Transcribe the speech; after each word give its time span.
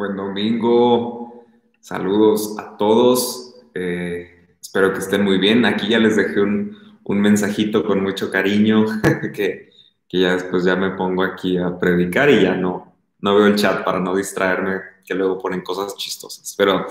Buen 0.00 0.16
domingo. 0.16 1.44
Saludos 1.78 2.56
a 2.58 2.78
todos. 2.78 3.54
Eh, 3.74 4.56
espero 4.58 4.94
que 4.94 5.00
estén 5.00 5.22
muy 5.22 5.36
bien. 5.36 5.66
Aquí 5.66 5.88
ya 5.88 5.98
les 5.98 6.16
dejé 6.16 6.40
un, 6.40 6.74
mensajito 7.04 7.84
con 7.84 8.02
mucho 8.02 8.30
cariño 8.30 8.86
que, 9.34 9.68
ya 10.10 10.32
después 10.32 10.64
ya 10.64 10.74
me 10.74 10.92
pongo 10.92 11.22
aquí 11.22 11.58
a 11.58 11.78
predicar 11.78 12.30
y 12.30 12.44
ya 12.44 12.54
no, 12.54 12.96
no 13.18 13.36
veo 13.36 13.46
el 13.46 13.56
chat 13.56 13.84
para 13.84 14.00
no 14.00 14.16
distraerme, 14.16 14.80
que 15.04 15.12
luego 15.12 15.38
ponen 15.38 15.60
cosas 15.60 15.94
chistosas. 15.98 16.54
Pero 16.56 16.86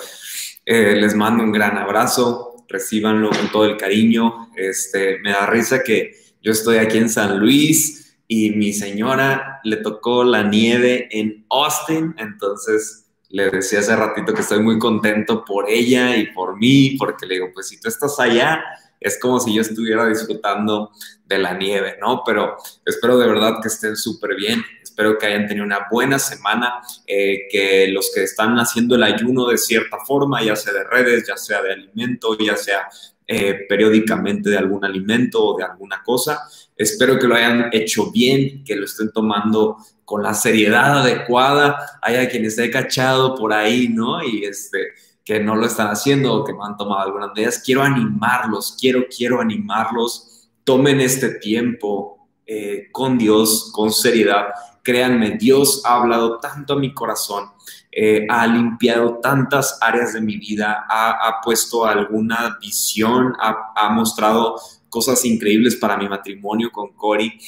eh, 0.63 0.95
les 0.95 1.15
mando 1.15 1.43
un 1.43 1.51
gran 1.51 1.79
abrazo. 1.79 2.63
Recíbanlo 2.67 3.31
con 3.31 3.51
todo 3.51 3.65
el 3.65 3.75
cariño. 3.75 4.51
Este, 4.55 5.17
me 5.23 5.31
da 5.31 5.47
risa 5.47 5.81
que 5.81 6.15
yo 6.43 6.51
estoy 6.51 6.77
aquí 6.77 6.99
en 6.99 7.09
San 7.09 7.39
Luis 7.39 8.08
y 8.31 8.51
mi 8.51 8.73
señora 8.73 9.59
le 9.63 9.77
tocó 9.77 10.23
la 10.23 10.43
nieve 10.43 11.09
en 11.09 11.47
Austin, 11.49 12.13
entonces 12.19 13.07
le 13.27 13.49
decía 13.49 13.79
hace 13.79 13.95
ratito 13.95 14.35
que 14.35 14.41
estoy 14.41 14.61
muy 14.61 14.77
contento 14.77 15.43
por 15.43 15.67
ella 15.67 16.15
y 16.15 16.27
por 16.27 16.55
mí, 16.55 16.95
porque 16.99 17.25
le 17.25 17.33
digo, 17.35 17.47
pues 17.51 17.69
si 17.69 17.81
tú 17.81 17.87
estás 17.87 18.19
allá, 18.19 18.63
es 18.99 19.19
como 19.19 19.39
si 19.39 19.55
yo 19.55 19.61
estuviera 19.61 20.05
disfrutando 20.05 20.91
de 21.25 21.39
la 21.39 21.55
nieve, 21.55 21.97
¿no? 21.99 22.21
Pero 22.23 22.55
espero 22.85 23.17
de 23.17 23.27
verdad 23.27 23.55
que 23.63 23.67
estén 23.67 23.95
súper 23.95 24.35
bien, 24.35 24.63
espero 24.83 25.17
que 25.17 25.25
hayan 25.25 25.47
tenido 25.47 25.65
una 25.65 25.87
buena 25.89 26.19
semana, 26.19 26.81
eh, 27.07 27.47
que 27.49 27.87
los 27.87 28.11
que 28.13 28.21
están 28.21 28.59
haciendo 28.59 28.93
el 28.93 29.03
ayuno 29.03 29.47
de 29.47 29.57
cierta 29.57 29.97
forma, 30.05 30.43
ya 30.43 30.55
sea 30.55 30.73
de 30.73 30.83
redes, 30.83 31.27
ya 31.27 31.35
sea 31.35 31.63
de 31.63 31.73
alimento, 31.73 32.37
ya 32.37 32.55
sea 32.55 32.87
eh, 33.31 33.65
periódicamente 33.67 34.49
de 34.49 34.57
algún 34.57 34.83
alimento 34.83 35.43
o 35.43 35.57
de 35.57 35.63
alguna 35.63 36.03
cosa. 36.03 36.41
Espero 36.79 37.19
que 37.19 37.27
lo 37.27 37.35
hayan 37.35 37.69
hecho 37.73 38.09
bien, 38.09 38.63
que 38.63 38.75
lo 38.75 38.85
estén 38.85 39.11
tomando 39.11 39.77
con 40.05 40.23
la 40.23 40.33
seriedad 40.33 40.99
adecuada. 40.99 41.99
Haya 42.01 42.29
quien 42.29 42.45
esté 42.45 42.71
cachado 42.71 43.35
por 43.35 43.51
ahí, 43.53 43.89
¿no? 43.89 44.23
Y 44.23 44.45
este, 44.45 44.93
que 45.25 45.41
no 45.41 45.55
lo 45.55 45.65
están 45.65 45.89
haciendo 45.89 46.33
o 46.33 46.43
que 46.45 46.53
no 46.53 46.65
han 46.65 46.77
tomado 46.77 47.01
algunas 47.01 47.31
medidas. 47.35 47.61
Quiero 47.63 47.83
animarlos, 47.83 48.77
quiero, 48.79 49.05
quiero 49.15 49.41
animarlos. 49.41 50.49
Tomen 50.63 51.01
este 51.01 51.35
tiempo 51.35 52.29
eh, 52.47 52.87
con 52.91 53.17
Dios, 53.17 53.71
con 53.73 53.91
seriedad. 53.91 54.47
Créanme, 54.81 55.31
Dios 55.31 55.83
ha 55.85 55.97
hablado 55.97 56.39
tanto 56.39 56.73
a 56.73 56.79
mi 56.79 56.93
corazón 56.93 57.49
eh, 57.91 58.27
ha 58.29 58.45
limpiado 58.45 59.15
tantas 59.15 59.79
áreas 59.81 60.13
de 60.13 60.21
mi 60.21 60.37
vida, 60.37 60.85
ha, 60.87 61.41
puesto 61.43 61.87
alguna 61.87 62.57
visión, 62.61 63.35
ha, 63.39 63.89
mostrado 63.89 64.57
cosas 64.89 65.23
increíbles 65.25 65.75
para 65.75 65.97
mi 65.97 66.09
matrimonio 66.09 66.71
con 66.71 66.93
Cory. 66.93 67.39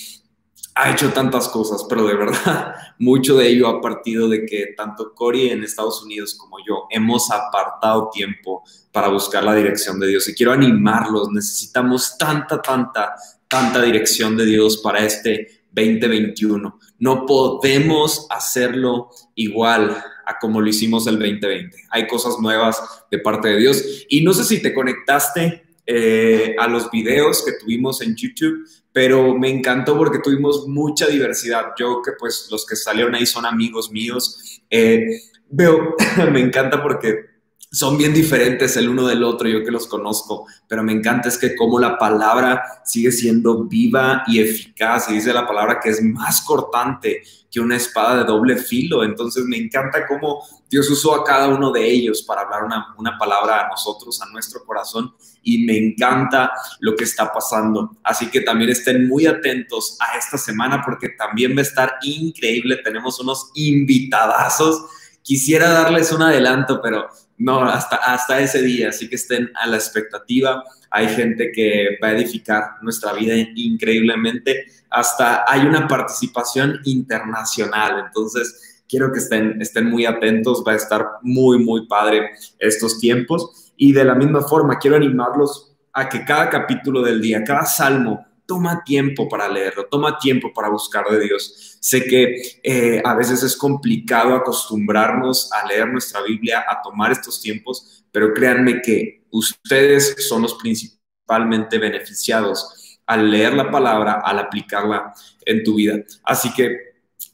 Ha 0.76 0.92
hecho 0.92 1.12
tantas 1.12 1.50
cosas, 1.50 1.86
pero 1.90 2.06
de 2.08 2.16
verdad, 2.16 2.76
mucho 3.00 3.36
de 3.36 3.50
ello 3.50 3.68
ha 3.68 3.82
partido 3.82 4.30
de 4.30 4.46
que 4.46 4.74
tanto 4.78 5.14
Cory 5.14 5.50
en 5.50 5.64
Estados 5.64 6.02
Unidos 6.04 6.36
como 6.36 6.58
yo 6.66 6.86
hemos 6.90 7.30
apartado 7.32 8.10
tiempo 8.12 8.64
para 8.92 9.10
buscar 9.10 9.44
la 9.44 9.56
dirección 9.56 10.00
de 10.00 10.08
Dios. 10.08 10.28
Y 10.30 10.34
quiero 10.34 10.54
animarlos, 10.54 11.30
necesitamos 11.30 12.18
tanta, 12.18 12.62
tanta, 12.62 13.16
tanta 13.48 13.82
dirección 13.82 14.38
de 14.38 14.46
Dios 14.46 14.78
para 14.78 15.06
este 15.06 15.66
2021. 15.72 16.80
No 17.00 17.26
podemos 17.26 18.28
hacerlo 18.30 19.10
igual 19.36 19.98
a 20.26 20.40
como 20.40 20.62
lo 20.62 20.70
hicimos 20.70 21.08
el 21.08 21.18
2020. 21.18 21.76
Hay 21.90 22.08
cosas 22.08 22.40
nuevas 22.40 22.82
de 23.10 23.20
parte 23.20 23.50
de 23.50 23.58
Dios. 23.58 23.84
Y 24.10 24.22
no 24.22 24.34
sé 24.34 24.44
si 24.44 24.62
te 24.62 24.74
conectaste 24.74 25.64
eh, 25.86 26.56
a 26.60 26.68
los 26.68 26.90
videos 26.92 27.44
que 27.44 27.54
tuvimos 27.54 28.02
en 28.02 28.16
YouTube, 28.16 28.68
pero 28.92 29.38
me 29.38 29.50
encantó 29.50 29.98
porque 29.98 30.20
tuvimos 30.20 30.68
mucha 30.68 31.08
diversidad. 31.08 31.74
Yo 31.78 32.02
que 32.04 32.12
pues 32.20 32.48
los 32.52 32.66
que 32.66 32.76
salieron 32.76 33.16
ahí 33.16 33.26
son 33.26 33.46
amigos 33.46 33.92
míos. 33.92 34.62
Eh, 34.70 35.06
veo, 35.50 35.96
me 36.32 36.42
encanta 36.42 36.82
porque 36.82 37.32
son 37.72 37.98
bien 37.98 38.14
diferentes 38.14 38.76
el 38.76 38.90
uno 38.90 39.08
del 39.08 39.24
otro, 39.24 39.48
yo 39.48 39.64
que 39.64 39.72
los 39.72 39.88
conozco, 39.88 40.46
pero 40.68 40.84
me 40.84 40.92
encanta 40.92 41.30
es 41.30 41.38
que 41.38 41.56
como 41.56 41.80
la 41.80 41.98
palabra 41.98 42.62
sigue 42.84 43.14
siendo 43.14 43.64
viva 43.64 44.24
y 44.28 44.42
eficaz, 44.42 45.10
y 45.10 45.14
dice 45.14 45.34
la 45.34 45.48
palabra 45.48 45.80
que 45.82 45.90
es 45.90 46.04
más 46.04 46.42
cortante 46.42 47.24
que 47.52 47.60
una 47.60 47.76
espada 47.76 48.20
de 48.20 48.24
doble 48.24 48.56
filo, 48.56 49.04
entonces 49.04 49.44
me 49.44 49.58
encanta 49.58 50.08
cómo 50.08 50.42
Dios 50.70 50.90
usó 50.90 51.14
a 51.16 51.26
cada 51.26 51.50
uno 51.50 51.70
de 51.70 51.86
ellos 51.86 52.24
para 52.24 52.44
hablar 52.44 52.64
una, 52.64 52.96
una 52.98 53.18
palabra 53.18 53.66
a 53.66 53.68
nosotros, 53.68 54.22
a 54.22 54.30
nuestro 54.32 54.64
corazón, 54.66 55.14
y 55.44 55.66
me 55.66 55.78
encanta 55.78 56.54
lo 56.80 56.96
que 56.96 57.04
está 57.04 57.34
pasando. 57.34 57.98
Así 58.04 58.28
que 58.28 58.40
también 58.40 58.70
estén 58.70 59.06
muy 59.06 59.26
atentos 59.26 59.98
a 60.00 60.18
esta 60.18 60.38
semana 60.38 60.82
porque 60.84 61.10
también 61.10 61.54
va 61.54 61.60
a 61.60 61.64
estar 61.64 61.96
increíble, 62.04 62.78
tenemos 62.78 63.20
unos 63.20 63.52
invitadazos. 63.54 64.86
Quisiera 65.22 65.70
darles 65.70 66.14
un 66.14 66.22
adelanto, 66.22 66.82
pero 66.82 67.10
no, 67.42 67.64
hasta, 67.64 67.96
hasta 67.96 68.40
ese 68.40 68.62
día, 68.62 68.90
así 68.90 69.10
que 69.10 69.16
estén 69.16 69.50
a 69.56 69.66
la 69.66 69.78
expectativa. 69.78 70.64
Hay 70.92 71.08
gente 71.08 71.52
que 71.52 71.98
va 72.02 72.10
a 72.10 72.12
edificar 72.12 72.64
nuestra 72.84 73.14
vida 73.14 73.34
increíblemente. 73.56 74.66
Hasta 74.92 75.44
hay 75.48 75.62
una 75.62 75.88
participación 75.88 76.80
internacional. 76.84 78.04
Entonces, 78.06 78.84
quiero 78.88 79.12
que 79.12 79.18
estén, 79.18 79.60
estén 79.60 79.90
muy 79.90 80.06
atentos. 80.06 80.64
Va 80.68 80.74
a 80.74 80.76
estar 80.76 81.08
muy, 81.24 81.58
muy 81.58 81.88
padre 81.88 82.30
estos 82.60 83.00
tiempos. 83.00 83.72
Y 83.76 83.92
de 83.92 84.06
la 84.06 84.14
misma 84.14 84.44
forma, 84.44 84.78
quiero 84.78 84.98
animarlos 84.98 85.74
a 85.94 86.08
que 86.08 86.24
cada 86.24 86.48
capítulo 86.48 87.02
del 87.02 87.22
día, 87.22 87.44
cada 87.44 87.66
salmo, 87.66 88.24
toma 88.52 88.84
tiempo 88.84 89.30
para 89.30 89.48
leerlo, 89.48 89.86
toma 89.86 90.20
tiempo 90.20 90.52
para 90.54 90.68
buscar 90.68 91.06
de 91.10 91.22
Dios. 91.22 91.78
Sé 91.80 92.04
que 92.04 92.60
eh, 92.62 93.02
a 93.02 93.16
veces 93.16 93.42
es 93.44 93.56
complicado 93.56 94.36
acostumbrarnos 94.36 95.50
a 95.54 95.66
leer 95.66 95.88
nuestra 95.88 96.22
Biblia, 96.22 96.66
a 96.68 96.82
tomar 96.82 97.14
estos 97.14 97.42
tiempos, 97.42 98.04
pero 98.12 98.34
créanme 98.34 98.82
que 98.82 99.24
ustedes 99.32 100.28
son 100.28 100.42
los 100.42 100.56
principalmente 100.56 101.78
beneficiados 101.78 103.00
al 103.06 103.32
leer 103.32 103.54
la 103.54 103.72
palabra, 103.72 104.20
al 104.20 104.40
aplicarla 104.40 105.14
en 105.46 105.64
tu 105.64 105.76
vida. 105.76 106.04
Así 106.26 106.54
que 106.54 106.76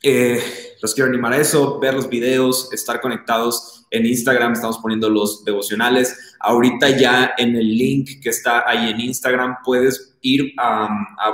eh, 0.04 0.40
los 0.84 0.94
quiero 0.94 1.10
animar 1.10 1.34
a 1.34 1.38
eso, 1.38 1.80
ver 1.80 1.96
los 1.96 2.08
videos, 2.08 2.72
estar 2.74 3.02
conectados 3.02 3.88
en 3.90 4.06
Instagram, 4.06 4.54
estamos 4.54 4.78
poniendo 4.78 5.10
los 5.10 5.44
devocionales. 5.44 6.36
Ahorita 6.40 6.92
ya 6.92 7.34
en 7.40 7.56
el 7.56 7.76
link 7.76 8.22
que 8.22 8.30
está 8.30 8.70
ahí 8.70 8.92
en 8.92 9.00
Instagram 9.00 9.58
puedes 9.64 10.17
ir 10.22 10.54
a, 10.58 10.88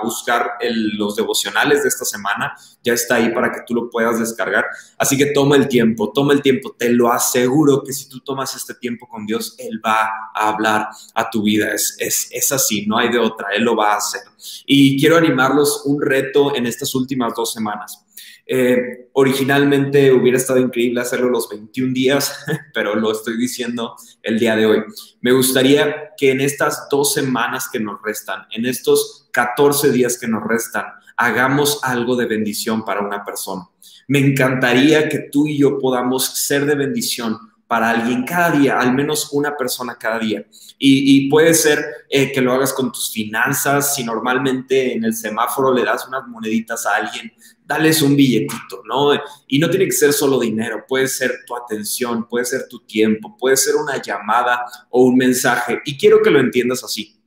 buscar 0.03 0.57
los 0.95 1.15
devocionales 1.15 1.83
de 1.83 1.89
esta 1.89 2.05
semana. 2.05 2.55
Ya 2.83 2.93
está 2.93 3.15
ahí 3.15 3.33
para 3.33 3.51
que 3.51 3.61
tú 3.65 3.73
lo 3.73 3.89
puedas 3.89 4.19
descargar. 4.19 4.65
Así 4.97 5.17
que 5.17 5.27
toma 5.27 5.55
el 5.55 5.67
tiempo, 5.67 6.11
toma 6.11 6.33
el 6.33 6.41
tiempo. 6.41 6.75
Te 6.77 6.89
lo 6.89 7.11
aseguro 7.11 7.83
que 7.83 7.93
si 7.93 8.09
tú 8.09 8.19
tomas 8.19 8.55
este 8.55 8.73
tiempo 8.75 9.07
con 9.07 9.25
Dios, 9.25 9.55
Él 9.57 9.81
va 9.85 10.09
a 10.33 10.49
hablar 10.49 10.89
a 11.13 11.29
tu 11.29 11.43
vida. 11.43 11.73
Es, 11.73 11.95
es, 11.99 12.27
es 12.31 12.51
así, 12.51 12.85
no 12.85 12.97
hay 12.97 13.09
de 13.09 13.19
otra. 13.19 13.49
Él 13.53 13.63
lo 13.63 13.75
va 13.75 13.93
a 13.93 13.97
hacer. 13.97 14.21
Y 14.65 14.99
quiero 14.99 15.17
animarlos 15.17 15.83
un 15.85 16.01
reto 16.01 16.55
en 16.55 16.65
estas 16.65 16.93
últimas 16.95 17.33
dos 17.35 17.53
semanas. 17.53 18.03
Eh, 18.45 19.09
originalmente 19.13 20.11
hubiera 20.11 20.37
estado 20.37 20.59
increíble 20.59 21.01
hacerlo 21.01 21.29
los 21.29 21.47
21 21.49 21.93
días, 21.93 22.45
pero 22.73 22.95
lo 22.95 23.11
estoy 23.11 23.37
diciendo 23.37 23.95
el 24.21 24.39
día 24.39 24.55
de 24.55 24.65
hoy. 24.65 24.83
Me 25.21 25.31
gustaría 25.31 26.13
que 26.17 26.31
en 26.31 26.41
estas 26.41 26.87
dos 26.89 27.13
semanas 27.13 27.69
que 27.71 27.79
nos 27.79 28.01
restan, 28.01 28.41
en 28.51 28.65
estos 28.65 29.29
14 29.31 29.91
días 29.91 30.17
que 30.17 30.27
nos 30.27 30.43
restan, 30.43 30.85
hagamos 31.15 31.79
algo 31.83 32.15
de 32.15 32.25
bendición 32.25 32.83
para 32.83 33.01
una 33.01 33.23
persona. 33.23 33.63
Me 34.07 34.19
encantaría 34.19 35.07
que 35.07 35.29
tú 35.31 35.47
y 35.47 35.57
yo 35.57 35.79
podamos 35.79 36.25
ser 36.25 36.65
de 36.65 36.75
bendición 36.75 37.37
para 37.67 37.89
alguien 37.89 38.23
cada 38.23 38.51
día, 38.51 38.79
al 38.79 38.93
menos 38.93 39.29
una 39.31 39.55
persona 39.55 39.95
cada 39.95 40.19
día. 40.19 40.45
Y, 40.77 41.29
puede 41.29 41.53
ser 41.53 41.83
eh, 42.09 42.31
que 42.31 42.41
lo 42.41 42.51
hagas 42.53 42.73
con 42.73 42.91
tus 42.91 43.11
finanzas, 43.11 43.95
si 43.95 44.03
normalmente 44.03 44.93
en 44.93 45.05
el 45.05 45.15
semáforo 45.15 45.73
le 45.73 45.83
das 45.83 46.07
unas 46.07 46.27
moneditas 46.27 46.85
a 46.85 46.97
alguien, 46.97 47.31
dales 47.73 48.01
un 48.01 48.15
billetito, 48.15 48.83
¿no? 48.85 49.11
Y 49.47 49.59
no 49.59 49.69
tiene 49.69 49.85
que 49.85 49.91
ser 49.91 50.13
solo 50.13 50.39
dinero, 50.39 50.85
puede 50.87 51.07
ser 51.07 51.43
tu 51.45 51.55
atención, 51.55 52.27
puede 52.27 52.45
ser 52.45 52.67
tu 52.69 52.79
tiempo, 52.79 53.35
puede 53.37 53.57
ser 53.57 53.75
una 53.75 54.01
llamada 54.01 54.63
o 54.89 55.03
un 55.03 55.15
mensaje. 55.15 55.81
Y 55.85 55.97
quiero 55.97 56.21
que 56.21 56.29
lo 56.29 56.39
entiendas 56.39 56.83
así. 56.83 57.19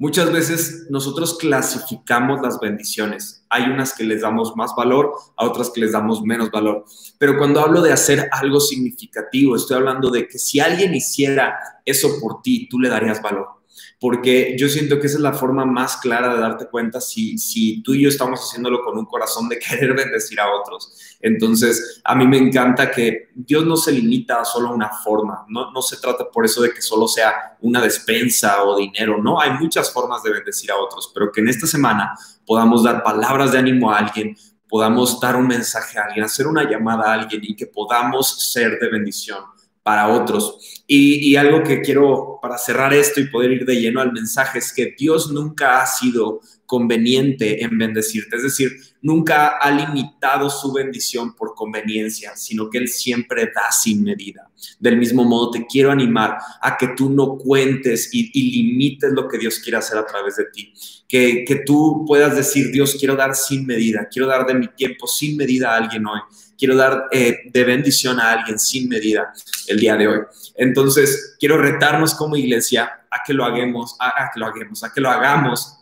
Muchas 0.00 0.32
veces 0.32 0.86
nosotros 0.90 1.36
clasificamos 1.38 2.40
las 2.40 2.60
bendiciones. 2.60 3.44
Hay 3.50 3.64
unas 3.64 3.92
que 3.94 4.04
les 4.04 4.22
damos 4.22 4.54
más 4.54 4.70
valor, 4.76 5.12
a 5.36 5.44
otras 5.44 5.70
que 5.70 5.80
les 5.80 5.92
damos 5.92 6.22
menos 6.22 6.52
valor. 6.52 6.84
Pero 7.18 7.36
cuando 7.36 7.60
hablo 7.60 7.82
de 7.82 7.92
hacer 7.92 8.28
algo 8.30 8.60
significativo, 8.60 9.56
estoy 9.56 9.76
hablando 9.76 10.10
de 10.10 10.28
que 10.28 10.38
si 10.38 10.60
alguien 10.60 10.94
hiciera 10.94 11.58
eso 11.84 12.20
por 12.20 12.42
ti, 12.42 12.68
tú 12.68 12.78
le 12.78 12.88
darías 12.88 13.20
valor 13.20 13.57
porque 14.00 14.56
yo 14.58 14.68
siento 14.68 15.00
que 15.00 15.06
esa 15.06 15.16
es 15.16 15.22
la 15.22 15.32
forma 15.32 15.64
más 15.64 15.96
clara 15.96 16.34
de 16.34 16.40
darte 16.40 16.66
cuenta 16.66 17.00
si, 17.00 17.38
si 17.38 17.82
tú 17.82 17.94
y 17.94 18.02
yo 18.02 18.08
estamos 18.08 18.40
haciéndolo 18.40 18.82
con 18.82 18.96
un 18.98 19.06
corazón 19.06 19.48
de 19.48 19.58
querer 19.58 19.94
bendecir 19.96 20.40
a 20.40 20.50
otros. 20.50 21.16
Entonces, 21.20 22.00
a 22.04 22.14
mí 22.14 22.26
me 22.26 22.38
encanta 22.38 22.90
que 22.90 23.28
Dios 23.34 23.64
no 23.66 23.76
se 23.76 23.92
limita 23.92 24.40
a 24.40 24.44
solo 24.44 24.72
una 24.72 24.90
forma, 24.90 25.44
no, 25.48 25.70
no 25.72 25.82
se 25.82 25.96
trata 25.96 26.30
por 26.30 26.44
eso 26.44 26.62
de 26.62 26.72
que 26.72 26.82
solo 26.82 27.08
sea 27.08 27.56
una 27.60 27.80
despensa 27.80 28.62
o 28.64 28.76
dinero, 28.76 29.22
no, 29.22 29.40
hay 29.40 29.52
muchas 29.52 29.92
formas 29.92 30.22
de 30.22 30.32
bendecir 30.32 30.70
a 30.70 30.76
otros, 30.76 31.10
pero 31.12 31.32
que 31.32 31.40
en 31.40 31.48
esta 31.48 31.66
semana 31.66 32.14
podamos 32.46 32.82
dar 32.84 33.02
palabras 33.02 33.52
de 33.52 33.58
ánimo 33.58 33.90
a 33.90 33.98
alguien, 33.98 34.36
podamos 34.68 35.18
dar 35.20 35.36
un 35.36 35.46
mensaje 35.46 35.98
a 35.98 36.04
alguien, 36.04 36.24
hacer 36.24 36.46
una 36.46 36.68
llamada 36.68 37.10
a 37.10 37.14
alguien 37.14 37.40
y 37.42 37.56
que 37.56 37.66
podamos 37.66 38.52
ser 38.52 38.78
de 38.78 38.88
bendición 38.90 39.42
para 39.88 40.08
otros. 40.08 40.82
Y, 40.86 41.34
algo 41.36 41.62
que 41.62 41.80
quiero 41.80 42.38
para 42.42 42.58
cerrar 42.58 42.92
esto 42.92 43.20
y 43.20 43.30
poder 43.30 43.52
ir 43.52 43.64
de 43.64 43.80
lleno 43.80 44.02
al 44.02 44.12
mensaje 44.12 44.58
es 44.58 44.70
que 44.70 44.94
Dios 44.98 45.32
nunca 45.32 45.80
ha 45.80 45.86
sido 45.86 46.42
conveniente 46.66 47.64
en 47.64 47.78
bendecirte. 47.78 48.36
Es 48.36 48.42
decir, 48.42 48.70
nunca 49.00 49.56
ha 49.56 49.70
limitado 49.70 50.50
su 50.50 50.74
bendición 50.74 51.34
por 51.34 51.54
conveniencia, 51.54 52.36
sino 52.36 52.68
que 52.68 52.76
Él 52.76 52.88
siempre 52.88 53.46
da 53.46 53.72
sin 53.72 54.04
medida. 54.04 54.50
Del 54.78 54.98
mismo 54.98 55.24
modo, 55.24 55.52
te 55.52 55.66
quiero 55.66 55.90
animar 55.90 56.36
a 56.60 56.76
que 56.76 56.88
tú 56.88 57.08
no 57.08 57.38
cuentes 57.38 58.10
y, 58.12 58.30
limites 58.38 59.10
lo 59.12 59.26
que 59.26 59.38
Dios 59.38 59.60
quiere 59.60 59.78
hacer 59.78 59.96
a 59.96 60.04
través 60.04 60.36
de 60.36 60.44
ti. 60.52 60.74
Que, 61.08 61.46
que 61.46 61.62
tú 61.64 62.04
puedas 62.06 62.36
decir, 62.36 62.70
Dios, 62.70 62.94
quiero 63.00 63.16
dar 63.16 63.34
sin 63.34 63.64
medida, 63.64 64.06
quiero 64.10 64.28
dar 64.28 64.46
de 64.46 64.52
mi 64.52 64.68
tiempo 64.68 65.06
sin 65.06 65.38
medida 65.38 65.72
a 65.72 65.78
alguien 65.78 66.06
hoy. 66.06 66.20
Quiero 66.58 66.76
dar 66.76 67.04
eh, 67.12 67.38
de 67.52 67.64
bendición 67.64 68.18
a 68.20 68.32
alguien 68.32 68.58
sin 68.58 68.88
medida 68.88 69.32
el 69.68 69.78
día 69.78 69.96
de 69.96 70.08
hoy. 70.08 70.18
Entonces, 70.56 71.36
quiero 71.38 71.56
retarnos 71.56 72.14
como 72.14 72.36
iglesia 72.36 73.06
a 73.10 73.22
que 73.24 73.32
lo 73.32 73.44
hagamos, 73.44 73.96
a 74.00 74.30
que 74.34 74.40
lo 74.40 74.46
hagamos, 74.46 74.82
a 74.82 74.92
que 74.92 75.00
lo 75.00 75.08
hagamos 75.08 75.78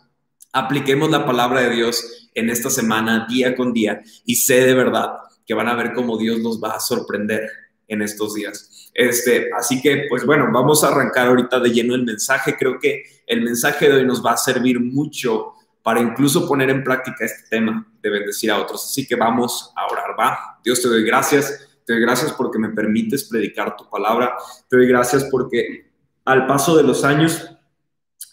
apliquemos 0.57 1.09
la 1.09 1.25
palabra 1.25 1.61
de 1.61 1.75
Dios 1.75 2.29
en 2.33 2.49
esta 2.49 2.69
semana, 2.69 3.27
día 3.29 3.55
con 3.55 3.73
día, 3.73 4.01
y 4.25 4.35
sé 4.35 4.65
de 4.65 4.73
verdad 4.73 5.11
que 5.45 5.53
van 5.53 5.67
a 5.67 5.75
ver 5.75 5.93
cómo 5.93 6.17
Dios 6.17 6.39
nos 6.39 6.61
va 6.61 6.73
a 6.73 6.79
sorprender 6.79 7.49
en 7.87 8.01
estos 8.01 8.33
días. 8.33 8.89
Este, 8.93 9.49
así 9.57 9.81
que, 9.81 10.05
pues 10.09 10.25
bueno, 10.25 10.49
vamos 10.51 10.83
a 10.83 10.89
arrancar 10.89 11.27
ahorita 11.27 11.59
de 11.59 11.69
lleno 11.69 11.95
el 11.95 12.03
mensaje. 12.03 12.57
Creo 12.57 12.79
que 12.79 13.03
el 13.25 13.41
mensaje 13.41 13.87
de 13.87 13.97
hoy 13.97 14.05
nos 14.05 14.25
va 14.25 14.31
a 14.31 14.37
servir 14.37 14.79
mucho 14.79 15.53
para 15.87 16.01
incluso 16.01 16.45
poner 16.45 16.69
en 16.69 16.83
práctica 16.83 17.23
este 17.23 17.47
tema 17.49 17.87
de 18.01 18.09
bendecir 18.09 18.51
a 18.51 18.59
otros. 18.59 18.83
Así 18.83 19.07
que 19.07 19.15
vamos 19.15 19.71
a 19.73 19.85
orar, 19.85 20.19
va. 20.19 20.59
Dios 20.61 20.81
te 20.81 20.89
doy 20.89 21.01
gracias. 21.05 21.65
Te 21.85 21.93
doy 21.93 22.01
gracias 22.01 22.33
porque 22.33 22.59
me 22.59 22.67
permites 22.71 23.23
predicar 23.23 23.77
tu 23.77 23.89
palabra. 23.89 24.35
Te 24.67 24.75
doy 24.75 24.85
gracias 24.85 25.23
porque 25.31 25.89
al 26.25 26.45
paso 26.45 26.75
de 26.75 26.83
los 26.83 27.05
años 27.05 27.51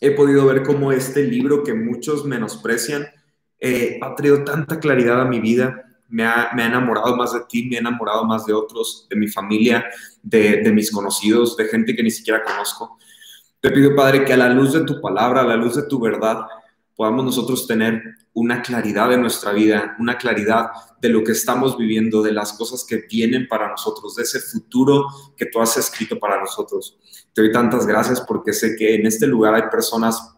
he 0.00 0.10
podido 0.10 0.46
ver 0.46 0.64
cómo 0.64 0.90
este 0.90 1.22
libro 1.22 1.62
que 1.62 1.74
muchos 1.74 2.24
menosprecian 2.24 3.06
eh, 3.60 4.00
ha 4.02 4.16
traído 4.16 4.42
tanta 4.42 4.80
claridad 4.80 5.20
a 5.20 5.24
mi 5.24 5.38
vida, 5.38 5.80
me 6.08 6.26
ha, 6.26 6.50
enamorado 6.58 7.14
más 7.14 7.34
de 7.34 7.42
ti, 7.48 7.68
me 7.68 7.76
ha 7.76 7.78
enamorado 7.78 8.24
más 8.24 8.46
de 8.46 8.52
otros, 8.52 9.06
de 9.08 9.14
mi 9.14 9.28
familia, 9.28 9.84
de, 10.24 10.56
de 10.56 10.72
mis 10.72 10.90
conocidos, 10.90 11.56
de 11.56 11.66
gente 11.66 11.94
que 11.94 12.02
ni 12.02 12.10
siquiera 12.10 12.42
conozco. 12.42 12.98
Te 13.60 13.70
pido, 13.70 13.94
Padre, 13.94 14.24
que 14.24 14.32
a 14.32 14.38
la 14.38 14.48
luz 14.48 14.72
de 14.72 14.80
tu 14.80 15.00
palabra, 15.00 15.42
a 15.42 15.44
la 15.44 15.54
luz 15.54 15.76
de 15.76 15.84
tu 15.84 16.00
verdad, 16.00 16.48
podamos 16.96 17.24
nosotros 17.24 17.66
tener 17.66 18.02
una 18.32 18.62
claridad 18.62 19.12
en 19.12 19.20
nuestra 19.20 19.52
vida, 19.52 19.96
una 19.98 20.18
claridad 20.18 20.70
de 21.00 21.08
lo 21.08 21.22
que 21.22 21.32
estamos 21.32 21.76
viviendo, 21.76 22.22
de 22.22 22.32
las 22.32 22.52
cosas 22.52 22.84
que 22.84 23.04
vienen 23.08 23.46
para 23.48 23.68
nosotros, 23.68 24.16
de 24.16 24.22
ese 24.22 24.40
futuro 24.40 25.06
que 25.36 25.46
tú 25.46 25.60
has 25.60 25.76
escrito 25.76 26.18
para 26.18 26.40
nosotros. 26.40 26.98
Te 27.32 27.42
doy 27.42 27.52
tantas 27.52 27.86
gracias 27.86 28.20
porque 28.20 28.52
sé 28.52 28.76
que 28.76 28.94
en 28.94 29.06
este 29.06 29.26
lugar 29.26 29.54
hay 29.54 29.70
personas 29.70 30.34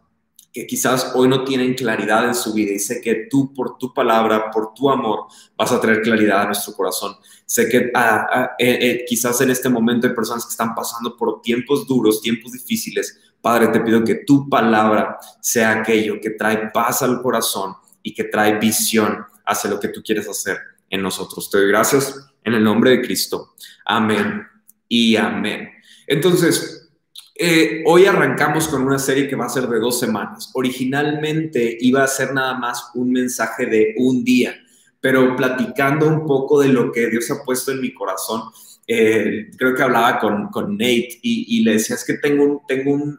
que 0.56 0.66
quizás 0.66 1.12
hoy 1.14 1.28
no 1.28 1.44
tienen 1.44 1.74
claridad 1.74 2.26
en 2.26 2.34
su 2.34 2.54
vida 2.54 2.72
y 2.72 2.78
sé 2.78 3.02
que 3.02 3.26
tú 3.30 3.52
por 3.52 3.76
tu 3.76 3.92
palabra, 3.92 4.50
por 4.50 4.72
tu 4.72 4.88
amor, 4.88 5.26
vas 5.54 5.70
a 5.70 5.78
traer 5.78 6.00
claridad 6.00 6.40
a 6.40 6.46
nuestro 6.46 6.72
corazón. 6.72 7.14
Sé 7.44 7.68
que 7.68 7.90
ah, 7.94 8.26
ah, 8.32 8.50
eh, 8.58 8.78
eh, 8.80 9.04
quizás 9.06 9.38
en 9.42 9.50
este 9.50 9.68
momento 9.68 10.06
hay 10.06 10.14
personas 10.14 10.46
que 10.46 10.52
están 10.52 10.74
pasando 10.74 11.14
por 11.14 11.42
tiempos 11.42 11.86
duros, 11.86 12.22
tiempos 12.22 12.52
difíciles. 12.52 13.20
Padre, 13.46 13.68
te 13.68 13.78
pido 13.78 14.02
que 14.02 14.24
tu 14.26 14.48
palabra 14.48 15.20
sea 15.40 15.70
aquello 15.70 16.20
que 16.20 16.30
trae 16.30 16.68
paz 16.74 17.02
al 17.02 17.22
corazón 17.22 17.76
y 18.02 18.12
que 18.12 18.24
trae 18.24 18.58
visión 18.58 19.24
hacia 19.44 19.70
lo 19.70 19.78
que 19.78 19.86
tú 19.86 20.02
quieres 20.02 20.28
hacer 20.28 20.58
en 20.90 21.00
nosotros. 21.00 21.48
Te 21.48 21.58
doy 21.58 21.68
gracias 21.68 22.26
en 22.42 22.54
el 22.54 22.64
nombre 22.64 22.90
de 22.90 23.02
Cristo. 23.02 23.54
Amén 23.84 24.42
y 24.88 25.14
amén. 25.14 25.70
Entonces, 26.08 26.90
eh, 27.36 27.84
hoy 27.86 28.06
arrancamos 28.06 28.66
con 28.66 28.82
una 28.82 28.98
serie 28.98 29.28
que 29.28 29.36
va 29.36 29.46
a 29.46 29.48
ser 29.48 29.68
de 29.68 29.78
dos 29.78 30.00
semanas. 30.00 30.50
Originalmente 30.54 31.78
iba 31.82 32.02
a 32.02 32.08
ser 32.08 32.34
nada 32.34 32.58
más 32.58 32.90
un 32.94 33.12
mensaje 33.12 33.66
de 33.66 33.94
un 33.98 34.24
día, 34.24 34.56
pero 35.00 35.36
platicando 35.36 36.08
un 36.08 36.26
poco 36.26 36.60
de 36.60 36.70
lo 36.70 36.90
que 36.90 37.08
Dios 37.08 37.30
ha 37.30 37.44
puesto 37.44 37.70
en 37.70 37.80
mi 37.80 37.94
corazón, 37.94 38.42
eh, 38.86 39.50
creo 39.56 39.74
que 39.74 39.82
hablaba 39.82 40.18
con, 40.18 40.48
con 40.48 40.72
Nate 40.72 41.18
y, 41.22 41.62
le 41.64 41.72
decía, 41.72 41.96
es 41.96 42.04
que 42.04 42.14
tengo, 42.14 42.44
un, 42.44 42.60
tengo 42.68 42.92
un, 42.92 43.18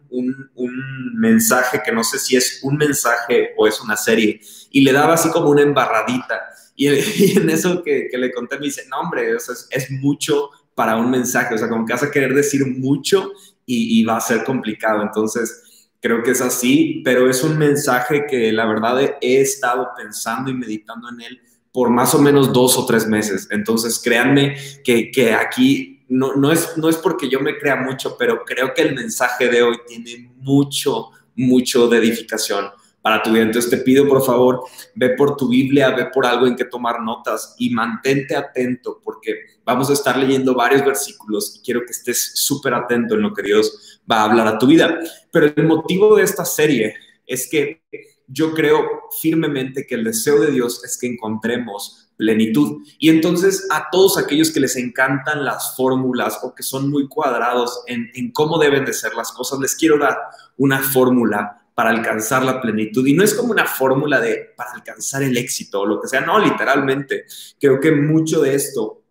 un, 0.55 1.13
mensaje 1.15 1.81
que 1.83 1.91
no 1.91 2.03
sé 2.03 2.19
si 2.19 2.35
es 2.35 2.61
un 2.63 2.77
mensaje 2.77 3.49
o 3.57 3.67
es 3.67 3.81
una 3.81 3.97
serie, 3.97 4.39
y 4.71 4.81
le 4.81 4.93
daba 4.93 5.15
así 5.15 5.29
como 5.29 5.49
una 5.49 5.61
embarradita. 5.61 6.41
Y, 6.75 6.87
en 7.37 7.49
eso 7.49 7.83
que, 7.83 8.07
que, 8.09 8.17
le 8.17 8.31
conté 8.31 8.57
me 8.59 8.65
dice, 8.65 8.83
no 8.89 9.01
hombre, 9.01 9.35
es, 9.35 9.67
es 9.69 9.91
mucho 9.91 10.49
para 10.77 10.95
un 10.95 11.09
mensaje, 11.09 11.55
o 11.55 11.57
sea, 11.57 11.69
como 11.69 11.85
que 11.85 11.93
vas 11.93 12.03
a 12.03 12.11
querer 12.11 12.35
decir 12.35 12.63
mucho 12.65 13.31
y, 13.65 14.03
va 14.03 14.17
a 14.17 14.21
ser 14.21 14.43
complicado. 14.43 15.01
Entonces, 15.01 15.89
creo 15.99 16.23
que 16.23 16.31
es 16.31 16.41
así, 16.41 17.01
pero 17.03 17.29
es 17.29 17.43
un 17.43 17.57
mensaje 17.57 18.25
que 18.29 18.51
la 18.51 18.67
verdad 18.67 19.17
he, 19.19 19.41
estado 19.41 19.89
pensando 19.97 20.49
y 20.49 20.53
meditando 20.53 21.09
en 21.09 21.21
él 21.21 21.41
por 21.77 21.91
más 21.91 22.15
o 22.15 22.19
menos 22.19 22.51
dos 22.51 22.75
o 22.75 22.87
tres 22.87 23.05
meses. 23.05 23.47
Entonces, 23.51 24.01
créanme 24.03 24.57
que, 24.83 25.11
que 25.11 25.31
aquí 25.31 26.03
no, 26.09 26.33
no, 26.33 26.51
es, 26.51 26.75
no 26.75 26.89
es 26.89 26.95
porque 26.95 27.29
yo 27.29 27.39
me 27.39 27.55
crea 27.59 27.75
mucho, 27.75 28.15
pero 28.17 28.43
creo 28.43 28.73
que 28.73 28.81
el 28.81 28.95
mensaje 28.95 29.47
de 29.47 29.61
hoy 29.61 29.77
tiene 29.87 30.31
mucho, 30.37 31.11
mucho 31.35 31.87
de 31.87 31.99
edificación 31.99 32.65
para 32.99 33.21
tu 33.21 33.31
vida. 33.31 33.43
Entonces 33.43 33.69
te 33.69 33.77
pido, 33.77 34.07
por 34.07 34.25
favor, 34.25 34.63
ve 34.95 35.11
por 35.11 35.37
tu 35.37 35.49
Biblia, 35.49 35.91
ve 35.91 36.07
por 36.11 36.25
algo 36.25 36.47
en 36.47 36.55
que 36.55 36.65
tomar 36.65 36.99
notas 37.03 37.53
y 37.59 37.69
mantente 37.69 38.35
atento 38.35 38.99
porque 39.03 39.35
vamos 39.63 39.91
a 39.91 39.93
estar 39.93 40.17
leyendo 40.17 40.55
varios 40.55 40.83
versículos 40.83 41.57
y 41.57 41.61
quiero 41.63 41.81
que 41.81 41.91
estés 41.91 42.31
súper 42.33 42.73
atento 42.73 43.13
en 43.13 43.21
lo 43.21 43.35
que 43.35 43.43
Dios 43.43 44.01
va 44.11 44.21
a 44.21 44.23
hablar 44.23 44.47
a 44.47 44.57
tu 44.57 44.65
vida. 44.65 44.97
Pero 45.31 45.53
el 45.55 45.67
motivo 45.67 46.15
de 46.15 46.23
esta 46.23 46.43
serie 46.43 46.95
es 47.27 47.47
que 47.47 47.83
yo 48.27 48.53
creo 48.53 48.85
firmemente 49.21 49.87
que 49.87 49.95
el 49.95 50.03
deseo 50.03 50.39
de 50.39 50.51
Dios 50.51 50.83
es 50.83 50.97
que 50.97 51.07
encontremos 51.07 52.07
plenitud. 52.17 52.81
Y 52.99 53.09
entonces 53.09 53.67
a 53.71 53.89
todos 53.91 54.17
aquellos 54.17 54.51
que 54.51 54.59
les 54.59 54.75
encantan 54.75 55.45
las 55.45 55.75
fórmulas 55.75 56.39
o 56.41 56.53
que 56.53 56.63
son 56.63 56.89
muy 56.89 57.07
cuadrados 57.07 57.83
en, 57.87 58.31
cómo 58.31 58.57
deben 58.57 58.83
de 58.85 58.93
ser 58.93 59.13
las 59.13 59.31
cosas, 59.31 59.59
les 59.59 59.75
quiero 59.75 59.97
dar 59.97 60.17
una 60.57 60.79
fórmula 60.79 61.63
para 61.73 61.91
alcanzar 61.91 62.43
la 62.43 62.59
plenitud. 62.59 63.05
Y 63.05 63.13
no 63.13 63.23
es 63.23 63.33
como 63.33 63.51
una 63.51 63.65
fórmula 63.65 64.19
de 64.19 64.53
para 64.57 64.71
alcanzar 64.71 65.23
el 65.23 65.37
éxito 65.37 65.81
o 65.81 65.85
lo 65.85 66.01
que 66.01 66.07
sea, 66.07 66.21
no, 66.21 66.39
literalmente. 66.39 67.25
Creo 67.59 67.79
que 67.79 67.91
mucho 67.91 68.41
de 68.41 68.55
esto 68.55 69.03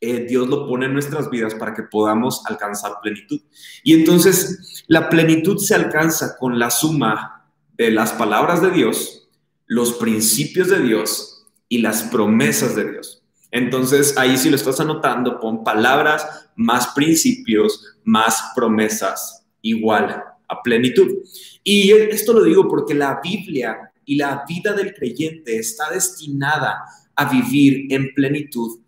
eh, 0.00 0.24
Dios 0.28 0.48
lo 0.48 0.66
pone 0.66 0.86
en 0.86 0.94
nuestras 0.94 1.28
vidas 1.28 1.54
para 1.56 1.74
que 1.74 1.82
podamos 1.82 2.42
alcanzar 2.46 2.94
plenitud. 3.02 3.40
Y 3.82 3.94
entonces 3.94 4.84
la 4.86 5.08
plenitud 5.08 5.58
se 5.58 5.74
alcanza 5.74 6.36
con 6.38 6.58
la 6.58 6.70
suma 6.70 7.41
las 7.90 8.12
palabras 8.12 8.62
de 8.62 8.70
Dios, 8.70 9.28
los 9.66 9.94
principios 9.94 10.68
de 10.68 10.80
Dios 10.80 11.46
y 11.68 11.78
las 11.78 12.02
promesas 12.04 12.74
de 12.76 12.90
Dios. 12.90 13.22
Entonces 13.50 14.16
ahí 14.16 14.36
si 14.36 14.50
lo 14.50 14.56
estás 14.56 14.80
anotando, 14.80 15.40
pon 15.40 15.64
palabras 15.64 16.48
más 16.56 16.88
principios 16.88 17.96
más 18.04 18.52
promesas 18.54 19.44
igual 19.60 20.22
a 20.48 20.62
plenitud. 20.62 21.08
Y 21.62 21.92
esto 21.92 22.32
lo 22.32 22.42
digo 22.44 22.68
porque 22.68 22.94
la 22.94 23.20
Biblia 23.22 23.92
y 24.04 24.16
la 24.16 24.44
vida 24.48 24.72
del 24.72 24.94
creyente 24.94 25.58
está 25.58 25.90
destinada 25.90 26.82
a 27.14 27.30
vivir 27.30 27.86
en 27.92 28.12
plenitud 28.14 28.80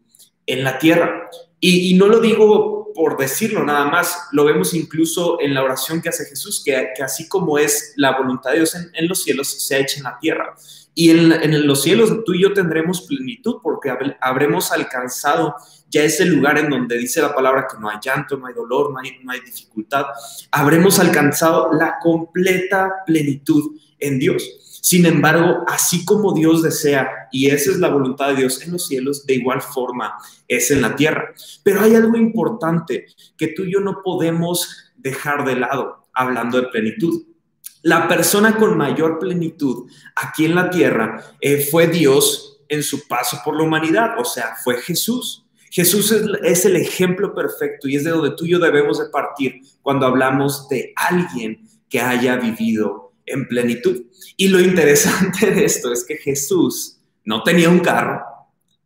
en 0.46 0.64
la 0.64 0.78
tierra. 0.78 1.30
Y, 1.60 1.94
no 1.94 2.08
lo 2.08 2.20
digo 2.20 2.83
por 2.94 3.16
decirlo 3.16 3.64
nada 3.64 3.86
más, 3.86 4.28
lo 4.32 4.44
vemos 4.44 4.74
incluso 4.74 5.40
en 5.40 5.54
la 5.54 5.62
oración 5.62 6.00
que 6.00 6.08
hace 6.08 6.24
Jesús, 6.24 6.62
que, 6.64 6.76
así 7.02 7.28
como 7.28 7.58
es 7.58 7.92
la 7.96 8.16
voluntad 8.16 8.50
de 8.50 8.58
Dios 8.58 8.74
en, 8.74 9.08
los 9.08 9.22
cielos, 9.22 9.48
se 9.66 9.78
hecho 9.78 9.98
en 9.98 10.04
la 10.04 10.18
tierra. 10.18 10.54
Y 10.94 11.10
en, 11.10 11.32
en, 11.32 11.66
los 11.66 11.82
cielos 11.82 12.24
tú 12.24 12.34
y 12.34 12.42
yo 12.42 12.52
tendremos 12.52 13.02
plenitud 13.02 13.56
porque 13.62 13.92
habremos 14.20 14.70
alcanzado 14.70 15.56
ya 15.90 16.02
ese 16.02 16.24
lugar 16.24 16.58
en 16.58 16.70
donde 16.70 16.98
dice 16.98 17.20
la 17.20 17.34
palabra 17.34 17.66
que 17.70 17.78
no 17.80 17.88
hay 17.88 17.98
llanto, 18.02 18.36
no 18.36 18.46
hay 18.46 18.54
dolor, 18.54 18.92
no 18.92 18.98
hay, 18.98 19.18
no 19.22 19.32
hay 19.32 19.40
dificultad, 19.40 20.06
habremos 20.50 20.98
alcanzado 20.98 21.72
la 21.72 21.98
completa 22.00 23.02
plenitud 23.06 23.76
en 23.98 24.18
Dios. 24.18 24.63
Sin 24.84 25.06
embargo, 25.06 25.64
así 25.66 26.04
como 26.04 26.34
Dios 26.34 26.62
desea, 26.62 27.08
y 27.32 27.46
esa 27.46 27.70
es 27.70 27.78
la 27.78 27.88
voluntad 27.88 28.28
de 28.28 28.34
Dios 28.34 28.60
en 28.60 28.72
los 28.72 28.86
cielos, 28.86 29.24
de 29.24 29.36
igual 29.36 29.62
forma 29.62 30.12
es 30.46 30.70
en 30.70 30.82
la 30.82 30.94
tierra. 30.94 31.32
Pero 31.62 31.80
hay 31.80 31.94
algo 31.94 32.18
importante 32.18 33.06
que 33.38 33.48
tú 33.48 33.62
y 33.62 33.72
yo 33.72 33.80
no 33.80 34.02
podemos 34.04 34.92
dejar 34.98 35.46
de 35.46 35.56
lado 35.56 36.06
hablando 36.12 36.60
de 36.60 36.68
plenitud. 36.68 37.22
La 37.80 38.06
persona 38.08 38.58
con 38.58 38.76
mayor 38.76 39.18
plenitud 39.18 39.90
aquí 40.16 40.44
en 40.44 40.54
la 40.54 40.68
tierra 40.68 41.32
eh, 41.40 41.64
fue 41.64 41.86
Dios 41.86 42.60
en 42.68 42.82
su 42.82 43.08
paso 43.08 43.40
por 43.42 43.56
la 43.56 43.62
humanidad, 43.62 44.18
o 44.18 44.24
sea, 44.26 44.54
fue 44.62 44.76
Jesús. 44.82 45.46
Jesús 45.70 46.14
es, 46.42 46.66
el 46.66 46.76
ejemplo 46.76 47.34
perfecto 47.34 47.88
y 47.88 47.96
es 47.96 48.04
de 48.04 48.10
donde 48.10 48.36
tú 48.36 48.44
y 48.44 48.50
yo 48.50 48.58
debemos 48.58 48.98
de 48.98 49.08
partir 49.08 49.62
cuando 49.80 50.04
hablamos 50.04 50.68
de 50.68 50.92
alguien 50.94 51.66
que 51.88 52.02
haya 52.02 52.36
vivido 52.36 53.03
en 53.26 53.46
plenitud. 53.48 54.04
Y 54.36 54.48
lo 54.48 54.60
interesante 54.60 55.50
de 55.50 55.64
esto 55.64 55.92
es 55.92 56.04
que 56.04 56.16
Jesús 56.16 56.98
no 57.24 57.42
tenía 57.42 57.68
un 57.68 57.80
carro, 57.80 58.22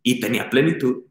y 0.03 0.19
tenía 0.19 0.49
plenitud. 0.49 1.03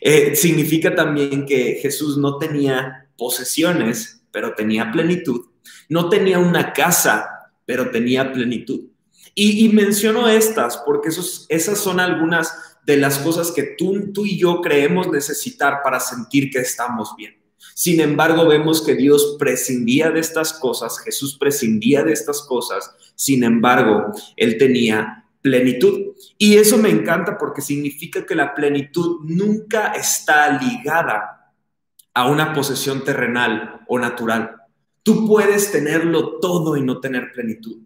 Eh, 0.00 0.34
significa 0.36 0.94
también 0.94 1.46
que 1.46 1.78
Jesús 1.80 2.16
no 2.16 2.38
tenía 2.38 3.08
posesiones, 3.16 4.22
pero 4.30 4.54
tenía 4.54 4.90
plenitud. 4.92 5.46
No 5.88 6.08
tenía 6.08 6.38
una 6.38 6.72
casa, 6.72 7.50
pero 7.66 7.90
tenía 7.90 8.32
plenitud. 8.32 8.88
Y, 9.36 9.68
menciono 9.70 10.28
estas 10.28 10.76
porque 10.86 11.08
esas 11.08 11.78
son 11.78 11.98
algunas 11.98 12.52
de 12.86 12.96
las 12.96 13.18
cosas 13.18 13.50
que 13.50 13.74
tú 13.76 14.24
y 14.24 14.38
yo 14.38 14.60
creemos 14.60 15.10
necesitar 15.10 15.80
para 15.82 15.98
sentir 15.98 16.50
que 16.50 16.60
estamos 16.60 17.14
bien. 17.16 17.34
Sin 17.74 18.00
embargo, 18.00 18.46
vemos 18.46 18.82
que 18.82 18.94
Dios 18.94 19.36
prescindía 19.38 20.10
de 20.10 20.20
estas 20.20 20.52
cosas, 20.52 20.98
Jesús 21.00 21.36
prescindía 21.38 22.02
de 22.02 22.12
estas 22.12 22.42
cosas, 22.42 22.90
sin 23.14 23.44
embargo, 23.44 24.12
Él 24.36 24.58
tenía 24.58 25.24
plenitud. 25.40 26.14
Y 26.38 26.56
eso 26.56 26.78
me 26.78 26.90
encanta 26.90 27.36
porque 27.38 27.60
significa 27.60 28.24
que 28.24 28.34
la 28.34 28.54
plenitud 28.54 29.20
nunca 29.24 29.92
está 29.92 30.58
ligada 30.60 31.52
a 32.14 32.28
una 32.28 32.52
posesión 32.52 33.04
terrenal 33.04 33.82
o 33.88 33.98
natural. 33.98 34.56
Tú 35.02 35.26
puedes 35.26 35.70
tenerlo 35.70 36.38
todo 36.38 36.76
y 36.76 36.82
no 36.82 36.98
tener 36.98 37.32
plenitud. 37.32 37.76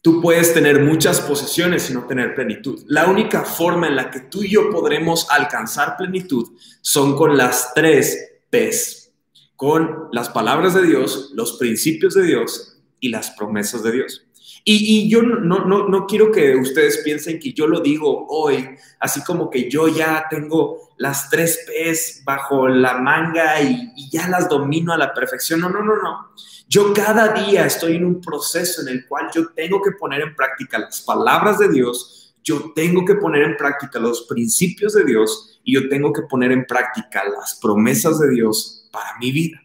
Tú 0.00 0.20
puedes 0.20 0.54
tener 0.54 0.82
muchas 0.82 1.20
posesiones 1.20 1.90
y 1.90 1.94
no 1.94 2.06
tener 2.06 2.34
plenitud. 2.34 2.82
La 2.86 3.06
única 3.06 3.44
forma 3.44 3.88
en 3.88 3.96
la 3.96 4.10
que 4.10 4.20
tú 4.20 4.42
y 4.42 4.50
yo 4.50 4.70
podremos 4.70 5.26
alcanzar 5.30 5.96
plenitud 5.96 6.56
son 6.80 7.14
con 7.16 7.36
las 7.36 7.72
tres 7.74 8.37
P's, 8.50 9.12
con 9.56 10.08
las 10.12 10.28
palabras 10.28 10.74
de 10.74 10.86
Dios, 10.86 11.32
los 11.34 11.54
principios 11.58 12.14
de 12.14 12.24
Dios 12.24 12.78
y 13.00 13.08
las 13.08 13.30
promesas 13.32 13.82
de 13.82 13.92
Dios. 13.92 14.24
Y, 14.64 15.08
yo 15.08 15.22
no, 15.22 15.64
no, 15.64 15.88
no, 15.88 16.06
quiero 16.06 16.30
que 16.30 16.54
ustedes 16.56 16.98
piensen 16.98 17.38
que 17.38 17.54
yo 17.54 17.66
lo 17.66 17.80
digo 17.80 18.26
hoy, 18.28 18.68
así 19.00 19.22
como 19.24 19.48
que 19.48 19.70
yo 19.70 19.88
ya 19.88 20.26
tengo 20.28 20.92
las 20.98 21.30
tres 21.30 21.60
P's 21.66 22.22
bajo 22.24 22.68
la 22.68 22.98
manga 22.98 23.62
y, 23.62 23.92
y 23.96 24.10
ya 24.10 24.28
las 24.28 24.48
domino 24.48 24.92
a 24.92 24.98
la 24.98 25.14
perfección. 25.14 25.60
No, 25.60 25.70
no, 25.70 25.82
no, 25.82 25.96
no. 25.96 26.32
Yo 26.68 26.92
cada 26.92 27.32
día 27.32 27.64
estoy 27.64 27.96
en 27.96 28.04
un 28.04 28.20
proceso 28.20 28.82
en 28.82 28.88
el 28.88 29.06
cual 29.06 29.30
yo 29.34 29.48
tengo 29.54 29.80
que 29.80 29.92
poner 29.92 30.20
en 30.20 30.36
práctica 30.36 30.78
las 30.78 31.00
palabras 31.00 31.58
de 31.58 31.70
Dios, 31.70 32.34
yo 32.44 32.72
tengo 32.74 33.06
que 33.06 33.14
poner 33.14 33.42
en 33.42 33.56
práctica 33.56 33.98
los 33.98 34.22
principios 34.22 34.92
de 34.92 35.04
Dios 35.04 35.57
y 35.68 35.74
yo 35.74 35.86
tengo 35.90 36.14
que 36.14 36.22
poner 36.22 36.50
en 36.50 36.64
práctica 36.64 37.22
las 37.28 37.58
promesas 37.60 38.18
de 38.18 38.30
Dios 38.30 38.88
para 38.90 39.18
mi 39.20 39.32
vida. 39.32 39.62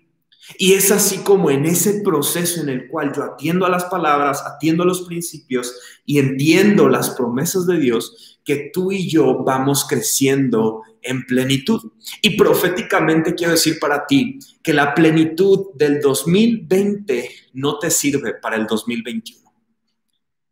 Y 0.57 0.73
es 0.73 0.91
así 0.91 1.19
como 1.19 1.49
en 1.49 1.63
ese 1.63 2.01
proceso 2.01 2.59
en 2.59 2.67
el 2.67 2.89
cual 2.89 3.13
yo 3.15 3.23
atiendo 3.23 3.65
a 3.65 3.69
las 3.69 3.85
palabras, 3.85 4.43
atiendo 4.45 4.83
a 4.83 4.85
los 4.85 5.03
principios 5.03 5.73
y 6.05 6.19
entiendo 6.19 6.89
las 6.89 7.11
promesas 7.11 7.65
de 7.67 7.79
Dios, 7.79 8.37
que 8.43 8.69
tú 8.73 8.91
y 8.91 9.09
yo 9.09 9.45
vamos 9.45 9.85
creciendo 9.87 10.81
en 11.01 11.25
plenitud. 11.25 11.93
Y 12.21 12.31
proféticamente 12.31 13.33
quiero 13.33 13.53
decir 13.53 13.79
para 13.79 14.05
ti 14.05 14.39
que 14.61 14.73
la 14.73 14.93
plenitud 14.93 15.67
del 15.75 16.01
2020 16.01 17.29
no 17.53 17.79
te 17.79 17.89
sirve 17.89 18.33
para 18.33 18.57
el 18.57 18.67
2021. 18.67 19.42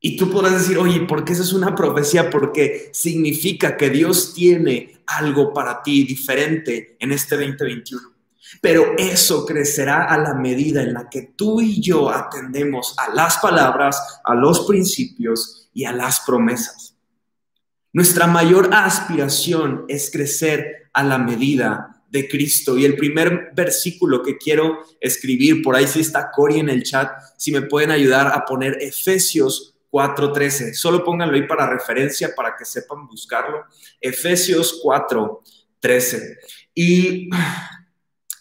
Y 0.03 0.17
tú 0.17 0.31
podrás 0.31 0.53
decir, 0.53 0.79
oye, 0.79 1.01
¿por 1.01 1.23
qué 1.23 1.33
esa 1.33 1.43
es 1.43 1.53
una 1.53 1.75
profecía? 1.75 2.31
Porque 2.31 2.89
significa 2.91 3.77
que 3.77 3.91
Dios 3.91 4.33
tiene 4.33 5.03
algo 5.05 5.53
para 5.53 5.83
ti 5.83 6.03
diferente 6.03 6.97
en 6.99 7.11
este 7.11 7.35
2021. 7.35 8.01
Pero 8.61 8.95
eso 8.97 9.45
crecerá 9.45 10.05
a 10.05 10.17
la 10.17 10.33
medida 10.33 10.81
en 10.81 10.93
la 10.93 11.07
que 11.07 11.33
tú 11.35 11.61
y 11.61 11.79
yo 11.79 12.09
atendemos 12.09 12.95
a 12.97 13.13
las 13.13 13.37
palabras, 13.37 14.19
a 14.23 14.33
los 14.33 14.61
principios 14.61 15.69
y 15.71 15.85
a 15.85 15.91
las 15.91 16.21
promesas. 16.21 16.97
Nuestra 17.93 18.25
mayor 18.25 18.71
aspiración 18.73 19.85
es 19.87 20.09
crecer 20.11 20.89
a 20.93 21.03
la 21.03 21.19
medida 21.19 22.03
de 22.09 22.27
Cristo. 22.27 22.75
Y 22.77 22.85
el 22.85 22.95
primer 22.95 23.51
versículo 23.55 24.23
que 24.23 24.37
quiero 24.37 24.79
escribir, 24.99 25.61
por 25.61 25.75
ahí 25.75 25.85
sí 25.85 25.99
está 25.99 26.31
Cori 26.31 26.59
en 26.59 26.69
el 26.69 26.83
chat, 26.83 27.11
si 27.37 27.51
me 27.51 27.61
pueden 27.61 27.91
ayudar 27.91 28.27
a 28.27 28.45
poner 28.45 28.77
Efesios 28.81 29.70
4.13. 29.91 30.73
Solo 30.73 31.03
pónganlo 31.03 31.35
ahí 31.35 31.47
para 31.47 31.69
referencia, 31.69 32.33
para 32.35 32.55
que 32.55 32.65
sepan 32.65 33.07
buscarlo. 33.07 33.65
Efesios 33.99 34.81
4.13. 34.83 36.37
Y 36.73 37.29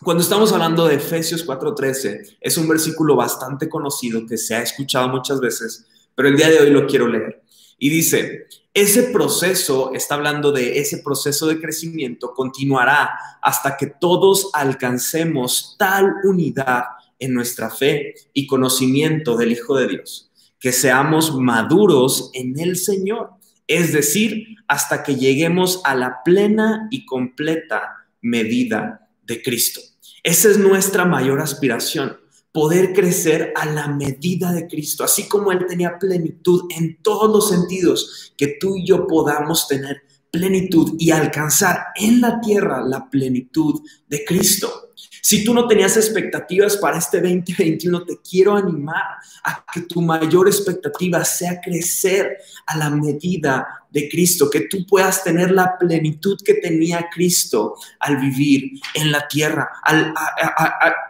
cuando 0.02 0.22
estamos 0.22 0.50
hablando 0.52 0.86
de 0.86 0.94
Efesios 0.94 1.46
4:13, 1.46 2.38
es 2.40 2.56
un 2.56 2.66
versículo 2.66 3.16
bastante 3.16 3.68
conocido 3.68 4.24
que 4.26 4.38
se 4.38 4.54
ha 4.54 4.62
escuchado 4.62 5.08
muchas 5.08 5.40
veces, 5.40 5.86
pero 6.14 6.28
el 6.28 6.38
día 6.38 6.48
de 6.48 6.58
hoy 6.58 6.70
lo 6.70 6.86
quiero 6.86 7.06
leer. 7.06 7.42
Y 7.78 7.90
dice, 7.90 8.46
ese 8.72 9.04
proceso, 9.04 9.92
está 9.92 10.14
hablando 10.14 10.52
de 10.52 10.78
ese 10.78 10.98
proceso 10.98 11.46
de 11.48 11.60
crecimiento, 11.60 12.32
continuará 12.32 13.10
hasta 13.42 13.76
que 13.76 13.88
todos 13.88 14.48
alcancemos 14.54 15.76
tal 15.78 16.14
unidad 16.24 16.84
en 17.18 17.34
nuestra 17.34 17.68
fe 17.68 18.14
y 18.32 18.46
conocimiento 18.46 19.36
del 19.36 19.52
Hijo 19.52 19.76
de 19.76 19.88
Dios, 19.88 20.29
que 20.60 20.72
seamos 20.72 21.34
maduros 21.34 22.30
en 22.34 22.58
el 22.60 22.76
Señor, 22.76 23.30
es 23.66 23.92
decir, 23.92 24.44
hasta 24.68 25.02
que 25.02 25.16
lleguemos 25.16 25.80
a 25.84 25.94
la 25.94 26.22
plena 26.24 26.86
y 26.90 27.06
completa 27.06 28.06
medida 28.20 29.08
de 29.24 29.42
Cristo. 29.42 29.80
Esa 30.22 30.50
es 30.50 30.58
nuestra 30.58 31.04
mayor 31.06 31.40
aspiración, 31.40 32.18
poder 32.52 32.92
crecer 32.92 33.52
a 33.56 33.64
la 33.64 33.88
medida 33.88 34.52
de 34.52 34.66
Cristo, 34.66 35.02
así 35.02 35.28
como 35.28 35.50
Él 35.50 35.64
tenía 35.66 35.98
plenitud 35.98 36.68
en 36.76 37.00
todos 37.02 37.30
los 37.30 37.48
sentidos, 37.48 38.34
que 38.36 38.56
tú 38.60 38.76
y 38.76 38.86
yo 38.86 39.06
podamos 39.06 39.66
tener 39.66 40.02
plenitud 40.30 40.96
y 40.98 41.10
alcanzar 41.10 41.86
en 41.96 42.20
la 42.20 42.40
tierra 42.40 42.82
la 42.82 43.08
plenitud 43.08 43.80
de 44.08 44.24
Cristo. 44.24 44.89
Si 45.22 45.44
tú 45.44 45.52
no 45.52 45.66
tenías 45.66 45.96
expectativas 45.96 46.76
para 46.76 46.98
este 46.98 47.20
2021, 47.20 48.04
te 48.04 48.18
quiero 48.18 48.56
animar 48.56 49.04
a 49.44 49.64
que 49.72 49.82
tu 49.82 50.00
mayor 50.00 50.48
expectativa 50.48 51.24
sea 51.24 51.60
crecer 51.60 52.38
a 52.66 52.76
la 52.76 52.90
medida 52.90 53.66
de 53.90 54.08
Cristo, 54.08 54.48
que 54.48 54.62
tú 54.62 54.86
puedas 54.86 55.22
tener 55.24 55.50
la 55.50 55.76
plenitud 55.78 56.38
que 56.44 56.54
tenía 56.54 57.08
Cristo 57.12 57.74
al 57.98 58.18
vivir 58.18 58.80
en 58.94 59.10
la 59.10 59.26
tierra, 59.26 59.70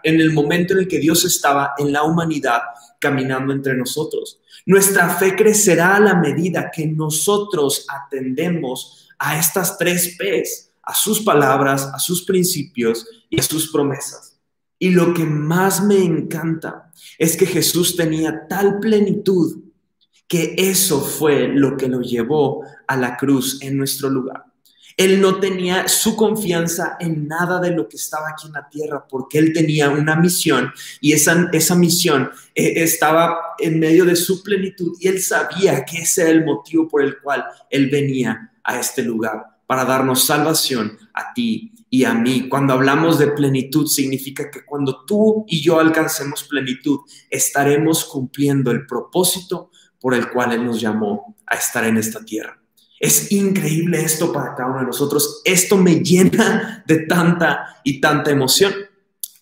en 0.03 0.21
el 0.21 0.33
momento 0.33 0.73
en 0.73 0.81
el 0.81 0.89
que 0.89 0.99
Dios 0.99 1.25
estaba 1.25 1.75
en 1.79 1.93
la 1.93 2.03
humanidad 2.03 2.63
caminando 2.99 3.53
entre 3.53 3.77
nosotros. 3.77 4.41
Nuestra 4.67 5.09
fe 5.11 5.35
crecerá 5.37 5.97
a 5.97 6.01
la 6.01 6.15
medida 6.15 6.71
que 6.71 6.87
nosotros 6.87 7.87
atendemos 7.89 9.09
a 9.19 9.39
estas 9.39 9.79
tres 9.79 10.17
P's 10.19 10.70
a 10.91 10.95
sus 10.95 11.21
palabras, 11.21 11.89
a 11.95 12.01
sus 12.01 12.25
principios 12.25 13.07
y 13.29 13.39
a 13.39 13.45
sus 13.45 13.71
promesas. 13.71 14.37
Y 14.77 14.91
lo 14.91 15.15
que 15.15 15.25
más 15.25 15.85
me 15.85 16.03
encanta 16.03 16.91
es 17.17 17.37
que 17.37 17.47
Jesús 17.47 17.95
tenía 17.95 18.49
tal 18.49 18.81
plenitud 18.81 19.63
que 20.27 20.55
eso 20.57 21.01
fue 21.01 21.49
lo 21.49 21.77
que 21.77 21.87
lo 21.87 22.01
llevó 22.01 22.65
a 22.89 22.97
la 22.97 23.17
cruz 23.17 23.63
en 23.63 23.77
nuestro 23.77 24.11
lugar. 24.11 24.45
Él 24.97 25.21
no 25.21 25.39
tenía 25.39 25.87
su 25.87 26.17
confianza 26.17 26.97
en 26.99 27.29
nada 27.29 27.61
de 27.61 27.71
lo 27.71 27.89
que 27.89 27.97
estaba 27.97 28.31
aquí 28.31 28.49
en 28.49 28.55
la 28.55 28.69
tierra 28.69 29.07
porque 29.09 29.39
él 29.39 29.53
tenía 29.53 29.91
una 29.91 30.17
misión 30.17 30.73
y 31.01 31.13
esa, 31.13 31.49
esa 31.53 31.77
misión 31.77 32.31
eh, 32.55 32.83
estaba 32.83 33.39
en 33.59 33.79
medio 33.79 34.05
de 34.05 34.17
su 34.17 34.43
plenitud 34.43 34.97
y 34.99 35.07
él 35.07 35.23
sabía 35.23 35.85
que 35.85 35.99
ese 35.99 36.23
era 36.23 36.31
el 36.31 36.45
motivo 36.45 36.89
por 36.89 37.03
el 37.03 37.19
cual 37.21 37.45
él 37.71 37.89
venía 37.89 38.53
a 38.65 38.81
este 38.81 39.03
lugar 39.03 39.60
para 39.71 39.85
darnos 39.85 40.25
salvación 40.25 40.99
a 41.15 41.33
ti 41.33 41.73
y 41.89 42.03
a 42.03 42.13
mí. 42.13 42.49
Cuando 42.49 42.73
hablamos 42.73 43.21
de 43.21 43.29
plenitud, 43.29 43.87
significa 43.87 44.51
que 44.51 44.65
cuando 44.65 45.05
tú 45.05 45.45
y 45.47 45.63
yo 45.63 45.79
alcancemos 45.79 46.43
plenitud, 46.43 46.99
estaremos 47.31 48.05
cumpliendo 48.05 48.73
el 48.73 48.85
propósito 48.85 49.71
por 50.01 50.15
el 50.15 50.29
cual 50.29 50.55
Él 50.55 50.67
nos 50.67 50.81
llamó 50.81 51.37
a 51.47 51.55
estar 51.55 51.85
en 51.85 51.99
esta 51.99 52.25
tierra. 52.25 52.61
Es 52.99 53.31
increíble 53.31 54.03
esto 54.03 54.33
para 54.33 54.57
cada 54.57 54.71
uno 54.71 54.81
de 54.81 54.87
nosotros. 54.87 55.41
Esto 55.45 55.77
me 55.77 56.01
llena 56.01 56.83
de 56.85 57.07
tanta 57.07 57.81
y 57.85 58.01
tanta 58.01 58.33
emoción. 58.33 58.73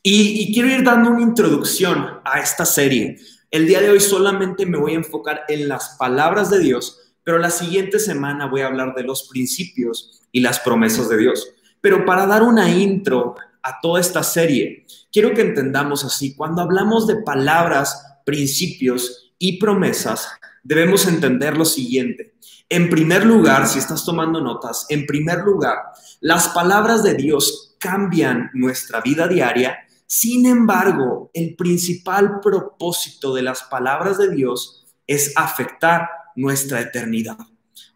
Y, 0.02 0.42
y, 0.42 0.52
quiero 0.52 0.68
ir 0.68 0.84
dando 0.84 1.08
una 1.08 1.22
introducción 1.22 2.20
a 2.22 2.38
esta 2.38 2.66
serie. 2.66 3.16
El 3.50 3.66
día 3.66 3.80
de 3.80 3.88
hoy 3.88 4.00
solamente 4.00 4.66
me 4.66 4.76
voy 4.76 4.92
a 4.92 4.96
enfocar 4.96 5.44
en 5.48 5.68
las 5.68 5.96
palabras 5.98 6.50
de 6.50 6.58
Dios, 6.58 7.07
pero 7.28 7.36
la 7.36 7.50
siguiente 7.50 7.98
semana 7.98 8.46
voy 8.46 8.62
a 8.62 8.68
hablar 8.68 8.94
de 8.94 9.02
los 9.02 9.28
principios 9.28 10.22
y 10.32 10.40
las 10.40 10.60
promesas 10.60 11.10
de 11.10 11.18
Dios. 11.18 11.46
Pero 11.82 12.06
para 12.06 12.24
dar 12.24 12.42
una 12.42 12.70
intro 12.70 13.34
a 13.62 13.82
toda 13.82 14.00
esta 14.00 14.22
serie, 14.22 14.86
quiero 15.12 15.34
que 15.34 15.42
entendamos 15.42 16.06
así, 16.06 16.34
cuando 16.34 16.62
hablamos 16.62 17.06
de 17.06 17.16
palabras, 17.16 18.22
principios 18.24 19.34
y 19.38 19.58
promesas, 19.58 20.26
debemos 20.62 21.06
entender 21.06 21.58
lo 21.58 21.66
siguiente. 21.66 22.32
En 22.66 22.88
primer 22.88 23.26
lugar, 23.26 23.68
si 23.68 23.78
estás 23.78 24.06
tomando 24.06 24.40
notas, 24.40 24.86
en 24.88 25.04
primer 25.04 25.40
lugar, 25.40 25.76
las 26.20 26.48
palabras 26.48 27.02
de 27.02 27.12
Dios 27.12 27.76
cambian 27.78 28.48
nuestra 28.54 29.02
vida 29.02 29.28
diaria. 29.28 29.76
Sin 30.06 30.46
embargo, 30.46 31.30
el 31.34 31.56
principal 31.56 32.40
propósito 32.40 33.34
de 33.34 33.42
las 33.42 33.64
palabras 33.64 34.16
de 34.16 34.30
Dios 34.30 34.86
es 35.06 35.34
afectar 35.36 36.08
nuestra 36.38 36.80
eternidad. 36.80 37.36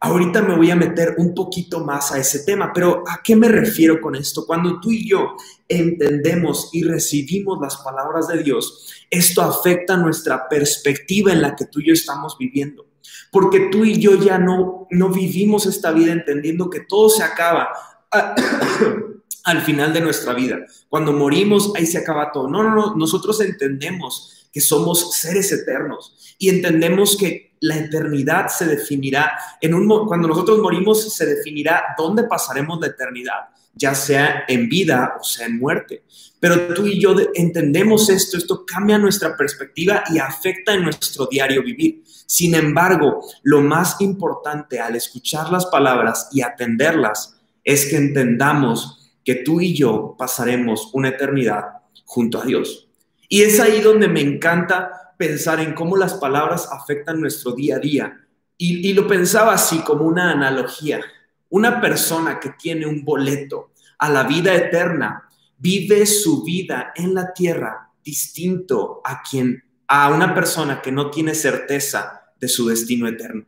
Ahorita 0.01 0.43
me 0.43 0.57
voy 0.57 0.71
a 0.71 0.77
meter 0.77 1.15
un 1.19 1.33
poquito 1.33 1.85
más 1.85 2.11
a 2.11 2.19
ese 2.19 2.41
tema, 2.41 2.73
pero 2.75 3.05
¿a 3.07 3.21
qué 3.23 3.37
me 3.37 3.47
refiero 3.47 4.01
con 4.01 4.17
esto? 4.17 4.45
Cuando 4.45 4.81
tú 4.81 4.91
y 4.91 5.09
yo 5.09 5.37
entendemos 5.69 6.71
y 6.73 6.83
recibimos 6.83 7.61
las 7.61 7.77
palabras 7.77 8.27
de 8.27 8.43
Dios, 8.43 8.93
esto 9.09 9.43
afecta 9.43 9.97
nuestra 9.97 10.49
perspectiva 10.49 11.33
en 11.33 11.41
la 11.41 11.55
que 11.55 11.67
tú 11.67 11.79
y 11.79 11.87
yo 11.87 11.93
estamos 11.93 12.37
viviendo. 12.37 12.87
Porque 13.31 13.69
tú 13.71 13.85
y 13.85 14.01
yo 14.01 14.17
ya 14.17 14.39
no, 14.39 14.89
no 14.91 15.09
vivimos 15.09 15.67
esta 15.67 15.93
vida 15.93 16.13
entendiendo 16.13 16.69
que 16.69 16.81
todo 16.81 17.09
se 17.09 17.23
acaba 17.23 17.69
al 19.45 19.61
final 19.63 19.93
de 19.93 20.01
nuestra 20.01 20.35
vida. 20.35 20.59
Cuando 20.89 21.13
morimos, 21.13 21.73
ahí 21.77 21.87
se 21.87 21.99
acaba 21.99 22.33
todo. 22.33 22.49
No, 22.49 22.65
no, 22.65 22.75
no, 22.75 22.97
nosotros 22.97 23.41
entendemos 23.41 24.49
que 24.53 24.61
somos 24.61 25.13
seres 25.15 25.53
eternos 25.53 26.35
y 26.39 26.49
entendemos 26.49 27.17
que 27.17 27.52
la 27.63 27.77
eternidad 27.77 28.49
se 28.49 28.67
definirá 28.67 29.33
en 29.61 29.75
un 29.75 29.89
cuando 30.07 30.29
nosotros 30.29 30.59
morimos 30.59 31.15
se 31.15 31.27
definirá 31.27 31.95
dónde 31.97 32.25
pasaremos 32.25 32.81
la 32.81 32.89
eternidad, 32.89 33.51
ya 33.75 33.95
sea 33.95 34.45
en 34.49 34.69
vida 34.69 35.17
o 35.21 35.25
sea 35.25 35.47
en 35.47 35.59
muerte. 35.59 36.03
Pero 36.41 36.75
tú 36.75 36.89
y 36.89 37.01
yo 37.01 37.15
entendemos 37.35 38.09
esto, 38.09 38.37
esto 38.37 38.67
cambia 38.67 38.99
nuestra 38.99 39.37
perspectiva 39.37 40.03
y 40.13 40.19
afecta 40.19 40.75
en 40.75 40.83
nuestro 40.83 41.27
diario 41.27 41.63
vivir. 41.63 42.03
Sin 42.05 42.57
embargo, 42.57 43.25
lo 43.45 43.61
más 43.61 44.01
importante 44.01 44.81
al 44.81 44.97
escuchar 44.97 45.53
las 45.53 45.67
palabras 45.67 46.31
y 46.33 46.43
atenderlas 46.43 47.41
es 47.63 47.87
que 47.87 47.97
entendamos 47.97 49.15
que 49.25 49.37
tú 49.37 49.61
y 49.61 49.73
yo 49.73 50.17
pasaremos 50.19 50.91
una 50.95 51.11
eternidad 51.11 51.65
junto 52.05 52.43
a 52.43 52.45
Dios. 52.45 52.89
Y 53.29 53.43
es 53.43 53.61
ahí 53.61 53.81
donde 53.81 54.09
me 54.09 54.21
encanta 54.21 55.02
pensar 55.23 55.61
en 55.61 55.73
cómo 55.73 55.97
las 55.97 56.15
palabras 56.15 56.69
afectan 56.73 57.21
nuestro 57.21 57.53
día 57.53 57.77
a 57.77 57.79
día. 57.79 58.27
Y, 58.59 58.93
lo 58.93 59.07
pensaba 59.07 59.55
así 59.55 59.79
como 59.83 60.05
una 60.05 60.33
analogía. 60.33 61.01
Una 61.49 61.81
persona 61.81 62.41
que 62.41 62.51
tiene 62.59 62.87
un 62.87 63.05
boleto 63.05 63.71
a 63.99 64.09
la 64.09 64.25
vida 64.25 64.53
eterna 64.53 65.29
vive 65.59 66.07
su 66.07 66.43
vida 66.43 66.93
en 66.97 67.15
la 67.15 67.33
tierra 67.33 67.89
distinto 68.03 69.01
a 69.05 69.23
quien 69.23 69.63
a 69.87 70.09
una 70.13 70.35
persona 70.35 70.83
que 70.83 70.91
no 70.91 71.09
tiene 71.09 71.37
certeza 71.37 72.23
de 72.41 72.49
su 72.49 72.67
destino 72.67 73.07
eterno. 73.07 73.45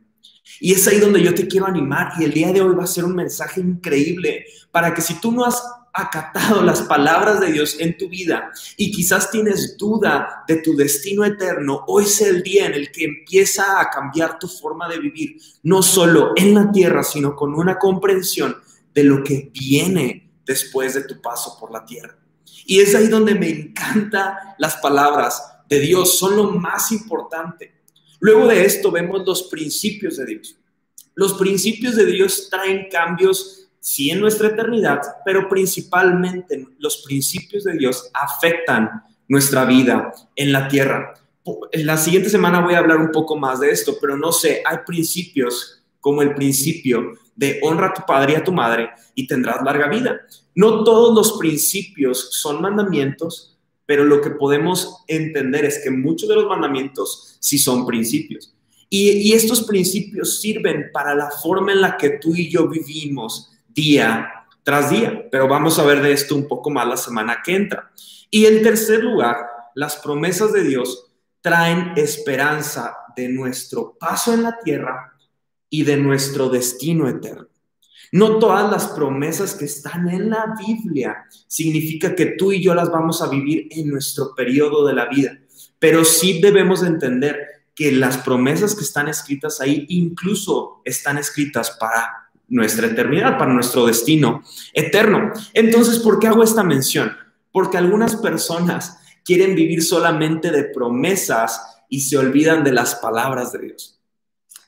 Y 0.61 0.71
es 0.71 0.87
ahí 0.87 0.99
donde 0.99 1.21
yo 1.21 1.35
te 1.35 1.45
quiero 1.45 1.65
animar 1.65 2.13
y 2.17 2.23
el 2.23 2.31
día 2.31 2.53
de 2.53 2.61
hoy 2.61 2.73
va 2.73 2.85
a 2.85 2.87
ser 2.87 3.03
un 3.03 3.15
mensaje 3.15 3.59
increíble 3.59 4.45
para 4.71 4.93
que 4.93 5.01
si 5.01 5.15
tú 5.15 5.33
no 5.33 5.43
has 5.43 5.61
acatado 5.95 6.61
las 6.61 6.81
palabras 6.83 7.39
de 7.39 7.51
Dios 7.51 7.77
en 7.79 7.97
tu 7.97 8.09
vida 8.09 8.51
y 8.75 8.91
quizás 8.91 9.31
tienes 9.31 9.77
duda 9.77 10.43
de 10.47 10.57
tu 10.57 10.75
destino 10.75 11.23
eterno, 11.23 11.85
hoy 11.87 12.03
es 12.03 12.21
el 12.21 12.43
día 12.43 12.65
en 12.65 12.73
el 12.73 12.91
que 12.91 13.05
empieza 13.05 13.79
a 13.79 13.89
cambiar 13.89 14.37
tu 14.37 14.47
forma 14.47 14.89
de 14.89 14.99
vivir, 14.99 15.37
no 15.63 15.81
solo 15.81 16.33
en 16.35 16.53
la 16.53 16.71
tierra, 16.71 17.03
sino 17.03 17.35
con 17.35 17.55
una 17.55 17.79
comprensión 17.79 18.57
de 18.93 19.03
lo 19.03 19.23
que 19.23 19.49
viene 19.53 20.31
después 20.45 20.93
de 20.93 21.03
tu 21.03 21.21
paso 21.21 21.57
por 21.59 21.71
la 21.71 21.85
tierra. 21.85 22.17
Y 22.65 22.79
es 22.81 22.93
ahí 22.93 23.07
donde 23.07 23.35
me 23.35 23.49
encantan 23.49 24.33
las 24.57 24.77
palabras 24.77 25.41
de 25.69 25.79
Dios, 25.79 26.19
son 26.19 26.35
lo 26.35 26.51
más 26.51 26.91
importante. 26.91 27.73
Luego 28.19 28.47
de 28.47 28.65
esto 28.65 28.91
vemos 28.91 29.25
los 29.25 29.43
principios 29.43 30.17
de 30.17 30.25
Dios. 30.25 30.57
Los 31.13 31.33
principios 31.35 31.95
de 31.95 32.05
Dios 32.05 32.49
traen 32.49 32.87
cambios 32.91 33.64
sí 33.85 34.09
en 34.09 34.19
nuestra 34.19 34.47
eternidad, 34.47 34.99
pero 35.23 35.47
principalmente 35.47 36.69
los 36.79 37.03
principios 37.05 37.65
de 37.65 37.73
Dios 37.73 38.09
afectan 38.15 39.03
nuestra 39.27 39.63
vida 39.63 40.11
en 40.35 40.51
la 40.51 40.67
tierra. 40.67 41.13
La 41.71 41.95
siguiente 41.95 42.31
semana 42.31 42.61
voy 42.61 42.73
a 42.73 42.79
hablar 42.79 42.97
un 42.97 43.11
poco 43.11 43.37
más 43.37 43.59
de 43.59 43.69
esto, 43.69 43.97
pero 44.01 44.17
no 44.17 44.31
sé, 44.31 44.63
hay 44.65 44.79
principios 44.87 45.83
como 45.99 46.23
el 46.23 46.33
principio 46.33 47.11
de 47.35 47.59
honra 47.61 47.89
a 47.89 47.93
tu 47.93 48.01
padre 48.07 48.33
y 48.33 48.35
a 48.37 48.43
tu 48.43 48.51
madre 48.51 48.89
y 49.13 49.27
tendrás 49.27 49.63
larga 49.63 49.87
vida. 49.87 50.19
No 50.55 50.83
todos 50.83 51.13
los 51.13 51.37
principios 51.37 52.29
son 52.31 52.63
mandamientos, 52.63 53.55
pero 53.85 54.03
lo 54.03 54.19
que 54.19 54.31
podemos 54.31 55.03
entender 55.07 55.63
es 55.63 55.83
que 55.83 55.91
muchos 55.91 56.27
de 56.27 56.33
los 56.33 56.47
mandamientos 56.47 57.37
sí 57.39 57.59
son 57.59 57.85
principios. 57.85 58.51
Y, 58.89 59.11
y 59.11 59.33
estos 59.33 59.61
principios 59.61 60.41
sirven 60.41 60.89
para 60.91 61.13
la 61.13 61.29
forma 61.29 61.71
en 61.71 61.81
la 61.81 61.97
que 61.97 62.17
tú 62.17 62.33
y 62.33 62.49
yo 62.49 62.67
vivimos 62.67 63.51
día 63.75 64.31
tras 64.63 64.89
día, 64.89 65.27
pero 65.29 65.47
vamos 65.47 65.77
a 65.77 65.83
ver 65.83 66.01
de 66.01 66.11
esto 66.11 66.35
un 66.35 66.47
poco 66.47 66.71
más 66.71 66.87
la 66.87 66.97
semana 66.97 67.41
que 67.43 67.55
entra. 67.55 67.91
Y 68.31 68.45
en 68.45 68.63
tercer 68.63 69.03
lugar, 69.03 69.37
las 69.75 69.97
promesas 69.97 70.51
de 70.53 70.63
Dios 70.63 71.11
traen 71.41 71.93
esperanza 71.95 72.97
de 73.15 73.29
nuestro 73.29 73.95
paso 73.99 74.33
en 74.33 74.41
la 74.41 74.57
tierra 74.57 75.13
y 75.69 75.83
de 75.83 75.97
nuestro 75.97 76.49
destino 76.49 77.07
eterno. 77.07 77.47
No 78.11 78.39
todas 78.39 78.71
las 78.71 78.87
promesas 78.87 79.53
que 79.53 79.65
están 79.65 80.09
en 80.09 80.29
la 80.29 80.55
Biblia 80.57 81.25
significa 81.47 82.15
que 82.15 82.27
tú 82.37 82.51
y 82.51 82.63
yo 82.63 82.73
las 82.73 82.89
vamos 82.89 83.21
a 83.21 83.29
vivir 83.29 83.67
en 83.71 83.89
nuestro 83.89 84.33
periodo 84.33 84.85
de 84.87 84.93
la 84.93 85.07
vida, 85.07 85.37
pero 85.77 86.05
sí 86.05 86.39
debemos 86.41 86.81
entender 86.81 87.37
que 87.75 87.91
las 87.91 88.17
promesas 88.17 88.73
que 88.73 88.83
están 88.83 89.09
escritas 89.09 89.59
ahí 89.59 89.85
incluso 89.89 90.81
están 90.85 91.17
escritas 91.17 91.71
para 91.71 92.24
nuestra 92.47 92.87
eternidad, 92.87 93.37
para 93.37 93.53
nuestro 93.53 93.85
destino 93.85 94.43
eterno. 94.73 95.31
Entonces, 95.53 95.99
¿por 95.99 96.19
qué 96.19 96.27
hago 96.27 96.43
esta 96.43 96.63
mención? 96.63 97.11
Porque 97.51 97.77
algunas 97.77 98.15
personas 98.15 98.99
quieren 99.23 99.55
vivir 99.55 99.83
solamente 99.83 100.51
de 100.51 100.65
promesas 100.65 101.83
y 101.89 102.01
se 102.01 102.17
olvidan 102.17 102.63
de 102.63 102.71
las 102.71 102.95
palabras 102.95 103.51
de 103.51 103.59
Dios. 103.59 103.99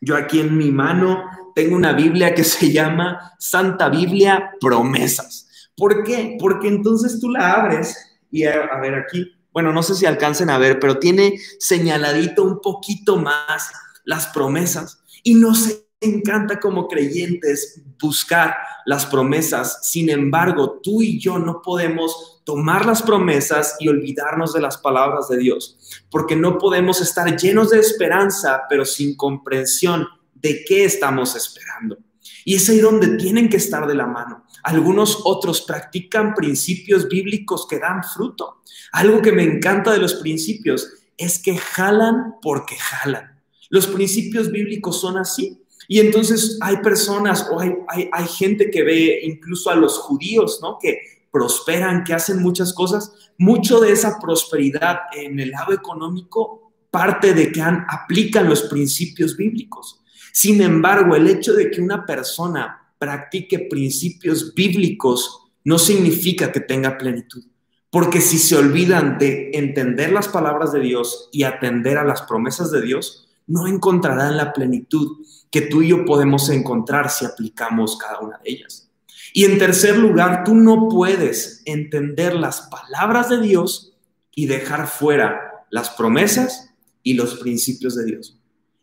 Yo 0.01 0.15
aquí 0.15 0.39
en 0.39 0.57
mi 0.57 0.71
mano 0.71 1.23
tengo 1.55 1.75
una 1.75 1.93
Biblia 1.93 2.35
que 2.35 2.43
se 2.43 2.71
llama 2.71 3.33
Santa 3.39 3.89
Biblia 3.89 4.51
Promesas. 4.59 5.71
¿Por 5.75 6.03
qué? 6.03 6.37
Porque 6.39 6.67
entonces 6.67 7.19
tú 7.19 7.29
la 7.29 7.53
abres 7.53 7.95
y 8.31 8.43
a, 8.43 8.79
ver 8.81 8.95
aquí, 8.95 9.31
bueno, 9.51 9.71
no 9.71 9.81
sé 9.83 9.95
si 9.95 10.05
alcancen 10.05 10.49
a 10.49 10.57
ver, 10.57 10.79
pero 10.79 10.99
tiene 10.99 11.39
señaladito 11.59 12.43
un 12.43 12.61
poquito 12.61 13.17
más 13.17 13.71
las 14.05 14.27
promesas 14.27 15.03
y 15.23 15.35
no 15.35 15.55
sé 15.55 15.86
encanta 15.99 16.59
como 16.59 16.87
creyentes 16.87 17.81
buscar 17.99 18.55
las 18.85 19.05
promesas. 19.05 19.79
Sin 19.89 20.09
embargo, 20.09 20.79
tú 20.81 21.01
y 21.01 21.19
yo 21.19 21.39
no 21.39 21.61
podemos 21.61 22.41
tomar 22.45 22.85
las 22.85 23.01
promesas 23.01 23.75
y 23.79 23.87
olvidarnos 23.87 24.53
de 24.53 24.61
las 24.61 24.77
palabras 24.77 25.27
de 25.27 25.37
Dios, 25.37 25.77
porque 26.09 26.35
no 26.35 26.57
podemos 26.57 27.01
estar 27.01 27.35
llenos 27.35 27.71
de 27.71 27.79
esperanza, 27.79 28.61
pero 28.69 28.85
sin 28.85 29.15
comprensión 29.15 30.07
de 30.33 30.63
qué 30.65 30.85
estamos 30.85 31.35
esperando. 31.35 31.97
Y 32.45 32.55
es 32.55 32.69
ahí 32.69 32.79
donde 32.79 33.17
tienen 33.17 33.49
que 33.49 33.57
estar 33.57 33.87
de 33.87 33.95
la 33.95 34.05
mano. 34.05 34.45
Algunos 34.63 35.21
otros 35.25 35.61
practican 35.61 36.33
principios 36.33 37.09
bíblicos 37.09 37.67
que 37.67 37.79
dan 37.79 38.03
fruto. 38.03 38.61
Algo 38.93 39.21
que 39.21 39.33
me 39.33 39.43
encanta 39.43 39.91
de 39.91 39.97
los 39.97 40.13
principios 40.15 40.89
es 41.17 41.39
que 41.39 41.57
jalan 41.57 42.35
porque 42.41 42.77
jalan. 42.77 43.41
Los 43.69 43.87
principios 43.87 44.49
bíblicos 44.49 45.01
son 45.01 45.17
así. 45.17 45.61
Y 45.87 45.99
entonces 45.99 46.57
hay 46.61 46.77
personas 46.77 47.47
o 47.51 47.59
hay, 47.59 47.73
hay, 48.11 48.27
gente 48.27 48.69
que 48.69 48.83
ve 48.83 49.21
incluso 49.23 49.69
a 49.69 49.75
los 49.75 49.97
judíos, 49.99 50.59
¿no? 50.61 50.77
Que 50.79 50.99
prosperan, 51.31 52.03
que 52.03 52.13
hacen 52.13 52.41
muchas 52.41 52.73
cosas. 52.73 53.13
Mucho 53.37 53.79
de 53.79 53.91
esa 53.91 54.19
prosperidad 54.19 54.99
en 55.15 55.39
el 55.39 55.51
lado 55.51 55.73
económico 55.73 56.73
parte 56.91 57.33
de 57.33 57.51
que 57.51 57.61
han, 57.61 57.85
aplican 57.89 58.49
los 58.49 58.63
principios 58.63 59.37
bíblicos. 59.37 60.01
Sin 60.33 60.61
embargo, 60.61 61.15
el 61.15 61.27
hecho 61.27 61.53
de 61.53 61.69
que 61.69 61.81
una 61.81 62.05
persona 62.05 62.93
practique 62.97 63.59
principios 63.59 64.53
bíblicos 64.53 65.51
no 65.63 65.77
significa 65.77 66.51
que 66.51 66.59
tenga 66.59 66.97
plenitud. 66.97 67.43
Porque 67.89 68.21
si 68.21 68.37
se 68.37 68.55
olvidan 68.55 69.17
de 69.17 69.51
entender 69.53 70.11
las 70.11 70.27
palabras 70.27 70.71
de 70.73 70.79
Dios 70.79 71.29
y 71.31 71.43
atender 71.43 71.97
a 71.97 72.03
las 72.03 72.21
promesas 72.23 72.71
de 72.71 72.81
Dios, 72.81 73.27
no 73.47 73.67
encontrarán 73.67 74.37
la 74.37 74.53
plenitud 74.53 75.25
que 75.51 75.61
tú 75.61 75.81
y 75.81 75.89
yo 75.89 76.05
podemos 76.05 76.49
encontrar 76.49 77.09
si 77.09 77.25
aplicamos 77.25 77.97
cada 77.97 78.19
una 78.19 78.37
de 78.43 78.51
ellas. 78.51 78.89
Y 79.33 79.45
en 79.45 79.57
tercer 79.57 79.97
lugar, 79.97 80.43
tú 80.43 80.55
no 80.55 80.89
puedes 80.89 81.61
entender 81.65 82.35
las 82.35 82.61
palabras 82.61 83.29
de 83.29 83.41
Dios 83.41 83.93
y 84.33 84.47
dejar 84.47 84.87
fuera 84.87 85.65
las 85.69 85.89
promesas 85.91 86.69
y 87.03 87.13
los 87.13 87.35
principios 87.35 87.95
de 87.95 88.05
Dios. 88.05 88.37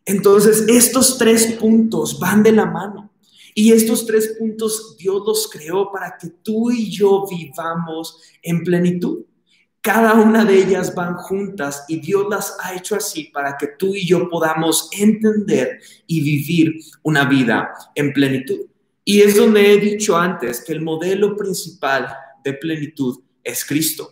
Entonces, 0.05 0.65
estos 0.67 1.17
tres 1.17 1.53
puntos 1.53 2.19
van 2.19 2.43
de 2.43 2.51
la 2.51 2.65
mano. 2.65 3.11
Y 3.57 3.71
estos 3.71 4.05
tres 4.05 4.35
puntos 4.37 4.97
Dios 4.97 5.23
los 5.25 5.49
creó 5.49 5.91
para 5.91 6.17
que 6.17 6.27
tú 6.43 6.71
y 6.71 6.91
yo 6.91 7.25
vivamos 7.29 8.21
en 8.41 8.63
plenitud. 8.63 9.23
Cada 9.85 10.15
una 10.15 10.43
de 10.43 10.63
ellas 10.63 10.95
van 10.95 11.13
juntas 11.13 11.85
y 11.87 11.99
Dios 11.99 12.25
las 12.27 12.57
ha 12.59 12.73
hecho 12.73 12.95
así 12.95 13.25
para 13.25 13.55
que 13.55 13.67
tú 13.77 13.93
y 13.93 14.03
yo 14.03 14.27
podamos 14.27 14.89
entender 14.91 15.79
y 16.07 16.21
vivir 16.21 16.79
una 17.03 17.25
vida 17.25 17.71
en 17.93 18.11
plenitud. 18.11 18.61
Y 19.03 19.21
es 19.21 19.35
donde 19.35 19.71
he 19.71 19.77
dicho 19.77 20.17
antes 20.17 20.63
que 20.63 20.73
el 20.73 20.81
modelo 20.81 21.37
principal 21.37 22.07
de 22.43 22.53
plenitud 22.53 23.19
es 23.43 23.63
Cristo. 23.63 24.11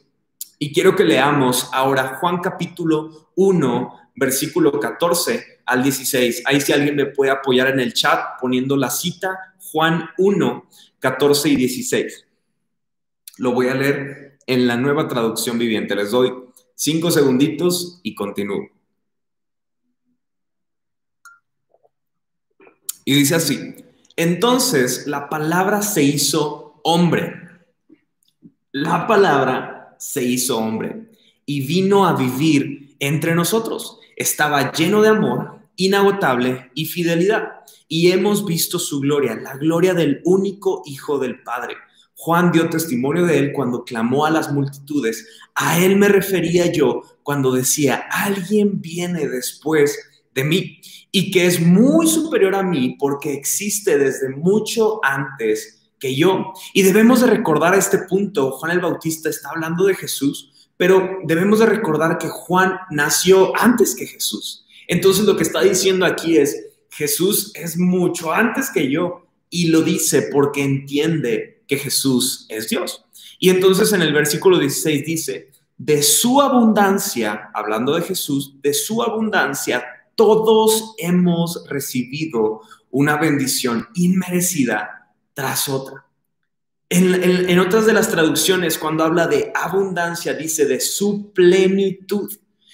Y 0.59 0.71
quiero 0.71 0.95
que 0.95 1.05
leamos 1.05 1.67
ahora 1.73 2.19
Juan 2.19 2.37
capítulo 2.37 3.31
1, 3.35 4.11
versículo 4.15 4.79
14 4.79 5.61
al 5.65 5.81
16. 5.81 6.43
Ahí 6.45 6.61
si 6.61 6.71
alguien 6.71 6.95
me 6.95 7.07
puede 7.07 7.31
apoyar 7.31 7.69
en 7.69 7.79
el 7.79 7.93
chat 7.93 8.39
poniendo 8.39 8.77
la 8.77 8.91
cita, 8.91 9.55
Juan 9.71 10.07
1, 10.19 10.69
14 10.99 11.49
y 11.49 11.55
16. 11.55 12.27
Lo 13.37 13.53
voy 13.53 13.69
a 13.69 13.73
leer 13.73 14.22
en 14.47 14.67
la 14.67 14.77
nueva 14.77 15.07
traducción 15.07 15.57
viviente. 15.57 15.95
Les 15.95 16.11
doy 16.11 16.33
cinco 16.75 17.11
segunditos 17.11 17.99
y 18.03 18.15
continúo. 18.15 18.69
Y 23.05 23.13
dice 23.15 23.35
así, 23.35 23.75
entonces 24.15 25.07
la 25.07 25.29
palabra 25.29 25.81
se 25.81 26.03
hizo 26.03 26.79
hombre. 26.83 27.35
La 28.71 29.07
palabra 29.07 29.95
se 29.99 30.23
hizo 30.23 30.57
hombre 30.57 31.11
y 31.45 31.61
vino 31.61 32.07
a 32.07 32.13
vivir 32.13 32.95
entre 32.99 33.35
nosotros. 33.35 33.99
Estaba 34.15 34.71
lleno 34.71 35.01
de 35.01 35.09
amor, 35.09 35.59
inagotable 35.75 36.71
y 36.75 36.85
fidelidad. 36.85 37.63
Y 37.87 38.11
hemos 38.11 38.45
visto 38.45 38.79
su 38.79 38.99
gloria, 38.99 39.35
la 39.35 39.57
gloria 39.57 39.93
del 39.93 40.21
único 40.23 40.81
Hijo 40.85 41.19
del 41.19 41.43
Padre. 41.43 41.75
Juan 42.15 42.51
dio 42.51 42.69
testimonio 42.69 43.25
de 43.25 43.37
él 43.37 43.51
cuando 43.53 43.83
clamó 43.83 44.25
a 44.25 44.31
las 44.31 44.51
multitudes. 44.51 45.27
A 45.55 45.79
él 45.79 45.97
me 45.97 46.07
refería 46.07 46.71
yo 46.71 47.01
cuando 47.23 47.51
decía, 47.51 48.05
alguien 48.09 48.81
viene 48.81 49.27
después 49.27 49.97
de 50.33 50.43
mí 50.43 50.81
y 51.11 51.31
que 51.31 51.45
es 51.45 51.61
muy 51.61 52.07
superior 52.07 52.55
a 52.55 52.63
mí 52.63 52.95
porque 52.99 53.33
existe 53.33 53.97
desde 53.97 54.29
mucho 54.29 54.99
antes 55.03 55.91
que 55.99 56.15
yo. 56.15 56.53
Y 56.73 56.81
debemos 56.83 57.21
de 57.21 57.27
recordar 57.27 57.75
este 57.75 57.99
punto, 57.99 58.51
Juan 58.51 58.71
el 58.71 58.81
Bautista 58.81 59.29
está 59.29 59.49
hablando 59.49 59.85
de 59.85 59.95
Jesús, 59.95 60.69
pero 60.75 61.19
debemos 61.25 61.59
de 61.59 61.65
recordar 61.65 62.17
que 62.17 62.29
Juan 62.29 62.77
nació 62.89 63.55
antes 63.55 63.95
que 63.95 64.07
Jesús. 64.07 64.65
Entonces 64.87 65.25
lo 65.25 65.37
que 65.37 65.43
está 65.43 65.61
diciendo 65.61 66.05
aquí 66.05 66.37
es, 66.37 66.57
Jesús 66.89 67.51
es 67.55 67.77
mucho 67.77 68.31
antes 68.31 68.69
que 68.69 68.89
yo 68.89 69.25
y 69.49 69.67
lo 69.67 69.81
dice 69.81 70.29
porque 70.31 70.63
entiende 70.63 71.62
que 71.67 71.77
Jesús 71.77 72.45
es 72.49 72.69
Dios. 72.69 73.05
Y 73.39 73.49
entonces 73.49 73.91
en 73.93 74.01
el 74.01 74.13
versículo 74.13 74.59
16 74.59 75.05
dice, 75.05 75.51
de 75.77 76.01
su 76.01 76.41
abundancia, 76.41 77.49
hablando 77.53 77.95
de 77.95 78.01
Jesús, 78.01 78.55
de 78.61 78.73
su 78.73 79.03
abundancia 79.03 79.83
todos 80.15 80.95
hemos 80.97 81.67
recibido 81.67 82.61
una 82.91 83.17
bendición 83.17 83.87
inmerecida 83.95 85.13
tras 85.33 85.67
otra. 85.67 86.05
En, 86.89 87.57
otras 87.57 87.87
de 87.87 87.93
las 87.93 88.09
traducciones, 88.09 88.77
cuando 88.77 89.03
habla 89.03 89.25
de 89.25 89.51
abundancia, 89.55 90.35
dice 90.35 90.65
de 90.65 90.79
su 90.79 91.31
plenitud. 91.33 92.31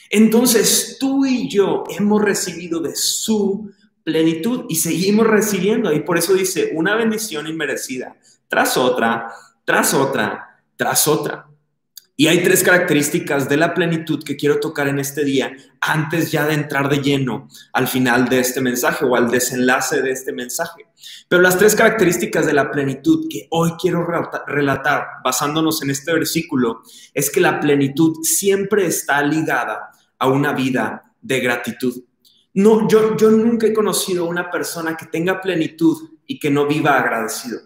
Entonces 0.09 0.97
tú 0.99 1.25
y 1.25 1.47
yo 1.47 1.85
hemos 1.97 2.21
recibido 2.21 2.81
de 2.81 2.95
su 2.97 3.71
plenitud 4.03 4.65
y 4.67 4.75
seguimos 4.75 5.25
recibiendo. 5.25 5.93
Y 5.93 6.01
por 6.01 6.17
eso 6.17 6.33
dice 6.33 6.71
una 6.75 6.95
bendición 6.95 7.47
inmerecida 7.47 8.17
tras 8.49 8.75
otra, 8.75 9.31
tras 9.63 9.93
otra, 9.93 10.61
tras 10.75 11.07
otra. 11.07 11.45
Y 12.17 12.27
hay 12.27 12.43
tres 12.43 12.63
características 12.63 13.47
de 13.47 13.55
la 13.55 13.73
plenitud 13.73 14.21
que 14.25 14.35
quiero 14.35 14.59
tocar 14.59 14.89
en 14.89 14.99
este 14.99 15.23
día 15.23 15.55
antes 15.79 16.33
ya 16.33 16.45
de 16.45 16.53
entrar 16.53 16.89
de 16.89 16.97
lleno 16.97 17.47
al 17.71 17.87
final 17.87 18.27
de 18.27 18.41
este 18.41 18.59
mensaje 18.59 19.05
o 19.05 19.15
al 19.15 19.31
desenlace 19.31 20.01
de 20.01 20.11
este 20.11 20.33
mensaje. 20.33 20.87
Pero 21.29 21.41
las 21.41 21.57
tres 21.57 21.75
características 21.75 22.45
de 22.45 22.51
la 22.51 22.71
plenitud 22.71 23.27
que 23.29 23.47
hoy 23.51 23.71
quiero 23.79 24.05
relatar 24.47 25.05
basándonos 25.23 25.81
en 25.81 25.91
este 25.91 26.11
versículo 26.11 26.81
es 27.13 27.29
que 27.29 27.39
la 27.39 27.61
plenitud 27.61 28.17
siempre 28.21 28.85
está 28.85 29.21
ligada 29.21 29.91
a 30.17 30.27
una 30.27 30.51
vida 30.51 31.13
de 31.21 31.39
gratitud. 31.39 32.03
No, 32.53 32.85
yo, 32.89 33.15
yo 33.15 33.31
nunca 33.31 33.67
he 33.67 33.73
conocido 33.73 34.25
una 34.25 34.51
persona 34.51 34.97
que 34.97 35.05
tenga 35.05 35.39
plenitud 35.39 36.09
y 36.27 36.37
que 36.37 36.49
no 36.49 36.67
viva 36.67 36.99
agradecido, 36.99 37.59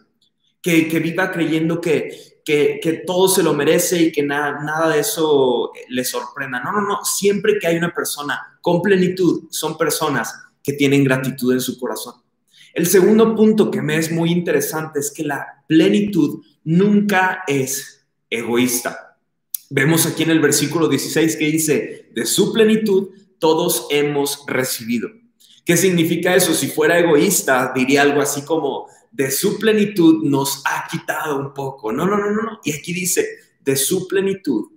que, 0.63 0.87
que 0.87 0.99
viva 0.99 1.29
creyendo 1.29 1.79
que, 1.81 2.39
que, 2.45 3.03
todo 3.05 3.27
se 3.27 3.43
lo 3.43 3.53
merece 3.53 4.01
y 4.01 4.11
que 4.11 4.23
nada, 4.23 4.63
nada 4.63 4.93
de 4.93 5.01
eso 5.01 5.71
le 5.89 6.03
sorprenda. 6.05 6.61
No, 6.61 6.71
no, 6.71 6.81
no. 6.81 7.03
Siempre 7.03 7.59
que 7.59 7.67
hay 7.67 7.75
una 7.75 7.93
persona 7.93 8.57
con 8.61 8.81
plenitud, 8.81 9.43
son 9.51 9.77
personas 9.77 10.33
que 10.63 10.73
tienen 10.73 11.03
gratitud 11.03 11.53
en 11.53 11.61
su 11.61 11.77
corazón. 11.77 12.15
El 12.73 12.87
segundo 12.87 13.35
punto 13.35 13.69
que 13.69 13.81
me 13.81 13.97
es 13.97 14.11
muy 14.11 14.31
interesante 14.31 14.99
es 14.99 15.11
que 15.11 15.23
la 15.23 15.63
plenitud 15.67 16.41
nunca 16.63 17.43
es 17.45 18.05
egoísta. 18.29 19.17
Vemos 19.69 20.05
aquí 20.05 20.23
en 20.23 20.31
el 20.31 20.39
versículo 20.39 20.87
16 20.87 21.35
que 21.35 21.45
dice, 21.45 22.09
de 22.13 22.25
su 22.25 22.53
plenitud 22.53 23.09
todos 23.37 23.87
hemos 23.89 24.45
recibido. 24.47 25.09
¿Qué 25.65 25.77
significa 25.77 26.35
eso? 26.35 26.53
Si 26.53 26.67
fuera 26.67 26.99
egoísta, 26.99 27.71
diría 27.75 28.01
algo 28.01 28.21
así 28.21 28.43
como, 28.43 28.87
de 29.13 29.29
su 29.29 29.59
plenitud 29.59 30.23
nos 30.23 30.63
ha 30.65 30.87
quitado 30.89 31.39
un 31.39 31.53
poco. 31.53 31.93
No, 31.93 32.05
no, 32.05 32.17
no, 32.17 32.31
no. 32.31 32.59
Y 32.63 32.73
aquí 32.73 32.93
dice, 32.93 33.27
de 33.61 33.75
su 33.75 34.07
plenitud 34.07 34.71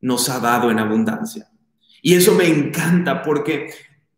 nos 0.00 0.28
ha 0.28 0.40
dado 0.40 0.70
en 0.70 0.80
abundancia. 0.80 1.48
Y 2.02 2.14
eso 2.14 2.34
me 2.34 2.48
encanta 2.48 3.22
porque 3.22 3.72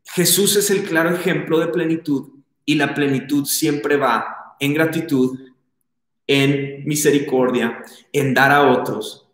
Jesús 0.06 0.56
es 0.56 0.70
el 0.70 0.84
claro 0.84 1.14
ejemplo 1.14 1.60
de 1.60 1.68
plenitud 1.68 2.30
y 2.64 2.76
la 2.76 2.94
plenitud 2.94 3.44
siempre 3.44 3.98
va 3.98 4.56
en 4.58 4.72
gratitud, 4.72 5.38
en 6.26 6.82
misericordia, 6.86 7.84
en 8.12 8.32
dar 8.32 8.50
a 8.50 8.72
otros. 8.72 9.28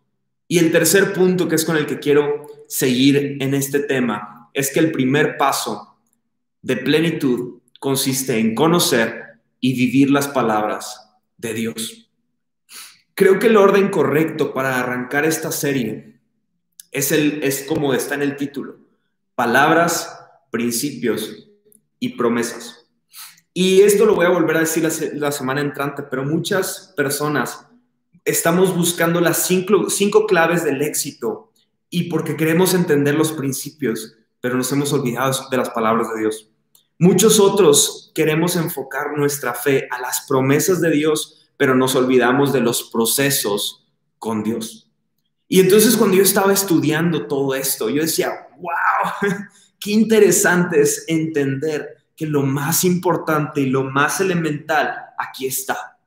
Y 0.49 0.59
el 0.59 0.73
tercer 0.73 1.13
punto 1.13 1.47
que 1.47 1.55
es 1.55 1.63
con 1.63 1.77
el 1.77 1.85
que 1.85 1.99
quiero 1.99 2.47
seguir 2.67 3.37
en 3.39 3.53
este 3.53 3.79
tema 3.79 4.49
es 4.53 4.73
que 4.73 4.81
el 4.81 4.91
primer 4.91 5.37
paso 5.37 5.95
de 6.61 6.75
plenitud 6.75 7.61
consiste 7.79 8.37
en 8.37 8.53
conocer 8.53 9.30
y 9.61 9.73
vivir 9.73 10.11
las 10.11 10.27
palabras 10.27 11.09
de 11.37 11.53
Dios. 11.53 12.11
Creo 13.13 13.39
que 13.39 13.47
el 13.47 13.57
orden 13.57 13.89
correcto 13.89 14.53
para 14.53 14.79
arrancar 14.79 15.25
esta 15.25 15.51
serie 15.51 16.19
es, 16.91 17.11
el, 17.11 17.43
es 17.43 17.63
como 17.63 17.93
está 17.93 18.15
en 18.15 18.23
el 18.23 18.35
título, 18.35 18.79
palabras, 19.35 20.19
principios 20.49 21.47
y 21.99 22.09
promesas. 22.09 22.89
Y 23.53 23.81
esto 23.81 24.05
lo 24.05 24.15
voy 24.15 24.25
a 24.25 24.29
volver 24.29 24.57
a 24.57 24.61
decir 24.61 24.87
la, 25.13 25.31
semana 25.31 25.61
entrante, 25.61 26.03
pero 26.03 26.23
muchas 26.23 26.93
personas 26.95 27.67
estamos 28.23 28.75
buscando 28.75 29.19
las 29.19 29.45
cinco, 29.45 29.89
cinco 29.89 30.25
claves 30.25 30.63
del 30.63 30.81
éxito 30.81 31.51
y 31.89 32.03
porque 32.03 32.37
queremos 32.37 32.73
entender 32.73 33.15
los 33.15 33.33
principios, 33.33 34.17
pero 34.39 34.55
nos 34.55 34.71
hemos 34.71 34.93
olvidado 34.93 35.49
de 35.49 35.57
las 35.57 35.69
palabras 35.69 36.07
de 36.13 36.21
Dios. 36.21 36.50
Muchos 37.01 37.39
otros 37.39 38.11
queremos 38.13 38.55
enfocar 38.55 39.17
nuestra 39.17 39.55
fe 39.55 39.87
a 39.89 39.99
las 39.99 40.27
promesas 40.27 40.81
de 40.81 40.91
Dios, 40.91 41.49
pero 41.57 41.73
nos 41.73 41.95
olvidamos 41.95 42.53
de 42.53 42.61
los 42.61 42.91
procesos 42.91 43.87
con 44.19 44.43
Dios. 44.43 44.87
Y 45.47 45.61
entonces 45.61 45.97
cuando 45.97 46.17
yo 46.17 46.21
estaba 46.21 46.53
estudiando 46.53 47.25
todo 47.25 47.55
esto, 47.55 47.89
yo 47.89 48.03
decía, 48.03 48.29
wow, 48.55 49.31
qué 49.79 49.89
interesante 49.89 50.79
es 50.79 51.05
entender 51.07 52.05
que 52.15 52.27
lo 52.27 52.43
más 52.43 52.83
importante 52.83 53.61
y 53.61 53.65
lo 53.65 53.83
más 53.83 54.21
elemental 54.21 54.93
aquí 55.17 55.47
está. 55.47 55.97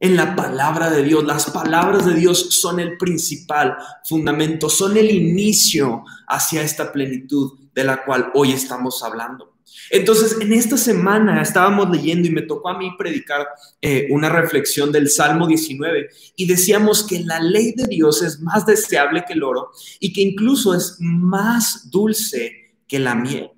En 0.00 0.16
la 0.16 0.34
palabra 0.34 0.90
de 0.90 1.04
Dios, 1.04 1.22
las 1.22 1.48
palabras 1.48 2.06
de 2.06 2.14
Dios 2.14 2.60
son 2.60 2.80
el 2.80 2.98
principal 2.98 3.76
fundamento, 4.02 4.68
son 4.68 4.96
el 4.96 5.12
inicio 5.12 6.02
hacia 6.26 6.62
esta 6.62 6.90
plenitud 6.90 7.56
de 7.72 7.84
la 7.84 8.04
cual 8.04 8.32
hoy 8.34 8.50
estamos 8.50 9.04
hablando. 9.04 9.49
Entonces, 9.90 10.36
en 10.40 10.52
esta 10.52 10.76
semana 10.76 11.42
estábamos 11.42 11.90
leyendo 11.90 12.28
y 12.28 12.30
me 12.30 12.42
tocó 12.42 12.68
a 12.68 12.78
mí 12.78 12.92
predicar 12.96 13.46
eh, 13.80 14.06
una 14.10 14.28
reflexión 14.28 14.92
del 14.92 15.10
Salmo 15.10 15.46
19 15.46 16.08
y 16.36 16.46
decíamos 16.46 17.06
que 17.06 17.20
la 17.20 17.40
ley 17.40 17.72
de 17.72 17.86
Dios 17.86 18.22
es 18.22 18.40
más 18.40 18.64
deseable 18.66 19.24
que 19.26 19.32
el 19.32 19.42
oro 19.42 19.70
y 19.98 20.12
que 20.12 20.20
incluso 20.20 20.74
es 20.74 20.96
más 21.00 21.90
dulce 21.90 22.76
que 22.86 22.98
la 22.98 23.14
miel. 23.14 23.50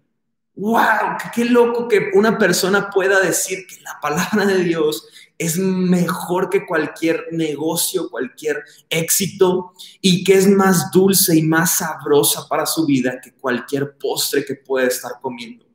¡Wow! 0.54 1.16
Qué 1.34 1.46
loco 1.46 1.88
que 1.88 2.10
una 2.12 2.36
persona 2.36 2.90
pueda 2.90 3.20
decir 3.20 3.66
que 3.66 3.80
la 3.82 3.98
palabra 4.00 4.44
de 4.44 4.62
Dios 4.62 5.08
es 5.38 5.58
mejor 5.58 6.50
que 6.50 6.66
cualquier 6.66 7.26
negocio, 7.32 8.10
cualquier 8.10 8.62
éxito 8.88 9.72
y 10.00 10.22
que 10.24 10.34
es 10.34 10.46
más 10.46 10.90
dulce 10.92 11.36
y 11.36 11.42
más 11.42 11.78
sabrosa 11.78 12.46
para 12.48 12.66
su 12.66 12.86
vida 12.86 13.18
que 13.20 13.32
cualquier 13.32 13.96
postre 13.96 14.44
que 14.44 14.56
pueda 14.56 14.86
estar 14.86 15.12
comiendo. 15.20 15.71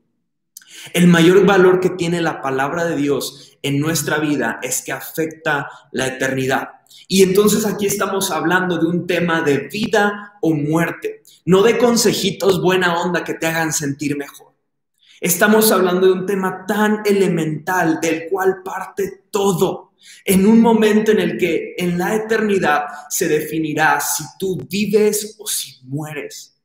El 0.93 1.07
mayor 1.07 1.45
valor 1.45 1.79
que 1.79 1.91
tiene 1.91 2.21
la 2.21 2.41
palabra 2.41 2.85
de 2.85 2.95
Dios 2.95 3.57
en 3.61 3.79
nuestra 3.79 4.19
vida 4.19 4.59
es 4.61 4.81
que 4.81 4.91
afecta 4.91 5.69
la 5.91 6.07
eternidad. 6.07 6.69
Y 7.07 7.23
entonces 7.23 7.65
aquí 7.65 7.85
estamos 7.85 8.31
hablando 8.31 8.77
de 8.77 8.85
un 8.85 9.07
tema 9.07 9.41
de 9.41 9.69
vida 9.69 10.33
o 10.41 10.53
muerte, 10.53 11.23
no 11.45 11.63
de 11.63 11.77
consejitos 11.77 12.61
buena 12.61 12.99
onda 12.99 13.23
que 13.23 13.33
te 13.33 13.47
hagan 13.47 13.71
sentir 13.71 14.17
mejor. 14.17 14.53
Estamos 15.19 15.71
hablando 15.71 16.07
de 16.07 16.13
un 16.13 16.25
tema 16.25 16.65
tan 16.67 17.01
elemental 17.05 17.99
del 17.99 18.27
cual 18.29 18.61
parte 18.63 19.23
todo, 19.31 19.93
en 20.23 20.45
un 20.45 20.61
momento 20.61 21.11
en 21.11 21.19
el 21.19 21.37
que 21.37 21.73
en 21.77 21.97
la 21.97 22.15
eternidad 22.15 22.83
se 23.09 23.27
definirá 23.27 23.99
si 23.99 24.23
tú 24.37 24.57
vives 24.69 25.35
o 25.39 25.47
si 25.47 25.79
mueres. 25.83 26.56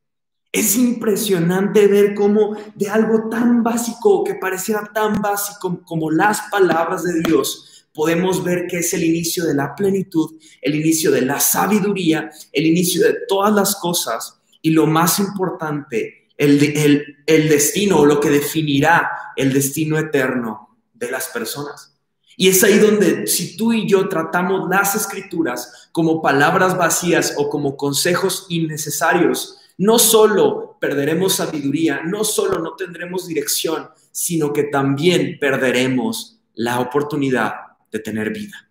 Es 0.52 0.76
impresionante 0.76 1.86
ver 1.86 2.14
cómo 2.14 2.54
de 2.74 2.90
algo 2.90 3.30
tan 3.30 3.62
básico, 3.62 4.22
que 4.22 4.34
pareciera 4.34 4.90
tan 4.94 5.22
básico 5.22 5.82
como 5.82 6.10
las 6.10 6.42
palabras 6.50 7.04
de 7.04 7.22
Dios, 7.22 7.86
podemos 7.94 8.44
ver 8.44 8.66
que 8.66 8.78
es 8.78 8.92
el 8.92 9.02
inicio 9.02 9.44
de 9.44 9.54
la 9.54 9.74
plenitud, 9.74 10.38
el 10.60 10.74
inicio 10.74 11.10
de 11.10 11.22
la 11.22 11.40
sabiduría, 11.40 12.30
el 12.52 12.66
inicio 12.66 13.02
de 13.06 13.16
todas 13.26 13.52
las 13.54 13.76
cosas 13.76 14.40
y 14.60 14.70
lo 14.70 14.86
más 14.86 15.18
importante, 15.18 16.28
el, 16.36 16.62
el, 16.76 17.16
el 17.26 17.48
destino 17.48 17.98
o 17.98 18.06
lo 18.06 18.20
que 18.20 18.30
definirá 18.30 19.10
el 19.36 19.52
destino 19.52 19.98
eterno 19.98 20.76
de 20.92 21.10
las 21.10 21.28
personas. 21.28 21.96
Y 22.36 22.48
es 22.48 22.64
ahí 22.64 22.78
donde 22.78 23.26
si 23.26 23.56
tú 23.56 23.72
y 23.72 23.86
yo 23.86 24.08
tratamos 24.08 24.68
las 24.68 24.94
escrituras 24.94 25.90
como 25.92 26.22
palabras 26.22 26.76
vacías 26.76 27.34
o 27.36 27.50
como 27.50 27.76
consejos 27.76 28.46
innecesarios, 28.48 29.58
no 29.78 29.98
solo 29.98 30.76
perderemos 30.80 31.36
sabiduría, 31.36 32.02
no 32.02 32.24
solo 32.24 32.58
no 32.58 32.74
tendremos 32.74 33.26
dirección, 33.26 33.88
sino 34.10 34.52
que 34.52 34.64
también 34.64 35.38
perderemos 35.40 36.40
la 36.54 36.80
oportunidad 36.80 37.54
de 37.90 37.98
tener 37.98 38.32
vida. 38.32 38.68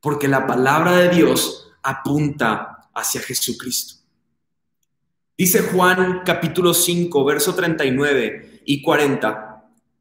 Porque 0.00 0.28
la 0.28 0.46
palabra 0.46 0.92
de 0.92 1.08
Dios 1.08 1.72
apunta 1.82 2.88
hacia 2.94 3.20
Jesucristo. 3.20 3.94
Dice 5.36 5.62
Juan 5.62 6.22
capítulo 6.24 6.74
5, 6.74 7.24
verso 7.24 7.54
39 7.54 8.62
y 8.64 8.82
40. 8.82 9.47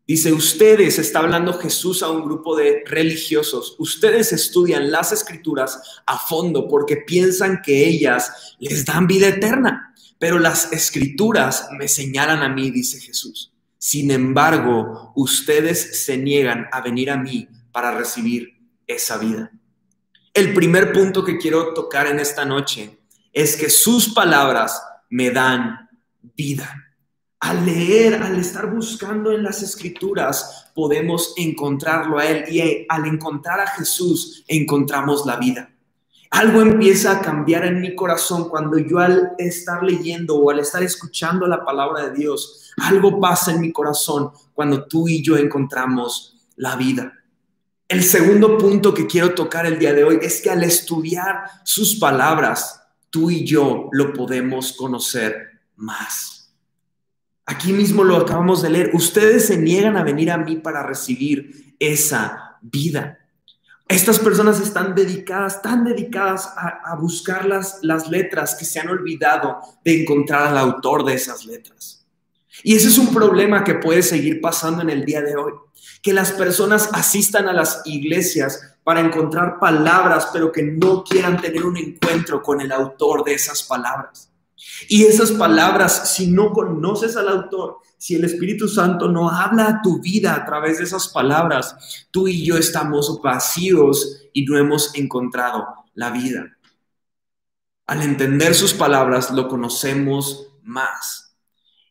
Dice, 0.07 0.31
ustedes, 0.31 0.99
está 0.99 1.19
hablando 1.19 1.59
Jesús 1.59 2.01
a 2.01 2.09
un 2.09 2.23
grupo 2.23 2.55
de 2.55 2.81
religiosos, 2.85 3.75
ustedes 3.77 4.31
estudian 4.31 4.89
las 4.89 5.11
escrituras 5.11 5.81
a 6.05 6.17
fondo 6.17 6.69
porque 6.69 6.95
piensan 6.95 7.61
que 7.61 7.85
ellas 7.85 8.55
les 8.57 8.85
dan 8.85 9.05
vida 9.05 9.27
eterna, 9.27 9.93
pero 10.17 10.39
las 10.39 10.71
escrituras 10.71 11.67
me 11.77 11.89
señalan 11.89 12.41
a 12.41 12.47
mí, 12.47 12.71
dice 12.71 13.01
Jesús. 13.01 13.51
Sin 13.77 14.09
embargo, 14.11 15.11
ustedes 15.15 16.05
se 16.05 16.17
niegan 16.17 16.67
a 16.71 16.79
venir 16.79 17.11
a 17.11 17.17
mí 17.17 17.49
para 17.73 17.91
recibir 17.91 18.57
esa 18.87 19.17
vida. 19.17 19.51
El 20.33 20.53
primer 20.53 20.93
punto 20.93 21.21
que 21.21 21.37
quiero 21.37 21.73
tocar 21.73 22.07
en 22.07 22.19
esta 22.21 22.45
noche 22.45 22.97
es 23.33 23.57
que 23.57 23.69
sus 23.69 24.13
palabras 24.13 24.81
me 25.09 25.31
dan 25.31 25.89
vida. 26.21 26.86
Al 27.39 27.65
leer, 27.65 28.15
al 28.15 28.39
estar 28.39 28.73
buscando 28.73 29.31
en 29.31 29.43
las 29.43 29.61
escrituras, 29.61 30.71
podemos 30.73 31.33
encontrarlo 31.37 32.17
a 32.17 32.25
Él 32.25 32.45
y 32.51 32.85
al 32.89 33.05
encontrar 33.05 33.59
a 33.59 33.67
Jesús 33.67 34.43
encontramos 34.47 35.25
la 35.25 35.37
vida. 35.37 35.69
Algo 36.31 36.61
empieza 36.61 37.11
a 37.11 37.21
cambiar 37.21 37.65
en 37.65 37.79
mi 37.79 37.95
corazón 37.95 38.49
cuando 38.49 38.77
yo 38.77 38.99
al 38.99 39.33
estar 39.37 39.83
leyendo 39.83 40.35
o 40.35 40.49
al 40.49 40.59
estar 40.59 40.83
escuchando 40.83 41.47
la 41.47 41.63
palabra 41.63 42.09
de 42.09 42.17
Dios, 42.17 42.73
algo 42.77 43.19
pasa 43.19 43.51
en 43.51 43.61
mi 43.61 43.71
corazón 43.71 44.31
cuando 44.53 44.85
tú 44.85 45.07
y 45.07 45.23
yo 45.23 45.37
encontramos 45.37 46.35
la 46.55 46.75
vida. 46.75 47.13
El 47.87 48.03
segundo 48.03 48.57
punto 48.57 48.93
que 48.93 49.07
quiero 49.07 49.33
tocar 49.33 49.65
el 49.65 49.79
día 49.79 49.93
de 49.93 50.03
hoy 50.03 50.19
es 50.21 50.41
que 50.41 50.49
al 50.49 50.63
estudiar 50.63 51.43
sus 51.63 51.95
palabras, 51.95 52.81
tú 53.09 53.31
y 53.31 53.45
yo 53.45 53.87
lo 53.93 54.11
podemos 54.11 54.73
conocer 54.73 55.61
más. 55.77 56.36
Aquí 57.49 57.71
mismo 57.71 58.03
lo 58.03 58.17
acabamos 58.17 58.61
de 58.61 58.69
leer. 58.69 58.91
Ustedes 58.93 59.47
se 59.47 59.57
niegan 59.57 59.95
a 59.95 60.03
venir 60.03 60.29
a 60.29 60.37
mí 60.37 60.57
para 60.57 60.83
recibir 60.83 61.73
esa 61.79 62.57
vida. 62.61 63.19
Estas 63.87 64.19
personas 64.19 64.59
están 64.59 64.93
dedicadas, 64.93 65.61
tan 65.61 65.85
dedicadas 65.85 66.53
a, 66.57 66.93
buscar 66.95 67.45
las, 67.45 67.79
las 67.83 68.09
letras 68.09 68.53
que 68.55 68.65
se 68.65 68.81
han 68.81 68.89
olvidado 68.89 69.61
de 69.85 70.01
encontrar 70.01 70.47
al 70.47 70.57
autor 70.57 71.05
de 71.05 71.13
esas 71.13 71.45
letras. 71.45 72.05
Y 72.63 72.75
ese 72.75 72.89
es 72.89 72.97
un 72.97 73.13
problema 73.13 73.63
que 73.63 73.75
puede 73.75 74.03
seguir 74.03 74.41
pasando 74.41 74.81
en 74.81 74.89
el 74.89 75.05
día 75.05 75.21
de 75.21 75.37
hoy. 75.37 75.53
Que 76.01 76.11
las 76.11 76.33
personas 76.33 76.89
asistan 76.91 77.47
a 77.47 77.53
las 77.53 77.81
iglesias 77.85 78.75
para 78.83 78.99
encontrar 78.99 79.57
palabras, 79.57 80.27
pero 80.33 80.51
que 80.51 80.63
no 80.63 81.01
quieran 81.05 81.39
tener 81.39 81.63
un 81.65 81.77
encuentro 81.77 82.43
con 82.43 82.59
el 82.59 82.73
autor 82.73 83.23
de 83.23 83.35
esas 83.35 83.63
palabras. 83.63 84.29
Y 84.87 85.05
esas 85.05 85.31
palabras, 85.31 86.13
si 86.13 86.27
no 86.27 86.51
conoces 86.51 87.15
al 87.15 87.27
autor, 87.29 87.77
si 87.97 88.15
el 88.15 88.23
Espíritu 88.23 88.67
Santo 88.67 89.07
no 89.07 89.29
habla 89.29 89.67
a 89.67 89.81
tu 89.81 90.01
vida 90.01 90.35
a 90.35 90.45
través 90.45 90.77
de 90.77 90.85
esas 90.85 91.09
palabras, 91.09 92.07
tú 92.11 92.27
y 92.27 92.45
yo 92.45 92.57
estamos 92.57 93.21
vacíos 93.21 94.23
y 94.33 94.45
no 94.45 94.57
hemos 94.57 94.95
encontrado 94.95 95.65
la 95.93 96.09
vida. 96.11 96.57
Al 97.85 98.01
entender 98.01 98.53
sus 98.53 98.73
palabras, 98.73 99.31
lo 99.31 99.47
conocemos 99.47 100.49
más. 100.63 101.35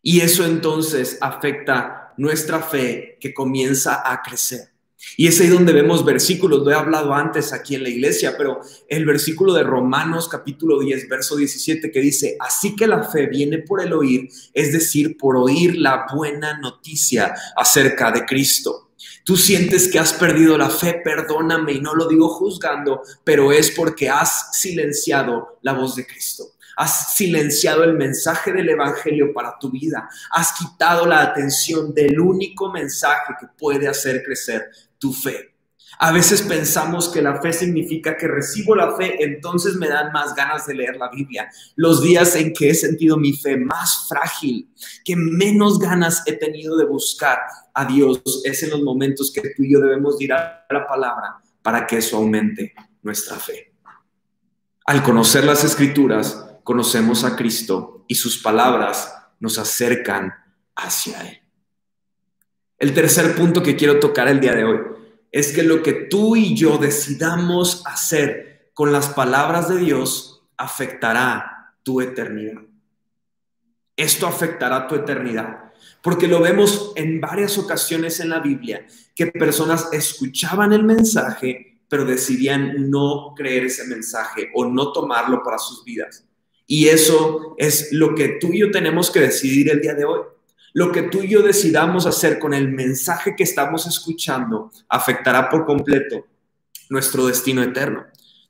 Y 0.03 0.21
eso 0.21 0.45
entonces 0.45 1.19
afecta 1.21 2.13
nuestra 2.17 2.61
fe 2.61 3.19
que 3.21 3.35
comienza 3.35 4.03
a 4.05 4.23
crecer. 4.23 4.76
Y 5.17 5.27
es 5.29 5.41
ahí 5.41 5.49
donde 5.49 5.73
vemos 5.73 6.05
versículos, 6.05 6.65
lo 6.65 6.71
he 6.71 6.75
hablado 6.75 7.15
antes 7.15 7.53
aquí 7.53 7.75
en 7.75 7.83
la 7.83 7.89
iglesia, 7.89 8.35
pero 8.37 8.61
el 8.89 9.05
versículo 9.07 9.55
de 9.55 9.63
Romanos 9.63 10.29
capítulo 10.29 10.81
10, 10.81 11.09
verso 11.09 11.37
17 11.37 11.91
que 11.91 12.01
dice, 12.01 12.37
así 12.41 12.75
que 12.75 12.87
la 12.87 13.03
fe 13.05 13.27
viene 13.27 13.59
por 13.59 13.81
el 13.81 13.93
oír, 13.93 14.29
es 14.53 14.73
decir, 14.73 15.17
por 15.17 15.37
oír 15.37 15.77
la 15.77 16.07
buena 16.15 16.59
noticia 16.59 17.35
acerca 17.57 18.11
de 18.11 18.25
Cristo. 18.25 18.91
Tú 19.25 19.37
sientes 19.37 19.89
que 19.89 19.99
has 19.99 20.13
perdido 20.13 20.57
la 20.57 20.71
fe, 20.71 21.01
perdóname 21.03 21.73
y 21.73 21.81
no 21.81 21.95
lo 21.95 22.07
digo 22.07 22.29
juzgando, 22.29 23.03
pero 23.25 23.53
es 23.53 23.71
porque 23.71 24.09
has 24.09 24.51
silenciado 24.53 25.59
la 25.63 25.73
voz 25.73 25.97
de 25.97 26.07
Cristo. 26.07 26.45
Has 26.77 27.17
silenciado 27.17 27.85
el 27.85 27.95
mensaje 27.95 28.53
del 28.53 28.69
Evangelio 28.69 29.33
para 29.33 29.59
tu 29.59 29.71
vida. 29.71 30.09
Has 30.31 30.53
quitado 30.53 31.07
la 31.07 31.23
atención 31.23 31.95
del 31.95 32.21
único 32.21 32.71
mensaje 32.71 33.35
que 33.41 33.47
puede 33.59 33.89
hacer 33.89 34.23
crecer 34.23 34.67
tu 34.99 35.13
fe. 35.13 35.57
A 35.99 36.13
veces 36.13 36.43
pensamos 36.43 37.09
que 37.09 37.23
la 37.23 37.41
fe 37.41 37.53
significa 37.53 38.17
que 38.17 38.29
recibo 38.29 38.75
la 38.75 38.97
fe, 38.97 39.23
entonces 39.23 39.77
me 39.77 39.89
dan 39.89 40.13
más 40.13 40.35
ganas 40.35 40.67
de 40.67 40.75
leer 40.75 40.97
la 40.97 41.09
Biblia. 41.09 41.49
Los 41.77 42.03
días 42.03 42.35
en 42.37 42.53
que 42.53 42.71
he 42.71 42.75
sentido 42.75 43.17
mi 43.17 43.33
fe 43.33 43.57
más 43.57 44.07
frágil, 44.09 44.69
que 45.05 45.17
menos 45.17 45.79
ganas 45.79 46.23
he 46.27 46.33
tenido 46.33 46.77
de 46.77 46.85
buscar 46.85 47.39
a 47.73 47.85
Dios, 47.85 48.21
es 48.45 48.63
en 48.63 48.71
los 48.71 48.83
momentos 48.83 49.33
que 49.33 49.41
tú 49.57 49.63
y 49.63 49.73
yo 49.73 49.81
debemos 49.81 50.21
ir 50.21 50.33
a 50.33 50.67
la 50.69 50.87
palabra 50.87 51.37
para 51.63 51.87
que 51.87 51.99
eso 51.99 52.17
aumente 52.17 52.75
nuestra 53.03 53.37
fe. 53.37 53.73
Al 54.85 55.03
conocer 55.03 55.45
las 55.45 55.65
escrituras, 55.65 56.47
conocemos 56.63 57.25
a 57.25 57.37
Cristo 57.37 58.05
y 58.07 58.17
sus 58.17 58.39
palabras 58.39 59.15
nos 59.41 59.59
acercan 59.59 60.33
hacia 60.75 61.21
Él. 61.23 61.46
El 62.79 62.93
tercer 62.93 63.35
punto 63.35 63.63
que 63.63 63.77
quiero 63.77 63.99
tocar 63.99 64.29
el 64.29 64.41
día 64.41 64.55
de 64.55 64.65
hoy 64.65 64.79
es 65.33 65.53
que 65.53 65.63
lo 65.63 65.83
que 65.83 65.93
tú 65.93 66.37
y 66.37 66.55
yo 66.55 66.79
decidamos 66.79 67.83
hacer 67.87 68.71
con 68.75 68.93
las 68.93 69.09
palabras 69.09 69.69
de 69.69 69.79
Dios 69.79 70.43
afectará 70.57 71.75
tu 71.83 72.01
eternidad. 72.01 72.63
Esto 73.97 74.27
afectará 74.27 74.87
tu 74.87 74.95
eternidad, 74.95 75.73
porque 76.03 76.29
lo 76.29 76.41
vemos 76.41 76.93
en 76.97 77.19
varias 77.19 77.57
ocasiones 77.57 78.21
en 78.21 78.29
la 78.29 78.41
Biblia, 78.41 78.87
que 79.15 79.29
personas 79.29 79.89
escuchaban 79.93 80.75
el 80.75 80.85
mensaje, 80.85 81.81
pero 81.89 82.05
decidían 82.05 82.91
no 82.91 83.33
creer 83.35 83.65
ese 83.65 83.87
mensaje 83.87 84.51
o 84.55 84.67
no 84.67 84.93
tomarlo 84.93 85.43
para 85.43 85.59
sus 85.59 85.83
vidas. 85.83 86.27
Y 86.67 86.89
eso 86.89 87.55
es 87.57 87.93
lo 87.93 88.15
que 88.15 88.37
tú 88.41 88.53
y 88.53 88.61
yo 88.61 88.71
tenemos 88.71 89.11
que 89.11 89.21
decidir 89.21 89.71
el 89.71 89.81
día 89.81 89.95
de 89.95 90.05
hoy. 90.05 90.21
Lo 90.77 90.93
que 90.93 91.05
tú 91.05 91.23
y 91.23 91.29
yo 91.29 91.41
decidamos 91.41 92.05
hacer 92.05 92.39
con 92.39 92.53
el 92.53 92.69
mensaje 92.69 93.35
que 93.35 93.45
estamos 93.45 93.87
escuchando 93.87 94.71
afectará 94.91 95.49
por 95.49 95.65
completo 95.65 96.27
nuestro 96.91 97.29
destino 97.29 97.63
eterno. 97.63 98.05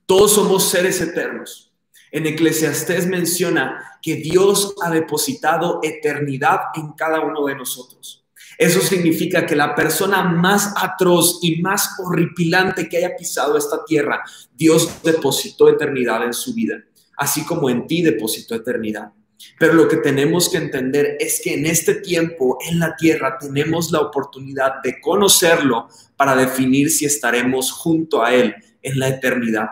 Todos 0.06 0.32
somos 0.32 0.68
seres 0.68 1.00
eternos. 1.00 1.72
En 2.10 2.26
Eclesiastés 2.26 3.06
menciona 3.06 3.80
que 4.02 4.16
Dios 4.16 4.74
ha 4.82 4.90
depositado 4.90 5.78
eternidad 5.84 6.62
en 6.74 6.94
cada 6.94 7.20
uno 7.20 7.46
de 7.46 7.54
nosotros. 7.54 8.24
Eso 8.58 8.80
significa 8.80 9.46
que 9.46 9.54
la 9.54 9.76
persona 9.76 10.24
más 10.24 10.74
atroz 10.82 11.38
y 11.42 11.62
más 11.62 11.90
horripilante 12.00 12.88
que 12.88 12.96
haya 12.96 13.14
pisado 13.16 13.56
esta 13.56 13.84
tierra, 13.84 14.24
Dios 14.52 15.00
depositó 15.04 15.68
eternidad 15.68 16.24
en 16.24 16.32
su 16.32 16.52
vida, 16.54 16.82
así 17.16 17.44
como 17.44 17.70
en 17.70 17.86
ti 17.86 18.02
depositó 18.02 18.56
eternidad. 18.56 19.12
Pero 19.58 19.74
lo 19.74 19.88
que 19.88 19.98
tenemos 19.98 20.48
que 20.48 20.58
entender 20.58 21.16
es 21.20 21.40
que 21.42 21.54
en 21.54 21.66
este 21.66 21.96
tiempo 21.96 22.58
en 22.66 22.78
la 22.78 22.96
tierra 22.96 23.38
tenemos 23.38 23.90
la 23.90 24.00
oportunidad 24.00 24.82
de 24.82 25.00
conocerlo 25.00 25.88
para 26.16 26.34
definir 26.34 26.90
si 26.90 27.04
estaremos 27.04 27.72
junto 27.72 28.22
a 28.22 28.34
Él 28.34 28.54
en 28.82 28.98
la 28.98 29.08
eternidad. 29.08 29.68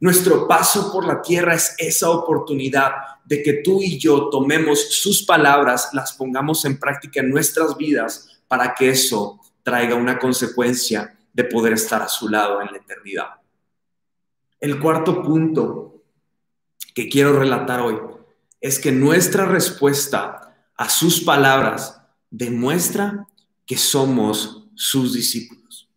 Nuestro 0.00 0.46
paso 0.46 0.92
por 0.92 1.06
la 1.06 1.22
tierra 1.22 1.54
es 1.54 1.74
esa 1.78 2.10
oportunidad 2.10 2.92
de 3.24 3.42
que 3.42 3.54
tú 3.54 3.82
y 3.82 3.98
yo 3.98 4.28
tomemos 4.28 4.92
sus 4.92 5.24
palabras, 5.24 5.90
las 5.92 6.12
pongamos 6.12 6.64
en 6.64 6.78
práctica 6.78 7.20
en 7.20 7.30
nuestras 7.30 7.76
vidas 7.76 8.42
para 8.46 8.74
que 8.74 8.90
eso 8.90 9.40
traiga 9.62 9.94
una 9.94 10.18
consecuencia 10.18 11.16
de 11.32 11.44
poder 11.44 11.72
estar 11.72 12.02
a 12.02 12.08
su 12.08 12.28
lado 12.28 12.60
en 12.62 12.70
la 12.70 12.78
eternidad. 12.78 13.26
El 14.60 14.78
cuarto 14.78 15.22
punto 15.22 16.02
que 16.94 17.08
quiero 17.08 17.38
relatar 17.38 17.80
hoy 17.80 17.98
es 18.60 18.78
que 18.78 18.92
nuestra 18.92 19.46
respuesta 19.46 20.54
a 20.76 20.88
sus 20.88 21.20
palabras 21.20 22.00
demuestra 22.30 23.26
que 23.64 23.76
somos 23.76 24.68
sus 24.74 25.12
discípulos. 25.12 25.88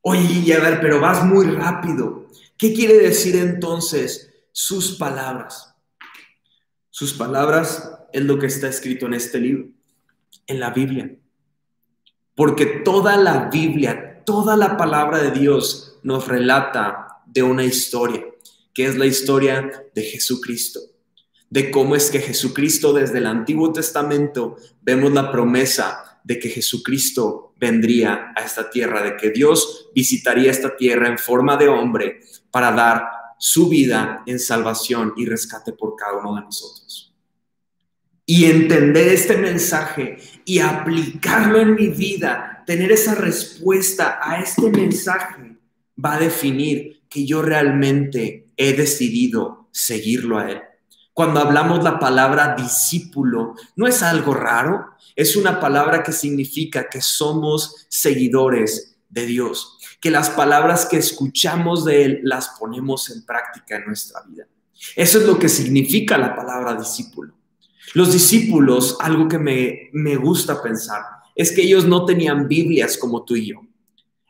Oye, 0.00 0.54
a 0.54 0.60
ver, 0.60 0.80
pero 0.80 1.00
vas 1.00 1.24
muy 1.24 1.46
rápido. 1.46 2.28
¿Qué 2.56 2.74
quiere 2.74 2.98
decir 2.98 3.36
entonces 3.36 4.30
sus 4.52 4.96
palabras? 4.96 5.74
Sus 6.90 7.14
palabras 7.14 7.90
es 8.12 8.22
lo 8.22 8.38
que 8.38 8.46
está 8.46 8.68
escrito 8.68 9.06
en 9.06 9.14
este 9.14 9.40
libro, 9.40 9.68
en 10.46 10.60
la 10.60 10.70
Biblia. 10.70 11.16
Porque 12.34 12.66
toda 12.66 13.16
la 13.16 13.48
Biblia, 13.48 14.22
toda 14.24 14.56
la 14.56 14.76
palabra 14.76 15.18
de 15.18 15.30
Dios 15.30 15.98
nos 16.02 16.28
relata 16.28 17.22
de 17.26 17.42
una 17.42 17.64
historia, 17.64 18.24
que 18.72 18.86
es 18.86 18.96
la 18.96 19.06
historia 19.06 19.70
de 19.94 20.02
Jesucristo 20.02 20.93
de 21.50 21.70
cómo 21.70 21.94
es 21.94 22.10
que 22.10 22.20
Jesucristo 22.20 22.92
desde 22.92 23.18
el 23.18 23.26
Antiguo 23.26 23.72
Testamento 23.72 24.56
vemos 24.82 25.12
la 25.12 25.30
promesa 25.30 26.20
de 26.24 26.38
que 26.38 26.48
Jesucristo 26.48 27.54
vendría 27.58 28.32
a 28.34 28.42
esta 28.42 28.70
tierra, 28.70 29.02
de 29.02 29.16
que 29.16 29.30
Dios 29.30 29.90
visitaría 29.94 30.50
esta 30.50 30.76
tierra 30.76 31.08
en 31.08 31.18
forma 31.18 31.56
de 31.56 31.68
hombre 31.68 32.20
para 32.50 32.72
dar 32.72 33.04
su 33.38 33.68
vida 33.68 34.22
en 34.26 34.38
salvación 34.38 35.12
y 35.16 35.26
rescate 35.26 35.72
por 35.72 35.96
cada 35.96 36.18
uno 36.18 36.34
de 36.36 36.42
nosotros. 36.42 37.14
Y 38.26 38.46
entender 38.46 39.08
este 39.08 39.36
mensaje 39.36 40.16
y 40.46 40.60
aplicarlo 40.60 41.60
en 41.60 41.74
mi 41.74 41.88
vida, 41.88 42.62
tener 42.66 42.90
esa 42.90 43.14
respuesta 43.14 44.18
a 44.22 44.40
este 44.40 44.70
mensaje, 44.70 45.58
va 46.02 46.14
a 46.14 46.20
definir 46.20 47.02
que 47.08 47.26
yo 47.26 47.42
realmente 47.42 48.48
he 48.56 48.72
decidido 48.72 49.68
seguirlo 49.72 50.38
a 50.38 50.50
Él. 50.50 50.62
Cuando 51.14 51.38
hablamos 51.38 51.84
la 51.84 52.00
palabra 52.00 52.56
discípulo, 52.56 53.54
no 53.76 53.86
es 53.86 54.02
algo 54.02 54.34
raro, 54.34 54.96
es 55.14 55.36
una 55.36 55.60
palabra 55.60 56.02
que 56.02 56.10
significa 56.10 56.88
que 56.88 57.00
somos 57.00 57.86
seguidores 57.88 58.96
de 59.08 59.24
Dios, 59.24 59.78
que 60.00 60.10
las 60.10 60.28
palabras 60.30 60.86
que 60.86 60.96
escuchamos 60.96 61.84
de 61.84 62.04
Él 62.04 62.20
las 62.24 62.48
ponemos 62.58 63.10
en 63.10 63.24
práctica 63.24 63.76
en 63.76 63.86
nuestra 63.86 64.22
vida. 64.22 64.48
Eso 64.96 65.18
es 65.18 65.24
lo 65.24 65.38
que 65.38 65.48
significa 65.48 66.18
la 66.18 66.34
palabra 66.34 66.74
discípulo. 66.74 67.32
Los 67.92 68.12
discípulos, 68.12 68.96
algo 68.98 69.28
que 69.28 69.38
me, 69.38 69.90
me 69.92 70.16
gusta 70.16 70.60
pensar, 70.60 71.02
es 71.36 71.52
que 71.52 71.62
ellos 71.62 71.86
no 71.86 72.04
tenían 72.04 72.48
Biblias 72.48 72.98
como 72.98 73.24
tú 73.24 73.36
y 73.36 73.50
yo. 73.50 73.60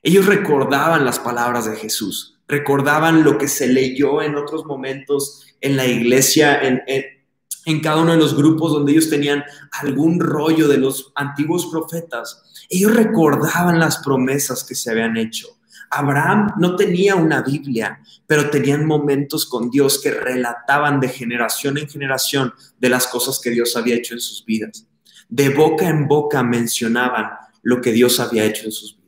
Ellos 0.03 0.27
recordaban 0.27 1.07
las 1.07 1.19
palabras 1.19 1.65
de 1.65 1.77
Jesús, 1.77 2.34
recordaban 2.49 3.25
lo 3.25 3.39
que 3.39 3.49
se 3.49 3.69
leyó 3.69 4.23
en 4.23 4.37
otros 4.37 4.65
momentos 4.65 5.47
en 5.61 5.77
la 5.77 5.87
iglesia, 5.87 6.61
en, 6.61 6.83
en, 6.87 7.81
cada 7.81 8.03
uno 8.03 8.13
de 8.13 8.19
los 8.19 8.37
grupos 8.37 8.73
donde 8.73 8.93
ellos 8.93 9.09
tenían 9.09 9.43
algún 9.73 10.21
rollo 10.21 10.69
de 10.69 10.77
los 10.79 11.13
antiguos 11.15 11.67
profetas. 11.67 12.43
Ellos 12.69 12.95
recordaban 12.95 13.79
las 13.79 13.99
promesas 13.99 14.65
que 14.65 14.75
se 14.75 14.91
habían 14.91 15.17
hecho. 15.17 15.49
Abraham 15.91 16.53
no 16.59 16.77
tenía 16.77 17.15
una 17.15 17.43
Biblia, 17.43 18.01
pero 18.27 18.51
tenían 18.51 18.85
momentos 18.85 19.47
con 19.47 19.71
Dios 19.71 20.01
que 20.03 20.11
relataban 20.11 21.01
de 21.01 21.09
generación 21.09 21.79
en 21.79 21.89
generación 21.89 22.53
de 22.79 22.89
las 22.89 23.07
cosas 23.07 23.41
que 23.41 23.51
Dios 23.51 23.77
había 23.77 23.97
hecho 23.97 24.15
en 24.15 24.21
sus 24.21 24.45
vidas. 24.45 24.87
De 25.29 25.49
boca 25.51 25.89
en 25.89 26.07
boca 26.07 26.43
mencionaban 26.43 27.31
lo 27.63 27.81
que 27.81 27.93
Dios 27.93 28.21
había 28.21 28.45
hecho 28.45 28.67
en 28.67 28.73
sus 28.73 28.97
vidas. 28.97 29.04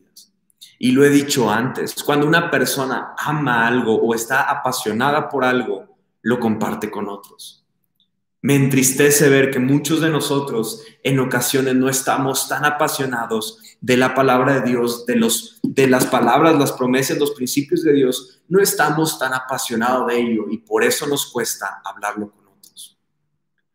Y 0.79 0.93
lo 0.93 1.05
he 1.05 1.11
dicho 1.11 1.51
antes, 1.51 1.95
cuando 2.03 2.27
una 2.27 2.51
persona 2.51 3.15
ama 3.19 3.67
algo 3.67 3.95
o 3.97 4.15
está 4.15 4.43
apasionada 4.43 5.29
por 5.29 5.45
algo, 5.45 5.97
lo 6.23 6.39
comparte 6.39 6.91
con 6.91 7.09
otros. 7.09 7.65
Me 8.43 8.55
entristece 8.55 9.29
ver 9.29 9.51
que 9.51 9.59
muchos 9.59 10.01
de 10.01 10.11
nosotros 10.11 10.83
en 11.03 11.19
ocasiones 11.19 11.75
no 11.75 11.89
estamos 11.89 12.49
tan 12.49 12.65
apasionados 12.65 13.59
de 13.81 13.97
la 13.97 14.15
palabra 14.15 14.61
de 14.61 14.71
Dios, 14.71 15.07
de, 15.07 15.17
los, 15.17 15.59
de 15.63 15.87
las 15.87 16.07
palabras, 16.07 16.57
las 16.57 16.73
promesas, 16.73 17.19
los 17.19 17.33
principios 17.33 17.83
de 17.83 17.93
Dios, 17.93 18.43
no 18.49 18.61
estamos 18.61 19.19
tan 19.19 19.35
apasionados 19.35 20.07
de 20.09 20.21
ello 20.21 20.45
y 20.51 20.59
por 20.59 20.85
eso 20.85 21.07
nos 21.07 21.27
cuesta 21.33 21.81
hablarlo 21.85 22.31
con 22.31 22.47
otros. 22.47 22.99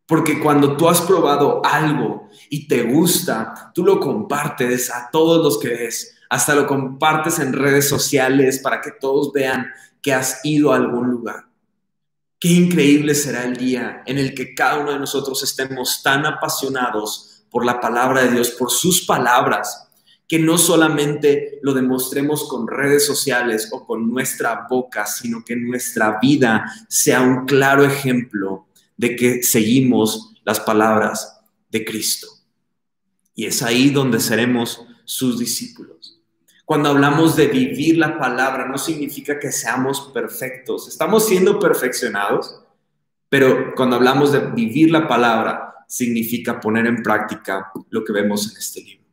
Porque 0.06 0.40
cuando 0.40 0.78
tú 0.78 0.88
has 0.88 1.02
probado 1.02 1.62
algo 1.66 2.30
y 2.50 2.68
te 2.68 2.84
gusta, 2.84 3.72
tú 3.74 3.84
lo 3.84 4.00
compartes 4.00 4.90
a 4.90 5.10
todos 5.12 5.44
los 5.44 5.60
que 5.60 5.70
ves, 5.70 6.16
hasta 6.32 6.56
lo 6.56 6.66
compartes 6.66 7.40
en 7.40 7.52
redes 7.52 7.90
sociales 7.90 8.60
para 8.60 8.80
que 8.80 8.92
todos 8.92 9.34
vean 9.34 9.68
que 10.02 10.14
has 10.14 10.40
ido 10.46 10.72
a 10.72 10.78
algún 10.78 11.10
lugar. 11.10 11.46
Qué 12.40 12.48
increíble 12.48 13.16
será 13.16 13.44
el 13.44 13.58
día 13.58 14.02
en 14.06 14.18
el 14.18 14.34
que 14.34 14.56
cada 14.56 14.80
uno 14.80 14.94
de 14.94 15.00
nosotros 15.00 15.44
estemos 15.44 16.02
tan 16.02 16.26
apasionados 16.26 17.44
por 17.50 17.66
la 17.66 17.82
palabra 17.82 18.24
de 18.24 18.32
Dios, 18.32 18.52
por 18.52 18.72
sus 18.72 19.06
palabras, 19.06 19.90
que 20.26 20.40
no 20.40 20.58
solamente 20.58 21.60
lo 21.64 21.74
demostremos 21.74 22.48
con 22.48 22.66
redes 22.66 23.06
sociales 23.06 23.68
o 23.74 23.86
con 23.86 24.10
nuestra 24.10 24.68
boca, 24.70 25.06
sino 25.06 25.44
que 25.44 25.58
nuestra 25.58 26.18
vida 26.22 26.64
sea 26.88 27.20
un 27.20 27.46
claro 27.46 27.84
ejemplo 27.84 28.68
de 28.96 29.18
que 29.18 29.44
seguimos 29.44 30.32
las 30.46 30.62
palabras 30.62 31.42
de 31.70 31.84
Cristo. 31.84 32.28
Y 33.36 33.48
es 33.48 33.62
ahí 33.62 33.90
donde 33.90 34.22
seremos 34.22 34.86
sus 35.04 35.38
discípulos. 35.38 36.01
Cuando 36.66 36.90
hablamos 36.90 37.36
de 37.36 37.48
vivir 37.48 37.98
la 37.98 38.18
palabra, 38.18 38.68
no 38.68 38.78
significa 38.78 39.40
que 39.40 39.52
seamos 39.52 40.12
perfectos. 40.14 40.88
Estamos 40.88 41.26
siendo 41.26 41.60
perfeccionados, 41.60 42.62
pero 43.30 43.74
cuando 43.76 43.96
hablamos 43.96 44.32
de 44.32 44.40
vivir 44.40 44.92
la 44.92 45.08
palabra, 45.08 45.86
significa 45.88 46.60
poner 46.60 46.86
en 46.86 47.04
práctica 47.04 47.72
lo 47.90 48.04
que 48.04 48.14
vemos 48.14 48.50
en 48.50 48.58
este 48.58 48.82
libro. 48.82 49.06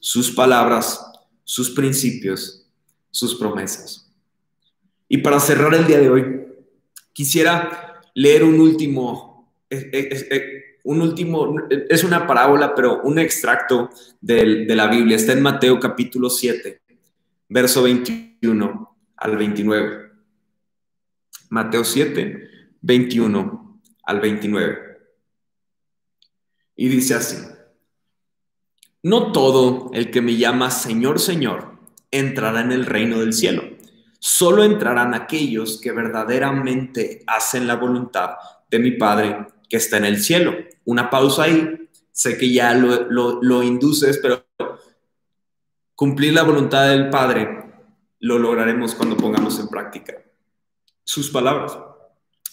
Sus 0.00 0.30
palabras, 0.30 1.04
sus 1.44 1.70
principios, 1.70 2.66
sus 3.10 3.34
promesas. 3.36 4.10
Y 5.08 5.18
para 5.18 5.38
cerrar 5.38 5.74
el 5.74 5.86
día 5.86 6.00
de 6.00 6.10
hoy, 6.10 6.42
quisiera 7.12 8.00
leer 8.14 8.42
un 8.42 8.58
último, 8.58 9.52
un 10.82 11.02
último, 11.02 11.54
es 11.88 12.02
una 12.02 12.26
parábola, 12.26 12.74
pero 12.74 13.02
un 13.02 13.18
extracto 13.18 13.90
de, 14.20 14.64
de 14.64 14.74
la 14.74 14.88
Biblia. 14.88 15.16
Está 15.16 15.32
en 15.32 15.42
Mateo 15.42 15.78
capítulo 15.78 16.30
7 16.30 16.85
verso 17.48 17.82
21 17.82 18.96
al 19.16 19.36
29. 19.36 20.12
Mateo 21.50 21.84
7, 21.84 22.48
21 22.80 23.80
al 24.04 24.20
29. 24.20 24.78
Y 26.76 26.88
dice 26.88 27.14
así, 27.14 27.36
no 29.02 29.32
todo 29.32 29.90
el 29.94 30.10
que 30.10 30.20
me 30.20 30.36
llama 30.36 30.70
Señor, 30.70 31.20
Señor, 31.20 31.78
entrará 32.10 32.60
en 32.60 32.72
el 32.72 32.86
reino 32.86 33.20
del 33.20 33.32
cielo. 33.32 33.62
Solo 34.18 34.64
entrarán 34.64 35.14
aquellos 35.14 35.80
que 35.80 35.92
verdaderamente 35.92 37.22
hacen 37.26 37.66
la 37.66 37.76
voluntad 37.76 38.30
de 38.70 38.78
mi 38.78 38.92
Padre 38.92 39.46
que 39.68 39.76
está 39.76 39.98
en 39.98 40.06
el 40.06 40.20
cielo. 40.20 40.54
Una 40.84 41.10
pausa 41.10 41.44
ahí. 41.44 41.88
Sé 42.10 42.38
que 42.38 42.50
ya 42.50 42.74
lo, 42.74 43.04
lo, 43.10 43.42
lo 43.42 43.62
induces, 43.62 44.18
pero 44.18 44.45
Cumplir 45.96 46.34
la 46.34 46.42
voluntad 46.42 46.90
del 46.90 47.08
Padre 47.08 47.64
lo 48.20 48.38
lograremos 48.38 48.94
cuando 48.94 49.16
pongamos 49.16 49.58
en 49.58 49.68
práctica 49.68 50.14
sus 51.02 51.30
palabras. 51.30 51.78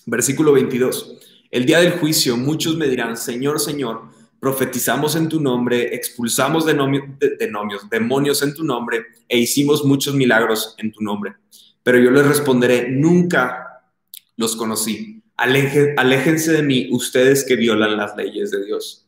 Versículo 0.06 0.53
22. 0.53 1.17
El 1.51 1.65
día 1.65 1.79
del 1.79 1.99
juicio 1.99 2.38
muchos 2.38 2.77
me 2.77 2.88
dirán, 2.88 3.17
Señor, 3.17 3.60
Señor, 3.60 4.03
profetizamos 4.39 5.17
en 5.17 5.27
tu 5.27 5.41
nombre, 5.41 5.93
expulsamos 5.93 6.65
demonios 6.65 8.41
en 8.41 8.53
tu 8.53 8.63
nombre 8.63 9.08
e 9.27 9.38
hicimos 9.38 9.84
muchos 9.84 10.15
milagros 10.15 10.75
en 10.77 10.93
tu 10.93 11.01
nombre. 11.01 11.36
Pero 11.84 11.99
yo 11.99 12.12
les 12.12 12.25
responderé, 12.25 12.91
nunca 12.91 13.84
los 14.38 14.56
conocí. 14.56 15.21
aléjense 15.36 16.53
de 16.53 16.63
mí 16.63 16.88
ustedes 16.93 17.43
que 17.43 17.58
violan 17.58 17.97
las 17.97 18.15
leyes 18.15 18.51
de 18.51 18.63
Dios. 18.65 19.06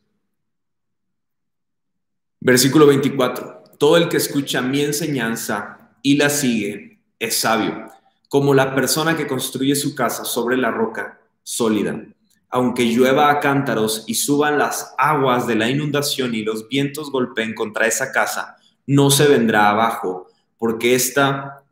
Versículo 2.40 2.86
24. 2.86 3.55
Todo 3.78 3.98
el 3.98 4.08
que 4.08 4.16
escucha 4.16 4.62
mi 4.62 4.80
enseñanza 4.80 5.90
y 6.00 6.16
la 6.16 6.30
sigue 6.30 6.98
es 7.18 7.36
sabio, 7.36 7.90
como 8.28 8.54
la 8.54 8.74
persona 8.74 9.16
que 9.16 9.26
construye 9.26 9.74
su 9.74 9.94
casa 9.94 10.24
sobre 10.24 10.56
la 10.56 10.70
roca 10.70 11.20
sólida. 11.42 12.02
Aunque 12.48 12.86
llueva 12.86 13.30
a 13.30 13.40
cántaros 13.40 14.04
y 14.06 14.14
suban 14.14 14.56
las 14.56 14.94
aguas 14.96 15.46
de 15.46 15.56
la 15.56 15.68
inundación 15.68 16.34
y 16.34 16.42
los 16.42 16.68
vientos 16.68 17.10
golpeen 17.10 17.54
contra 17.54 17.86
esa 17.86 18.12
casa, 18.12 18.56
no 18.86 19.10
se 19.10 19.26
vendrá 19.26 19.68
abajo, 19.68 20.28
porque 20.58 20.94
está, 20.94 21.64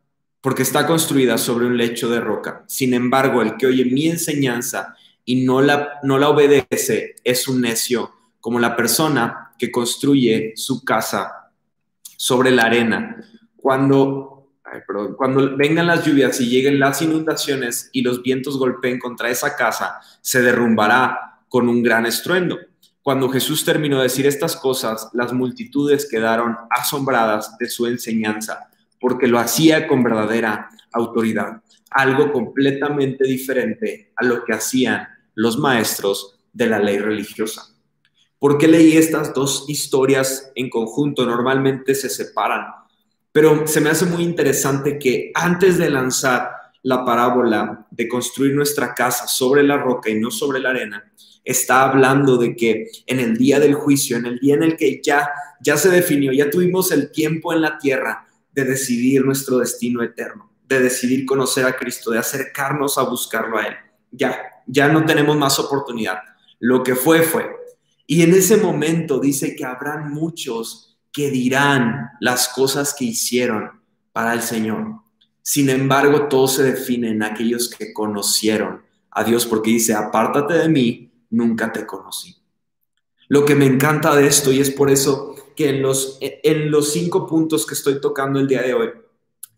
construida 0.85 1.39
sobre 1.39 1.65
un 1.65 1.77
lecho 1.77 2.09
de 2.09 2.19
roca. 2.19 2.63
Sin 2.67 2.93
embargo, 2.93 3.41
el 3.41 3.57
que 3.57 3.65
oye 3.65 3.85
mi 3.85 4.07
enseñanza 4.07 4.95
y 5.23 5.43
no 5.43 5.61
la, 5.61 5.99
no 6.03 6.19
la 6.19 6.29
obedece 6.29 7.15
es 7.23 7.47
un 7.47 7.61
necio, 7.61 8.11
como 8.39 8.59
la 8.59 8.75
persona 8.75 9.53
que 9.57 9.71
construye 9.71 10.53
su 10.55 10.83
casa 10.83 11.44
sobre 12.17 12.51
la 12.51 12.63
arena. 12.63 13.23
Cuando, 13.55 14.51
cuando 15.17 15.55
vengan 15.57 15.87
las 15.87 16.05
lluvias 16.05 16.39
y 16.41 16.49
lleguen 16.49 16.79
las 16.79 17.01
inundaciones 17.01 17.89
y 17.91 18.01
los 18.01 18.21
vientos 18.21 18.57
golpeen 18.57 18.99
contra 18.99 19.29
esa 19.29 19.55
casa, 19.55 19.99
se 20.21 20.41
derrumbará 20.41 21.41
con 21.49 21.69
un 21.69 21.81
gran 21.83 22.05
estruendo. 22.05 22.57
Cuando 23.01 23.29
Jesús 23.29 23.63
terminó 23.63 23.97
de 23.97 24.03
decir 24.03 24.25
estas 24.25 24.55
cosas, 24.55 25.09
las 25.13 25.31
multitudes 25.31 26.09
quedaron 26.09 26.57
asombradas 26.71 27.55
de 27.59 27.69
su 27.69 27.85
enseñanza, 27.85 28.69
porque 28.99 29.27
lo 29.27 29.37
hacía 29.37 29.87
con 29.87 30.03
verdadera 30.03 30.69
autoridad, 30.91 31.61
algo 31.91 32.31
completamente 32.31 33.25
diferente 33.25 34.11
a 34.15 34.25
lo 34.25 34.43
que 34.43 34.53
hacían 34.53 35.07
los 35.35 35.57
maestros 35.59 36.39
de 36.51 36.67
la 36.67 36.79
ley 36.79 36.97
religiosa. 36.97 37.74
¿Por 38.45 38.59
qué 38.59 38.67
leí 38.67 38.95
estas 38.95 39.33
dos 39.33 39.65
historias 39.69 40.51
en 40.53 40.69
conjunto? 40.69 41.25
Normalmente 41.25 41.95
se 41.95 42.11
separan, 42.11 42.67
pero 43.31 43.65
se 43.65 43.81
me 43.81 43.89
hace 43.89 44.05
muy 44.05 44.21
interesante 44.21 44.99
que 44.99 45.31
antes 45.33 45.79
de 45.79 45.89
lanzar 45.89 46.51
la 46.83 47.03
parábola 47.03 47.87
de 47.89 48.07
construir 48.07 48.53
nuestra 48.53 48.93
casa 48.93 49.25
sobre 49.25 49.63
la 49.63 49.77
roca 49.77 50.11
y 50.11 50.19
no 50.19 50.29
sobre 50.29 50.59
la 50.59 50.69
arena, 50.69 51.11
está 51.43 51.89
hablando 51.89 52.37
de 52.37 52.55
que 52.55 52.91
en 53.07 53.19
el 53.19 53.35
día 53.35 53.59
del 53.59 53.73
juicio, 53.73 54.15
en 54.15 54.27
el 54.27 54.37
día 54.37 54.53
en 54.53 54.61
el 54.61 54.77
que 54.77 55.01
ya, 55.03 55.27
ya 55.59 55.75
se 55.75 55.89
definió, 55.89 56.31
ya 56.31 56.47
tuvimos 56.47 56.91
el 56.91 57.11
tiempo 57.11 57.51
en 57.51 57.61
la 57.61 57.79
tierra 57.79 58.27
de 58.51 58.63
decidir 58.63 59.25
nuestro 59.25 59.57
destino 59.57 60.03
eterno, 60.03 60.51
de 60.67 60.81
decidir 60.81 61.25
conocer 61.25 61.65
a 61.65 61.75
Cristo, 61.75 62.11
de 62.11 62.19
acercarnos 62.19 62.99
a 62.99 63.05
buscarlo 63.05 63.57
a 63.57 63.63
Él. 63.65 63.73
Ya, 64.11 64.39
ya 64.67 64.87
no 64.87 65.03
tenemos 65.03 65.35
más 65.35 65.57
oportunidad. 65.57 66.19
Lo 66.59 66.83
que 66.83 66.93
fue, 66.93 67.23
fue. 67.23 67.64
Y 68.07 68.21
en 68.21 68.33
ese 68.33 68.57
momento 68.57 69.19
dice 69.19 69.55
que 69.55 69.65
habrán 69.65 70.13
muchos 70.13 70.97
que 71.11 71.31
dirán 71.31 72.11
las 72.19 72.49
cosas 72.49 72.93
que 72.93 73.05
hicieron 73.05 73.71
para 74.11 74.33
el 74.33 74.41
Señor. 74.41 75.01
Sin 75.41 75.69
embargo, 75.69 76.27
todo 76.27 76.47
se 76.47 76.63
define 76.63 77.09
en 77.09 77.23
aquellos 77.23 77.69
que 77.69 77.93
conocieron 77.93 78.81
a 79.11 79.23
Dios, 79.23 79.45
porque 79.45 79.71
dice, 79.71 79.93
apártate 79.93 80.55
de 80.55 80.69
mí, 80.69 81.11
nunca 81.29 81.71
te 81.71 81.85
conocí. 81.85 82.35
Lo 83.27 83.45
que 83.45 83.55
me 83.55 83.65
encanta 83.65 84.15
de 84.15 84.27
esto, 84.27 84.51
y 84.51 84.59
es 84.59 84.71
por 84.71 84.89
eso 84.89 85.35
que 85.55 85.69
en 85.69 85.81
los, 85.81 86.17
en 86.21 86.69
los 86.69 86.91
cinco 86.91 87.25
puntos 87.25 87.65
que 87.65 87.75
estoy 87.75 88.01
tocando 88.01 88.39
el 88.39 88.47
día 88.47 88.61
de 88.61 88.73
hoy, 88.73 88.89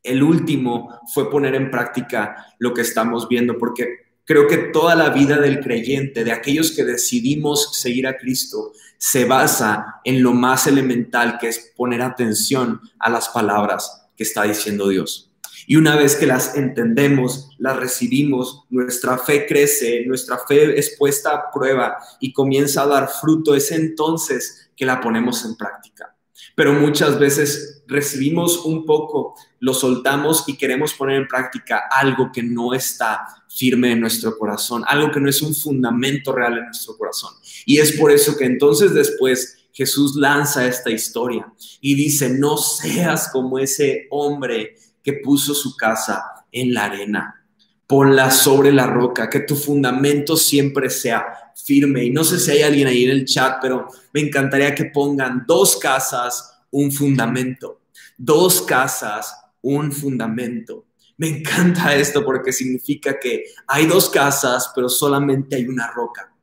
el 0.03 0.23
último 0.23 1.01
fue 1.13 1.29
poner 1.29 1.55
en 1.55 1.71
práctica 1.71 2.53
lo 2.59 2.73
que 2.73 2.81
estamos 2.81 3.27
viendo, 3.27 3.57
porque 3.57 4.06
Creo 4.27 4.45
que 4.45 4.57
toda 4.57 4.93
la 4.93 5.09
vida 5.11 5.37
del 5.37 5.61
creyente, 5.61 6.25
de 6.25 6.33
aquellos 6.33 6.71
que 6.71 6.83
decidimos 6.83 7.79
seguir 7.79 8.07
a 8.07 8.17
Cristo, 8.17 8.73
se 8.97 9.23
basa 9.23 10.01
en 10.03 10.21
lo 10.21 10.33
más 10.33 10.67
elemental 10.67 11.37
que 11.39 11.47
es 11.47 11.71
poner 11.77 12.01
atención 12.01 12.81
a 12.99 13.09
las 13.09 13.29
palabras 13.29 14.09
que 14.17 14.23
está 14.23 14.43
diciendo 14.43 14.89
Dios. 14.89 15.31
Y 15.65 15.77
una 15.77 15.95
vez 15.95 16.17
que 16.17 16.25
las 16.25 16.57
entendemos, 16.57 17.55
las 17.57 17.77
recibimos, 17.77 18.65
nuestra 18.69 19.17
fe 19.17 19.45
crece, 19.47 20.03
nuestra 20.05 20.39
fe 20.45 20.77
es 20.77 20.97
puesta 20.99 21.29
a 21.31 21.49
prueba 21.49 21.97
y 22.19 22.33
comienza 22.33 22.81
a 22.81 22.87
dar 22.87 23.07
fruto, 23.07 23.55
es 23.55 23.71
entonces 23.71 24.71
que 24.75 24.85
la 24.85 24.99
ponemos 24.99 25.45
en 25.45 25.55
práctica 25.55 26.17
pero 26.57 26.73
muchas 26.73 27.19
veces 27.19 27.83
recibimos 27.85 28.65
un 28.65 28.83
poco, 28.83 29.35
lo 29.59 29.75
soltamos 29.75 30.43
y 30.47 30.57
queremos 30.57 30.91
poner 30.95 31.17
en 31.17 31.27
práctica 31.27 31.83
algo 31.87 32.31
que 32.33 32.41
no 32.41 32.73
está 32.73 33.27
firme 33.57 33.91
en 33.91 34.01
nuestro 34.01 34.37
corazón, 34.37 34.83
algo 34.87 35.11
que 35.11 35.19
no 35.19 35.29
es 35.29 35.41
un 35.41 35.55
fundamento 35.55 36.31
real 36.31 36.59
en 36.59 36.65
nuestro 36.65 36.95
corazón. 36.95 37.33
Y 37.65 37.79
es 37.79 37.93
por 37.93 38.11
eso 38.11 38.37
que 38.37 38.45
entonces 38.45 38.93
después 38.93 39.57
Jesús 39.73 40.15
lanza 40.15 40.67
esta 40.67 40.89
historia 40.89 41.51
y 41.81 41.95
dice, 41.95 42.29
no 42.29 42.57
seas 42.57 43.29
como 43.31 43.59
ese 43.59 44.07
hombre 44.09 44.75
que 45.03 45.13
puso 45.13 45.53
su 45.53 45.75
casa 45.75 46.23
en 46.51 46.73
la 46.73 46.85
arena. 46.85 47.45
Ponla 47.85 48.31
sobre 48.31 48.71
la 48.71 48.87
roca, 48.87 49.29
que 49.29 49.41
tu 49.41 49.55
fundamento 49.55 50.35
siempre 50.35 50.89
sea 50.89 51.25
firme. 51.55 52.05
Y 52.05 52.09
no 52.09 52.23
sé 52.23 52.39
si 52.39 52.51
hay 52.51 52.61
alguien 52.63 52.87
ahí 52.87 53.05
en 53.05 53.11
el 53.11 53.25
chat, 53.25 53.59
pero 53.61 53.87
me 54.13 54.21
encantaría 54.21 54.75
que 54.75 54.85
pongan 54.85 55.45
dos 55.47 55.77
casas, 55.77 56.59
un 56.71 56.91
fundamento. 56.91 57.81
Dos 58.17 58.63
casas, 58.63 59.33
un 59.61 59.91
fundamento. 59.91 60.86
Me 61.17 61.27
encanta 61.27 61.95
esto 61.95 62.23
porque 62.23 62.53
significa 62.53 63.19
que 63.19 63.45
hay 63.67 63.87
dos 63.87 64.09
casas, 64.09 64.71
pero 64.75 64.87
solamente 64.87 65.55
hay 65.55 65.65
una 65.65 65.91
roca. 65.91 66.33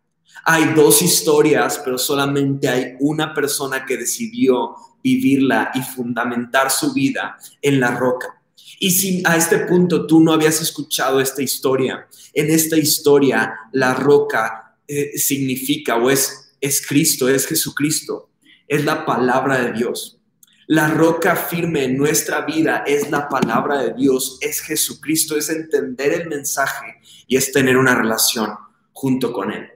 Hay 0.44 0.74
dos 0.74 1.00
historias, 1.00 1.80
pero 1.84 1.96
solamente 1.96 2.68
hay 2.68 2.96
una 3.00 3.32
persona 3.32 3.86
que 3.86 3.96
decidió 3.96 4.74
vivirla 5.02 5.70
y 5.74 5.82
fundamentar 5.82 6.70
su 6.70 6.92
vida 6.92 7.38
en 7.62 7.78
la 7.78 7.92
roca. 7.92 8.42
Y 8.80 8.90
si 8.90 9.22
a 9.24 9.36
este 9.36 9.60
punto 9.60 10.06
tú 10.06 10.20
no 10.20 10.32
habías 10.32 10.60
escuchado 10.60 11.20
esta 11.20 11.42
historia, 11.42 12.08
en 12.32 12.50
esta 12.50 12.76
historia 12.76 13.54
la 13.72 13.94
roca 13.94 14.76
eh, 14.88 15.16
significa 15.16 15.96
o 15.96 16.10
es, 16.10 16.56
es 16.60 16.84
Cristo, 16.86 17.28
es 17.28 17.46
Jesucristo, 17.46 18.30
es 18.66 18.84
la 18.84 19.06
palabra 19.06 19.58
de 19.62 19.72
Dios. 19.72 20.18
La 20.66 20.88
roca 20.88 21.36
firme 21.36 21.84
en 21.84 21.98
nuestra 21.98 22.40
vida 22.42 22.84
es 22.86 23.10
la 23.10 23.28
palabra 23.28 23.82
de 23.82 23.92
Dios, 23.92 24.38
es 24.40 24.60
Jesucristo, 24.60 25.36
es 25.36 25.50
entender 25.50 26.12
el 26.12 26.28
mensaje 26.28 27.00
y 27.26 27.36
es 27.36 27.52
tener 27.52 27.76
una 27.76 27.94
relación 27.94 28.50
junto 28.92 29.30
con 29.32 29.52
Él. 29.52 29.68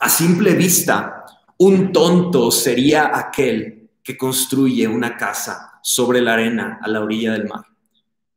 A 0.00 0.08
simple 0.08 0.54
vista, 0.54 1.24
un 1.58 1.92
tonto 1.92 2.50
sería 2.50 3.16
aquel 3.16 3.90
que 4.02 4.16
construye 4.16 4.88
una 4.88 5.16
casa 5.16 5.78
sobre 5.82 6.20
la 6.20 6.34
arena 6.34 6.80
a 6.82 6.88
la 6.88 7.00
orilla 7.00 7.32
del 7.32 7.46
mar. 7.46 7.66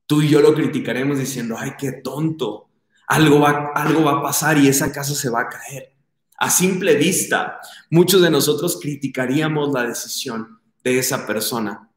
Tú 0.06 0.22
y 0.22 0.30
yo 0.30 0.42
lo 0.42 0.54
criticaremos 0.54 1.18
diciendo, 1.18 1.56
ay, 1.58 1.74
qué 1.80 1.94
tonto, 1.94 2.70
algo 3.08 3.40
va, 3.40 3.72
algo 3.74 4.04
va 4.04 4.20
a 4.20 4.22
pasar 4.22 4.60
y 4.60 4.68
esa 4.68 4.92
casa 4.92 5.16
se 5.16 5.30
va 5.30 5.42
a 5.42 5.50
caer. 5.50 5.94
A 6.38 6.52
simple 6.52 6.96
vista, 6.96 7.60
muchos 7.90 8.22
de 8.22 8.30
nosotros 8.30 8.78
criticaríamos 8.80 9.72
la 9.74 9.88
decisión 9.88 10.60
de 10.84 11.00
esa 11.00 11.26
persona. 11.26 11.90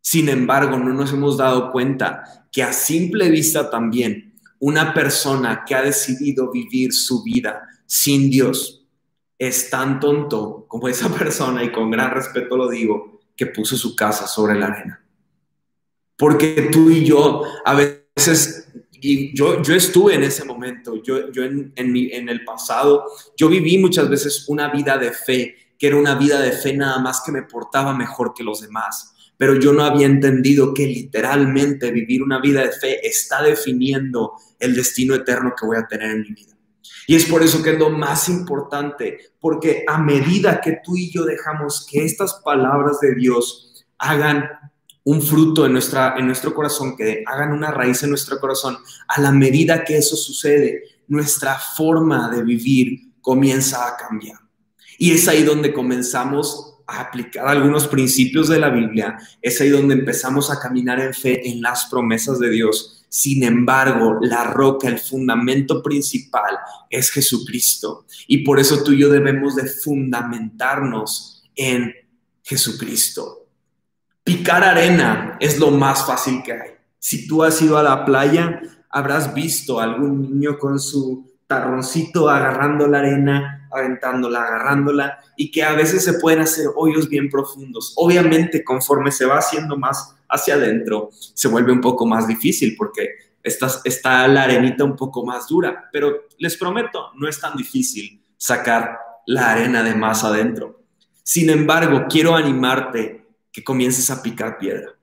Sin 0.00 0.28
embargo, 0.28 0.78
no 0.78 0.92
nos 0.92 1.12
hemos 1.12 1.36
dado 1.36 1.70
cuenta 1.72 2.46
que 2.52 2.62
a 2.62 2.72
simple 2.72 3.30
vista 3.30 3.68
también 3.70 4.34
una 4.60 4.94
persona 4.94 5.64
que 5.66 5.74
ha 5.74 5.82
decidido 5.82 6.50
vivir 6.50 6.92
su 6.92 7.22
vida 7.22 7.68
sin 7.86 8.30
Dios 8.30 8.86
es 9.38 9.70
tan 9.70 10.00
tonto 10.00 10.66
como 10.68 10.88
esa 10.88 11.08
persona, 11.18 11.62
y 11.62 11.72
con 11.72 11.90
gran 11.90 12.10
respeto 12.10 12.56
lo 12.56 12.68
digo, 12.68 13.20
que 13.36 13.46
puso 13.46 13.76
su 13.76 13.94
casa 13.94 14.26
sobre 14.26 14.58
la 14.58 14.66
arena. 14.66 15.04
Porque 16.16 16.68
tú 16.72 16.90
y 16.90 17.04
yo 17.04 17.44
a 17.64 17.74
veces 17.74 18.68
y 19.00 19.36
yo, 19.36 19.62
yo 19.62 19.74
estuve 19.74 20.14
en 20.14 20.24
ese 20.24 20.44
momento, 20.44 21.00
yo, 21.02 21.30
yo 21.30 21.44
en, 21.44 21.72
en, 21.76 21.92
mi, 21.92 22.10
en 22.12 22.28
el 22.28 22.44
pasado, 22.44 23.04
yo 23.36 23.48
viví 23.48 23.78
muchas 23.78 24.08
veces 24.08 24.48
una 24.48 24.70
vida 24.70 24.98
de 24.98 25.12
fe, 25.12 25.54
que 25.78 25.86
era 25.86 25.96
una 25.96 26.16
vida 26.16 26.40
de 26.40 26.52
fe 26.52 26.74
nada 26.74 26.98
más 26.98 27.22
que 27.24 27.32
me 27.32 27.42
portaba 27.42 27.94
mejor 27.94 28.34
que 28.34 28.42
los 28.42 28.60
demás, 28.60 29.14
pero 29.36 29.54
yo 29.54 29.72
no 29.72 29.84
había 29.84 30.06
entendido 30.06 30.74
que 30.74 30.86
literalmente 30.86 31.92
vivir 31.92 32.22
una 32.22 32.40
vida 32.40 32.62
de 32.62 32.72
fe 32.72 33.06
está 33.06 33.42
definiendo 33.42 34.32
el 34.58 34.74
destino 34.74 35.14
eterno 35.14 35.54
que 35.58 35.64
voy 35.64 35.76
a 35.76 35.86
tener 35.86 36.10
en 36.10 36.22
mi 36.22 36.30
vida. 36.30 36.54
Y 37.06 37.14
es 37.14 37.24
por 37.24 37.42
eso 37.42 37.62
que 37.62 37.70
es 37.70 37.78
lo 37.78 37.88
más 37.88 38.28
importante, 38.28 39.18
porque 39.40 39.84
a 39.86 39.98
medida 39.98 40.60
que 40.60 40.80
tú 40.84 40.96
y 40.96 41.10
yo 41.10 41.24
dejamos 41.24 41.86
que 41.90 42.04
estas 42.04 42.34
palabras 42.44 43.00
de 43.00 43.14
Dios 43.14 43.86
hagan 43.96 44.44
un 45.04 45.22
fruto 45.22 45.64
en, 45.64 45.72
nuestra, 45.72 46.16
en 46.18 46.26
nuestro 46.26 46.52
corazón, 46.52 46.96
que 46.96 47.22
hagan 47.26 47.52
una 47.52 47.70
raíz 47.70 48.02
en 48.02 48.10
nuestro 48.10 48.38
corazón, 48.38 48.76
a 49.06 49.20
la 49.20 49.32
medida 49.32 49.84
que 49.84 49.96
eso 49.96 50.16
sucede, 50.16 50.82
nuestra 51.06 51.58
forma 51.58 52.28
de 52.28 52.42
vivir 52.42 53.14
comienza 53.22 53.88
a 53.88 53.96
cambiar. 53.96 54.38
Y 54.98 55.12
es 55.12 55.28
ahí 55.28 55.44
donde 55.44 55.72
comenzamos 55.72 56.74
a 56.86 57.00
aplicar 57.00 57.46
algunos 57.46 57.86
principios 57.86 58.48
de 58.48 58.58
la 58.58 58.70
Biblia, 58.70 59.16
es 59.40 59.60
ahí 59.60 59.68
donde 59.68 59.94
empezamos 59.94 60.50
a 60.50 60.58
caminar 60.58 61.00
en 61.00 61.14
fe 61.14 61.48
en 61.48 61.62
las 61.62 61.86
promesas 61.86 62.38
de 62.40 62.50
Dios. 62.50 63.06
Sin 63.08 63.42
embargo, 63.42 64.18
la 64.20 64.44
roca, 64.44 64.88
el 64.88 64.98
fundamento 64.98 65.82
principal 65.82 66.58
es 66.90 67.10
Jesucristo. 67.10 68.06
Y 68.26 68.38
por 68.38 68.58
eso 68.58 68.82
tú 68.82 68.92
y 68.92 69.00
yo 69.00 69.08
debemos 69.08 69.54
de 69.54 69.66
fundamentarnos 69.66 71.44
en 71.54 71.94
Jesucristo. 72.42 73.46
Picar 74.24 74.64
arena 74.64 75.36
es 75.40 75.58
lo 75.58 75.70
más 75.70 76.06
fácil 76.06 76.42
que 76.42 76.52
hay. 76.52 76.70
Si 76.98 77.26
tú 77.26 77.44
has 77.44 77.62
ido 77.62 77.78
a 77.78 77.82
la 77.82 78.04
playa, 78.04 78.60
habrás 78.90 79.32
visto 79.32 79.78
a 79.78 79.84
algún 79.84 80.22
niño 80.22 80.58
con 80.58 80.80
su 80.80 81.30
tarroncito 81.48 82.28
agarrando 82.28 82.86
la 82.86 82.98
arena, 82.98 83.68
aventándola, 83.72 84.42
agarrándola, 84.42 85.18
y 85.36 85.50
que 85.50 85.64
a 85.64 85.72
veces 85.72 86.04
se 86.04 86.14
pueden 86.14 86.40
hacer 86.40 86.66
hoyos 86.76 87.08
bien 87.08 87.28
profundos. 87.28 87.94
Obviamente, 87.96 88.62
conforme 88.62 89.10
se 89.10 89.24
va 89.24 89.38
haciendo 89.38 89.76
más 89.76 90.14
hacia 90.28 90.54
adentro, 90.54 91.08
se 91.12 91.48
vuelve 91.48 91.72
un 91.72 91.80
poco 91.80 92.06
más 92.06 92.28
difícil 92.28 92.76
porque 92.76 93.08
está, 93.42 93.68
está 93.84 94.28
la 94.28 94.42
arenita 94.42 94.84
un 94.84 94.94
poco 94.94 95.24
más 95.24 95.48
dura, 95.48 95.88
pero 95.90 96.26
les 96.36 96.56
prometo, 96.56 97.12
no 97.16 97.26
es 97.26 97.40
tan 97.40 97.56
difícil 97.56 98.22
sacar 98.36 98.98
la 99.26 99.50
arena 99.50 99.82
de 99.82 99.94
más 99.94 100.24
adentro. 100.24 100.82
Sin 101.22 101.48
embargo, 101.48 102.04
quiero 102.10 102.36
animarte 102.36 103.26
que 103.50 103.64
comiences 103.64 104.10
a 104.10 104.22
picar 104.22 104.58
piedra. 104.58 104.94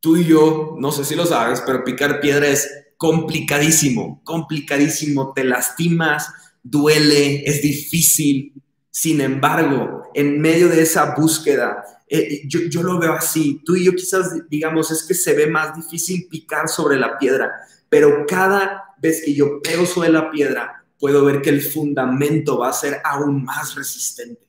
Tú 0.00 0.18
y 0.18 0.24
yo, 0.24 0.76
no 0.78 0.92
sé 0.92 1.06
si 1.06 1.14
lo 1.14 1.24
sabes, 1.24 1.62
pero 1.64 1.82
picar 1.82 2.20
piedra 2.20 2.46
es 2.46 2.83
complicadísimo, 3.04 4.22
complicadísimo. 4.24 5.34
Te 5.34 5.44
lastimas, 5.44 6.32
duele, 6.62 7.44
es 7.44 7.60
difícil. 7.60 8.54
Sin 8.90 9.20
embargo, 9.20 10.04
en 10.14 10.40
medio 10.40 10.70
de 10.70 10.80
esa 10.80 11.14
búsqueda, 11.14 11.84
eh, 12.08 12.48
yo, 12.48 12.60
yo, 12.70 12.82
lo 12.82 12.98
veo 12.98 13.12
así. 13.12 13.60
Tú 13.62 13.76
y 13.76 13.84
yo 13.84 13.92
quizás 13.92 14.32
digamos, 14.48 14.90
es 14.90 15.02
que 15.02 15.12
se 15.12 15.34
ve 15.34 15.46
más 15.46 15.76
difícil 15.76 16.28
picar 16.30 16.66
sobre 16.66 16.96
la 16.96 17.18
piedra, 17.18 17.52
pero 17.90 18.24
cada 18.26 18.84
vez 19.02 19.20
que 19.22 19.34
yo 19.34 19.60
pego 19.60 19.84
sobre 19.84 20.08
la 20.08 20.30
piedra, 20.30 20.82
puedo 20.98 21.26
ver 21.26 21.42
que 21.42 21.50
el 21.50 21.60
fundamento 21.60 22.56
va 22.56 22.70
a 22.70 22.72
ser 22.72 23.02
aún 23.04 23.44
más 23.44 23.74
resistente 23.74 24.43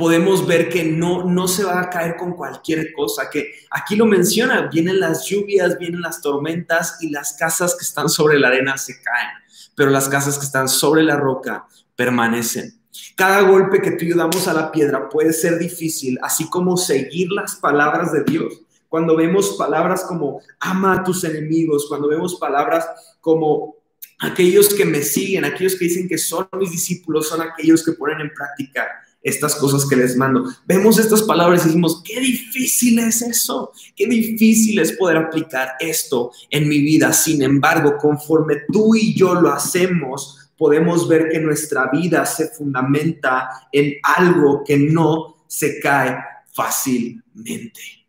podemos 0.00 0.46
ver 0.46 0.70
que 0.70 0.82
no, 0.82 1.24
no 1.24 1.46
se 1.46 1.62
va 1.62 1.78
a 1.78 1.90
caer 1.90 2.16
con 2.16 2.32
cualquier 2.32 2.90
cosa, 2.94 3.28
que 3.30 3.52
aquí 3.70 3.96
lo 3.96 4.06
menciona, 4.06 4.70
vienen 4.72 4.98
las 4.98 5.26
lluvias, 5.26 5.76
vienen 5.78 6.00
las 6.00 6.22
tormentas 6.22 6.96
y 7.02 7.10
las 7.10 7.34
casas 7.34 7.76
que 7.76 7.84
están 7.84 8.08
sobre 8.08 8.38
la 8.38 8.48
arena 8.48 8.78
se 8.78 8.94
caen, 9.02 9.28
pero 9.76 9.90
las 9.90 10.08
casas 10.08 10.38
que 10.38 10.46
están 10.46 10.70
sobre 10.70 11.02
la 11.02 11.16
roca 11.16 11.66
permanecen. 11.94 12.80
Cada 13.14 13.42
golpe 13.42 13.82
que 13.82 13.90
tú 13.90 14.06
y 14.06 14.14
damos 14.14 14.48
a 14.48 14.54
la 14.54 14.72
piedra 14.72 15.06
puede 15.10 15.34
ser 15.34 15.58
difícil, 15.58 16.18
así 16.22 16.48
como 16.48 16.78
seguir 16.78 17.30
las 17.30 17.56
palabras 17.56 18.10
de 18.10 18.24
Dios. 18.24 18.62
Cuando 18.88 19.14
vemos 19.14 19.54
palabras 19.58 20.04
como 20.08 20.40
ama 20.60 20.94
a 20.94 21.04
tus 21.04 21.24
enemigos, 21.24 21.84
cuando 21.90 22.08
vemos 22.08 22.36
palabras 22.36 22.88
como 23.20 23.76
aquellos 24.18 24.72
que 24.72 24.86
me 24.86 25.02
siguen, 25.02 25.44
aquellos 25.44 25.74
que 25.76 25.84
dicen 25.84 26.08
que 26.08 26.16
son 26.16 26.48
mis 26.58 26.70
discípulos, 26.70 27.28
son 27.28 27.42
aquellos 27.42 27.84
que 27.84 27.92
ponen 27.92 28.22
en 28.22 28.32
práctica 28.32 28.88
estas 29.22 29.54
cosas 29.56 29.86
que 29.86 29.96
les 29.96 30.16
mando. 30.16 30.44
Vemos 30.66 30.98
estas 30.98 31.22
palabras 31.22 31.62
y 31.62 31.68
decimos, 31.68 32.02
qué 32.04 32.20
difícil 32.20 32.98
es 32.98 33.22
eso, 33.22 33.72
qué 33.94 34.06
difícil 34.06 34.78
es 34.78 34.92
poder 34.92 35.18
aplicar 35.18 35.72
esto 35.80 36.32
en 36.50 36.68
mi 36.68 36.78
vida. 36.78 37.12
Sin 37.12 37.42
embargo, 37.42 37.96
conforme 37.98 38.56
tú 38.72 38.94
y 38.94 39.14
yo 39.14 39.34
lo 39.34 39.52
hacemos, 39.52 40.50
podemos 40.56 41.08
ver 41.08 41.28
que 41.30 41.40
nuestra 41.40 41.90
vida 41.90 42.24
se 42.26 42.48
fundamenta 42.48 43.68
en 43.72 43.94
algo 44.02 44.62
que 44.64 44.76
no 44.76 45.44
se 45.46 45.80
cae 45.80 46.16
fácilmente. 46.52 47.99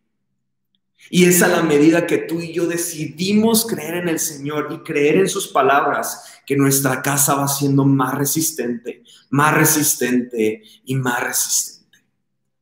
Y 1.14 1.26
es 1.26 1.44
a 1.44 1.50
la 1.50 1.62
medida 1.62 2.08
que 2.08 2.20
tú 2.20 2.40
y 2.40 2.54
yo 2.54 2.68
decidimos 2.68 3.68
creer 3.68 3.96
en 3.96 4.08
el 4.08 4.18
Señor 4.18 4.70
y 4.72 4.78
creer 4.78 5.18
en 5.18 5.28
sus 5.28 5.50
palabras 5.50 6.40
que 6.46 6.56
nuestra 6.56 7.02
casa 7.02 7.36
va 7.36 7.50
siendo 7.50 7.84
más 7.84 8.16
resistente, 8.16 9.04
más 9.30 9.54
resistente 9.54 10.64
y 10.86 10.96
más 10.96 11.22
resistente. 11.22 11.98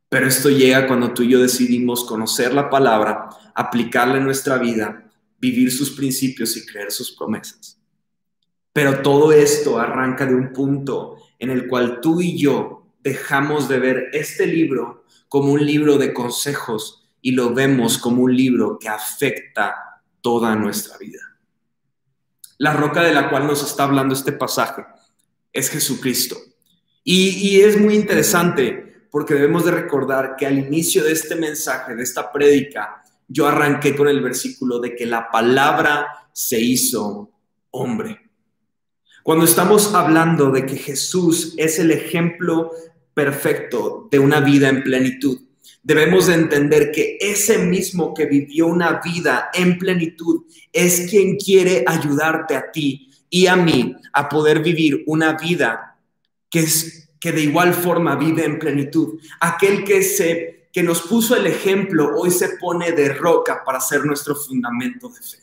Pero 0.09 0.27
esto 0.27 0.49
llega 0.49 0.87
cuando 0.87 1.13
tú 1.13 1.21
y 1.21 1.29
yo 1.29 1.39
decidimos 1.39 2.03
conocer 2.05 2.51
la 2.55 2.71
palabra, 2.71 3.29
aplicarla 3.53 4.17
en 4.17 4.25
nuestra 4.25 4.57
vida, 4.57 5.07
vivir 5.37 5.71
sus 5.71 5.91
principios 5.91 6.57
y 6.57 6.65
creer 6.65 6.91
sus 6.91 7.11
promesas. 7.11 7.79
Pero 8.73 9.03
todo 9.03 9.31
esto 9.31 9.77
arranca 9.77 10.25
de 10.25 10.33
un 10.33 10.53
punto 10.53 11.17
en 11.37 11.51
el 11.51 11.67
cual 11.67 12.01
tú 12.01 12.19
y 12.19 12.35
yo 12.35 12.87
dejamos 13.03 13.69
de 13.69 13.77
ver 13.77 14.09
este 14.11 14.47
libro 14.47 15.05
como 15.27 15.53
un 15.53 15.63
libro 15.63 15.99
de 15.99 16.15
consejos 16.15 16.98
y 17.21 17.31
lo 17.31 17.53
vemos 17.53 17.97
como 17.97 18.23
un 18.23 18.35
libro 18.35 18.77
que 18.79 18.89
afecta 18.89 20.01
toda 20.21 20.55
nuestra 20.55 20.97
vida. 20.97 21.19
La 22.57 22.73
roca 22.73 23.01
de 23.01 23.13
la 23.13 23.29
cual 23.29 23.47
nos 23.47 23.63
está 23.63 23.83
hablando 23.83 24.13
este 24.13 24.33
pasaje 24.33 24.83
es 25.53 25.69
Jesucristo. 25.69 26.37
Y, 27.03 27.61
es 27.61 27.79
muy 27.79 27.95
interesante 27.95 29.07
porque 29.09 29.33
debemos 29.33 29.65
de 29.65 29.71
recordar 29.71 30.35
que 30.37 30.45
al 30.45 30.59
inicio 30.59 31.03
de 31.03 31.13
este 31.13 31.35
mensaje, 31.35 31.95
de 31.95 32.03
esta 32.03 32.31
prédica, 32.31 33.03
yo 33.27 33.47
arranqué 33.47 33.95
con 33.95 34.07
el 34.07 34.21
versículo 34.21 34.79
de 34.79 34.95
que 34.95 35.05
la 35.05 35.31
palabra 35.31 36.29
se 36.33 36.59
hizo 36.59 37.31
hombre. 37.71 38.29
Cuando 39.23 39.45
estamos 39.45 39.93
hablando 39.95 40.51
de 40.51 40.65
que 40.65 40.75
Jesús 40.75 41.53
es 41.57 41.79
el 41.79 41.91
ejemplo 41.91 42.71
perfecto 43.13 44.07
de 44.11 44.19
una 44.19 44.39
vida 44.39 44.69
en 44.69 44.83
plenitud, 44.83 45.48
debemos 45.83 46.27
de 46.27 46.35
entender 46.35 46.91
que 46.91 47.17
ese 47.19 47.57
mismo 47.57 48.13
que 48.13 48.25
vivió 48.25 48.67
una 48.67 49.01
vida 49.03 49.49
en 49.53 49.77
plenitud 49.77 50.43
es 50.71 51.07
quien 51.09 51.37
quiere 51.37 51.83
ayudarte 51.87 52.55
a 52.55 52.71
ti 52.71 53.09
y 53.29 53.47
a 53.47 53.55
mí 53.55 53.95
a 54.13 54.27
poder 54.27 54.61
vivir 54.61 55.03
una 55.07 55.33
vida 55.33 55.97
que, 56.49 56.59
es, 56.59 57.09
que 57.19 57.31
de 57.31 57.41
igual 57.41 57.73
forma 57.73 58.15
vive 58.15 58.45
en 58.45 58.59
plenitud. 58.59 59.19
Aquel 59.39 59.83
que, 59.83 60.01
se, 60.01 60.69
que 60.71 60.83
nos 60.83 61.01
puso 61.01 61.35
el 61.35 61.47
ejemplo 61.47 62.15
hoy 62.17 62.31
se 62.31 62.57
pone 62.57 62.91
de 62.91 63.13
roca 63.13 63.63
para 63.63 63.79
ser 63.79 64.05
nuestro 64.05 64.35
fundamento 64.35 65.09
de 65.09 65.21
fe. 65.21 65.37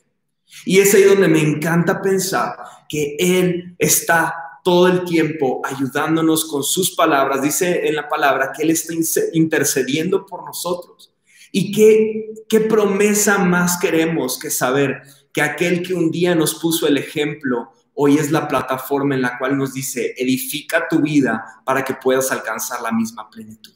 Y 0.65 0.79
es 0.79 0.95
ahí 0.95 1.03
donde 1.03 1.29
me 1.29 1.41
encanta 1.41 2.01
pensar 2.01 2.57
que 2.89 3.17
Él 3.19 3.75
está 3.79 4.46
todo 4.67 4.89
el 4.89 5.05
tiempo 5.05 5.63
ayudándonos 5.65 6.45
con 6.45 6.65
sus 6.65 6.91
palabras. 6.97 7.41
Dice 7.41 7.87
en 7.87 7.95
la 7.95 8.09
palabra 8.09 8.51
que 8.53 8.65
Él 8.65 8.71
está 8.71 8.93
intercediendo 9.33 10.27
por 10.27 10.45
nosotros. 10.45 11.15
¿Y 11.53 11.71
qué, 11.71 12.35
qué 12.49 12.59
promesa 12.63 13.39
más 13.39 13.79
queremos 13.79 14.41
que 14.41 14.51
saber 14.51 15.03
que 15.33 15.41
aquel 15.41 15.85
que 15.85 15.95
un 15.95 16.11
día 16.11 16.35
nos 16.35 16.57
puso 16.57 16.89
el 16.89 16.99
ejemplo, 16.99 17.71
hoy 17.95 18.19
es 18.19 18.33
la 18.33 18.49
plataforma 18.49 19.15
en 19.15 19.23
la 19.23 19.39
cual 19.39 19.57
nos 19.57 19.73
dice, 19.73 20.17
edifica 20.17 20.89
tu 20.89 20.99
vida 20.99 21.63
para 21.65 21.85
que 21.85 21.95
puedas 21.95 22.33
alcanzar 22.33 22.83
la 22.83 22.91
misma 22.91 23.31
plenitud? 23.31 23.73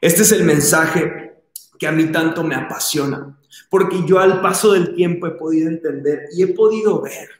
Este 0.00 0.22
es 0.22 0.32
el 0.32 0.44
mensaje 0.44 1.42
que 1.78 1.86
a 1.86 1.92
mí 1.92 2.06
tanto 2.06 2.42
me 2.42 2.54
apasiona, 2.54 3.38
porque 3.68 3.98
yo 4.06 4.20
al 4.20 4.40
paso 4.40 4.72
del 4.72 4.94
tiempo 4.94 5.26
he 5.26 5.32
podido 5.32 5.68
entender 5.68 6.30
y 6.34 6.44
he 6.44 6.46
podido 6.46 7.02
ver 7.02 7.37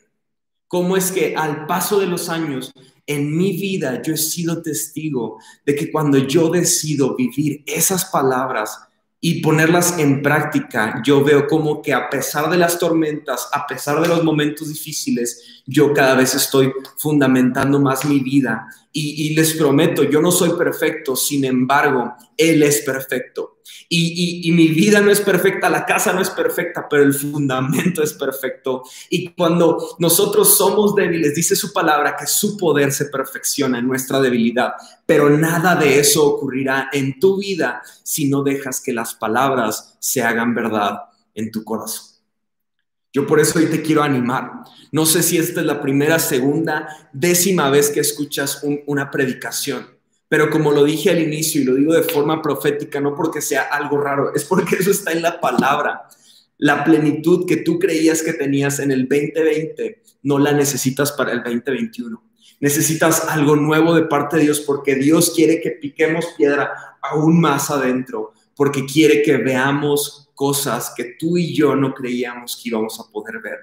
cómo 0.68 0.96
es 0.96 1.10
que 1.10 1.34
al 1.34 1.66
paso 1.66 1.98
de 1.98 2.06
los 2.06 2.28
años 2.28 2.72
en 3.06 3.36
mi 3.36 3.52
vida 3.52 4.00
yo 4.02 4.14
he 4.14 4.18
sido 4.18 4.62
testigo 4.62 5.38
de 5.64 5.74
que 5.74 5.90
cuando 5.90 6.18
yo 6.18 6.50
decido 6.50 7.16
vivir 7.16 7.64
esas 7.66 8.04
palabras 8.04 8.78
y 9.20 9.40
ponerlas 9.40 9.98
en 9.98 10.22
práctica, 10.22 11.02
yo 11.04 11.24
veo 11.24 11.48
como 11.48 11.82
que 11.82 11.92
a 11.92 12.08
pesar 12.08 12.48
de 12.50 12.56
las 12.56 12.78
tormentas, 12.78 13.48
a 13.52 13.66
pesar 13.66 14.00
de 14.00 14.06
los 14.06 14.22
momentos 14.22 14.68
difíciles, 14.68 15.62
yo 15.66 15.92
cada 15.92 16.14
vez 16.14 16.34
estoy 16.34 16.72
fundamentando 16.98 17.80
más 17.80 18.04
mi 18.04 18.20
vida. 18.20 18.68
Y, 18.92 19.26
y 19.26 19.34
les 19.34 19.54
prometo, 19.54 20.04
yo 20.04 20.20
no 20.20 20.30
soy 20.30 20.50
perfecto, 20.56 21.16
sin 21.16 21.44
embargo, 21.44 22.14
Él 22.36 22.62
es 22.62 22.82
perfecto. 22.82 23.57
Y, 23.88 24.50
mi 24.52 24.68
vida 24.68 25.00
no 25.00 25.10
es 25.10 25.20
perfecta, 25.20 25.70
la 25.70 25.86
casa 25.86 26.12
no 26.12 26.20
es 26.20 26.30
perfecta, 26.30 26.86
pero 26.88 27.02
el 27.02 27.14
fundamento 27.14 28.02
es 28.02 28.12
perfecto. 28.12 28.82
Y 29.08 29.28
cuando 29.30 29.96
nosotros 29.98 30.56
somos 30.56 30.94
débiles, 30.94 31.34
dice 31.34 31.56
su 31.56 31.72
palabra 31.72 32.16
que 32.18 32.26
su 32.26 32.56
poder 32.56 32.92
se 32.92 33.06
perfecciona 33.06 33.78
en 33.78 33.86
nuestra 33.86 34.20
debilidad, 34.20 34.72
pero 35.06 35.30
nada 35.30 35.74
de 35.74 35.98
eso 35.98 36.26
ocurrirá 36.26 36.90
en 36.92 37.18
tu 37.18 37.38
vida 37.38 37.82
si 38.02 38.28
no 38.28 38.42
dejas 38.42 38.80
que 38.80 38.92
las 38.92 39.14
palabras 39.14 39.96
se 40.00 40.22
hagan 40.22 40.54
verdad 40.54 40.98
en 41.34 41.50
tu 41.50 41.64
corazón. 41.64 42.18
Yo 43.12 43.26
por 43.26 43.40
eso 43.40 43.58
hoy 43.58 43.66
te 43.66 43.82
quiero 43.82 44.02
animar. 44.02 44.64
No 44.92 45.06
sé 45.06 45.22
si 45.22 45.38
esta 45.38 45.60
es 45.60 45.66
la 45.66 45.80
primera, 45.80 46.18
segunda, 46.18 46.88
décima 47.12 47.70
vez 47.70 47.90
que 47.90 48.00
escuchas 48.00 48.62
una 48.86 49.10
predicación. 49.10 49.97
Pero 50.28 50.50
como 50.50 50.72
lo 50.72 50.84
dije 50.84 51.10
al 51.10 51.20
inicio 51.20 51.62
y 51.62 51.64
lo 51.64 51.74
digo 51.74 51.94
de 51.94 52.02
forma 52.02 52.42
profética, 52.42 53.00
no 53.00 53.14
porque 53.14 53.40
sea 53.40 53.62
algo 53.62 53.98
raro, 53.98 54.34
es 54.34 54.44
porque 54.44 54.76
eso 54.76 54.90
está 54.90 55.12
en 55.12 55.22
la 55.22 55.40
palabra. 55.40 56.02
La 56.58 56.84
plenitud 56.84 57.46
que 57.46 57.58
tú 57.58 57.78
creías 57.78 58.22
que 58.22 58.34
tenías 58.34 58.78
en 58.78 58.90
el 58.90 59.08
2020 59.08 60.02
no 60.24 60.38
la 60.38 60.52
necesitas 60.52 61.12
para 61.12 61.32
el 61.32 61.42
2021. 61.42 62.22
Necesitas 62.60 63.26
algo 63.28 63.56
nuevo 63.56 63.94
de 63.94 64.02
parte 64.02 64.36
de 64.36 64.42
Dios 64.42 64.60
porque 64.60 64.96
Dios 64.96 65.32
quiere 65.34 65.60
que 65.60 65.70
piquemos 65.70 66.26
piedra 66.36 66.72
aún 67.00 67.40
más 67.40 67.70
adentro, 67.70 68.32
porque 68.54 68.84
quiere 68.84 69.22
que 69.22 69.36
veamos 69.36 70.28
cosas 70.34 70.92
que 70.96 71.16
tú 71.18 71.38
y 71.38 71.54
yo 71.54 71.74
no 71.74 71.94
creíamos 71.94 72.60
que 72.60 72.68
íbamos 72.68 72.98
a 73.00 73.10
poder 73.10 73.40
ver. 73.40 73.58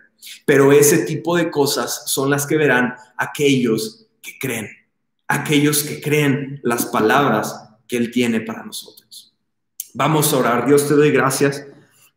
Pero 0.45 0.71
ese 0.71 0.99
tipo 0.99 1.37
de 1.37 1.51
cosas 1.51 2.03
son 2.07 2.29
las 2.29 2.47
que 2.47 2.57
verán 2.57 2.95
aquellos 3.17 4.07
que 4.21 4.31
creen 4.39 4.84
aquellos 5.27 5.83
que 5.83 6.01
creen 6.01 6.59
las 6.63 6.85
palabras 6.85 7.69
que 7.87 7.97
Él 7.97 8.11
tiene 8.11 8.41
para 8.41 8.63
nosotros. 8.63 9.33
Vamos 9.93 10.33
a 10.33 10.37
orar. 10.37 10.67
Dios, 10.67 10.87
te 10.87 10.93
doy 10.93 11.11
gracias 11.11 11.65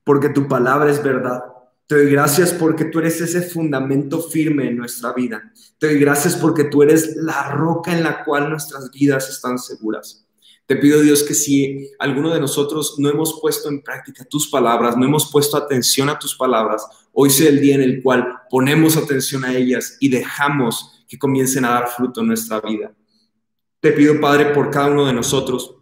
porque 0.05 0.29
tu 0.29 0.49
palabra 0.49 0.91
es 0.91 1.03
verdad. 1.03 1.43
Te 1.87 1.97
doy 1.97 2.11
gracias 2.11 2.53
porque 2.53 2.85
tú 2.85 2.99
eres 2.99 3.21
ese 3.21 3.41
fundamento 3.41 4.21
firme 4.21 4.69
en 4.69 4.77
nuestra 4.77 5.13
vida. 5.13 5.53
Te 5.79 5.87
doy 5.87 5.99
gracias 5.99 6.37
porque 6.37 6.65
tú 6.65 6.83
eres 6.83 7.17
la 7.17 7.51
roca 7.51 7.97
en 7.97 8.03
la 8.03 8.25
cual 8.25 8.51
nuestras 8.51 8.91
vidas 8.91 9.29
están 9.31 9.59
seguras. 9.59 10.27
Te 10.67 10.77
pido 10.77 11.01
Dios 11.01 11.23
que 11.23 11.33
si 11.33 11.91
alguno 11.99 12.29
de 12.29 12.41
nosotros 12.41 12.97
no 12.99 13.09
hemos 13.09 13.41
puesto 13.41 13.71
en 13.71 13.81
práctica 13.81 14.23
tus 14.25 14.51
palabras, 14.51 14.99
no 14.99 15.07
hemos 15.07 15.33
puesto 15.33 15.57
atención 15.57 16.11
a 16.11 16.19
tus 16.19 16.35
palabras, 16.35 16.87
hoy 17.15 17.31
sea 17.31 17.49
el 17.49 17.59
día 17.59 17.77
en 17.77 17.81
el 17.81 18.03
cual 18.03 18.43
ponemos 18.51 18.99
atención 18.99 19.47
a 19.47 19.57
ellas 19.57 19.97
y 19.99 20.11
dejamos 20.11 21.05
que 21.09 21.19
comiencen 21.19 21.65
a 21.65 21.71
dar 21.71 21.89
fruto 21.89 22.21
en 22.21 22.27
nuestra 22.27 22.61
vida. 22.61 22.93
Te 23.81 23.93
pido, 23.93 24.21
Padre, 24.21 24.47
por 24.47 24.71
cada 24.71 24.89
uno 24.89 25.07
de 25.07 25.13
nosotros, 25.13 25.77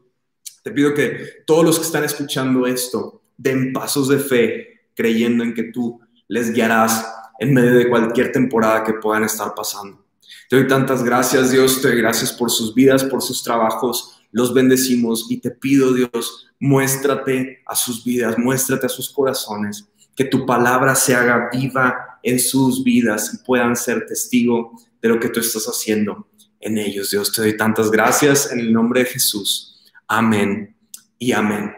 te 0.62 0.70
pido 0.70 0.92
que 0.92 1.44
todos 1.46 1.64
los 1.64 1.78
que 1.78 1.86
están 1.86 2.04
escuchando 2.04 2.66
esto 2.66 3.22
den 3.38 3.72
pasos 3.72 4.08
de 4.08 4.18
fe, 4.18 4.88
creyendo 4.94 5.42
en 5.42 5.54
que 5.54 5.64
tú 5.64 5.98
les 6.28 6.52
guiarás 6.52 7.06
en 7.38 7.54
medio 7.54 7.74
de 7.74 7.88
cualquier 7.88 8.32
temporada 8.32 8.84
que 8.84 8.94
puedan 8.94 9.24
estar 9.24 9.54
pasando. 9.54 10.04
Te 10.50 10.56
doy 10.56 10.68
tantas 10.68 11.02
gracias, 11.02 11.50
Dios, 11.50 11.80
te 11.80 11.88
doy 11.88 11.96
gracias 11.96 12.32
por 12.32 12.50
sus 12.50 12.74
vidas, 12.74 13.02
por 13.02 13.22
sus 13.22 13.42
trabajos. 13.42 14.20
Los 14.30 14.52
bendecimos 14.52 15.28
y 15.30 15.38
te 15.38 15.50
pido, 15.50 15.94
Dios, 15.94 16.48
muéstrate 16.60 17.62
a 17.64 17.74
sus 17.74 18.04
vidas, 18.04 18.36
muéstrate 18.36 18.84
a 18.84 18.90
sus 18.90 19.08
corazones, 19.08 19.88
que 20.14 20.24
tu 20.24 20.44
palabra 20.44 20.94
se 20.94 21.14
haga 21.14 21.48
viva 21.50 22.18
en 22.22 22.38
sus 22.40 22.84
vidas 22.84 23.32
y 23.32 23.38
puedan 23.38 23.74
ser 23.74 24.04
testigo 24.04 24.72
de 25.00 25.08
lo 25.08 25.18
que 25.18 25.30
tú 25.30 25.40
estás 25.40 25.64
haciendo 25.64 26.26
en 26.66 26.78
ellos. 26.78 27.10
Dios, 27.10 27.32
te 27.32 27.42
doy 27.42 27.56
tantas 27.56 27.90
gracias 27.90 28.50
en 28.50 28.60
el 28.60 28.72
nombre 28.72 29.00
de 29.00 29.06
Jesús. 29.06 29.80
Amén 30.08 30.76
y 31.18 31.32
amén. 31.32 31.72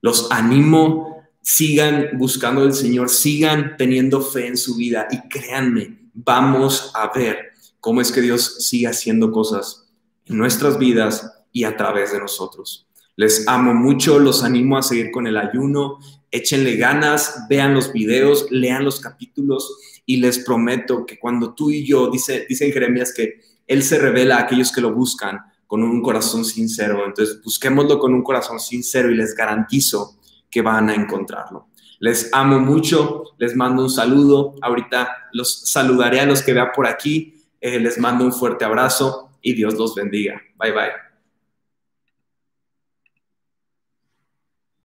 Los 0.00 0.30
animo, 0.32 1.22
sigan 1.42 2.10
buscando 2.14 2.62
al 2.62 2.74
Señor, 2.74 3.10
sigan 3.10 3.76
teniendo 3.76 4.20
fe 4.20 4.46
en 4.46 4.56
su 4.56 4.76
vida 4.76 5.06
y 5.10 5.28
créanme, 5.28 5.98
vamos 6.14 6.90
a 6.94 7.12
ver 7.12 7.52
cómo 7.78 8.00
es 8.00 8.10
que 8.10 8.20
Dios 8.20 8.66
sigue 8.66 8.86
haciendo 8.86 9.30
cosas 9.30 9.88
en 10.26 10.38
nuestras 10.38 10.78
vidas 10.78 11.30
y 11.52 11.64
a 11.64 11.76
través 11.76 12.12
de 12.12 12.20
nosotros. 12.20 12.86
Les 13.16 13.46
amo 13.46 13.74
mucho, 13.74 14.18
los 14.18 14.42
animo 14.42 14.78
a 14.78 14.82
seguir 14.82 15.10
con 15.10 15.26
el 15.26 15.36
ayuno, 15.36 15.98
échenle 16.30 16.76
ganas, 16.76 17.44
vean 17.48 17.74
los 17.74 17.92
videos, 17.92 18.46
lean 18.50 18.84
los 18.84 19.00
capítulos 19.00 19.76
y 20.06 20.16
les 20.16 20.38
prometo 20.38 21.04
que 21.04 21.18
cuando 21.18 21.54
tú 21.54 21.70
y 21.70 21.84
yo, 21.84 22.10
dice, 22.10 22.46
dice 22.48 22.72
Jeremías 22.72 23.12
que 23.14 23.51
Él 23.72 23.82
se 23.82 23.98
revela 23.98 24.36
a 24.36 24.40
aquellos 24.40 24.70
que 24.70 24.80
lo 24.80 24.92
buscan 24.92 25.40
con 25.66 25.82
un 25.82 26.02
corazón 26.02 26.44
sincero. 26.44 27.06
Entonces, 27.06 27.40
busquémoslo 27.42 27.98
con 27.98 28.12
un 28.12 28.22
corazón 28.22 28.60
sincero 28.60 29.10
y 29.10 29.14
les 29.14 29.34
garantizo 29.34 30.18
que 30.50 30.60
van 30.60 30.90
a 30.90 30.94
encontrarlo. 30.94 31.68
Les 31.98 32.28
amo 32.34 32.58
mucho, 32.58 33.24
les 33.38 33.56
mando 33.56 33.84
un 33.84 33.90
saludo. 33.90 34.56
Ahorita 34.60 35.08
los 35.32 35.70
saludaré 35.70 36.20
a 36.20 36.26
los 36.26 36.42
que 36.42 36.52
vea 36.52 36.72
por 36.72 36.86
aquí. 36.86 37.42
Eh, 37.60 37.80
les 37.80 37.98
mando 37.98 38.24
un 38.24 38.32
fuerte 38.32 38.64
abrazo 38.66 39.30
y 39.40 39.54
Dios 39.54 39.74
los 39.74 39.94
bendiga. 39.94 40.38
Bye 40.58 40.72
bye. 40.72 41.11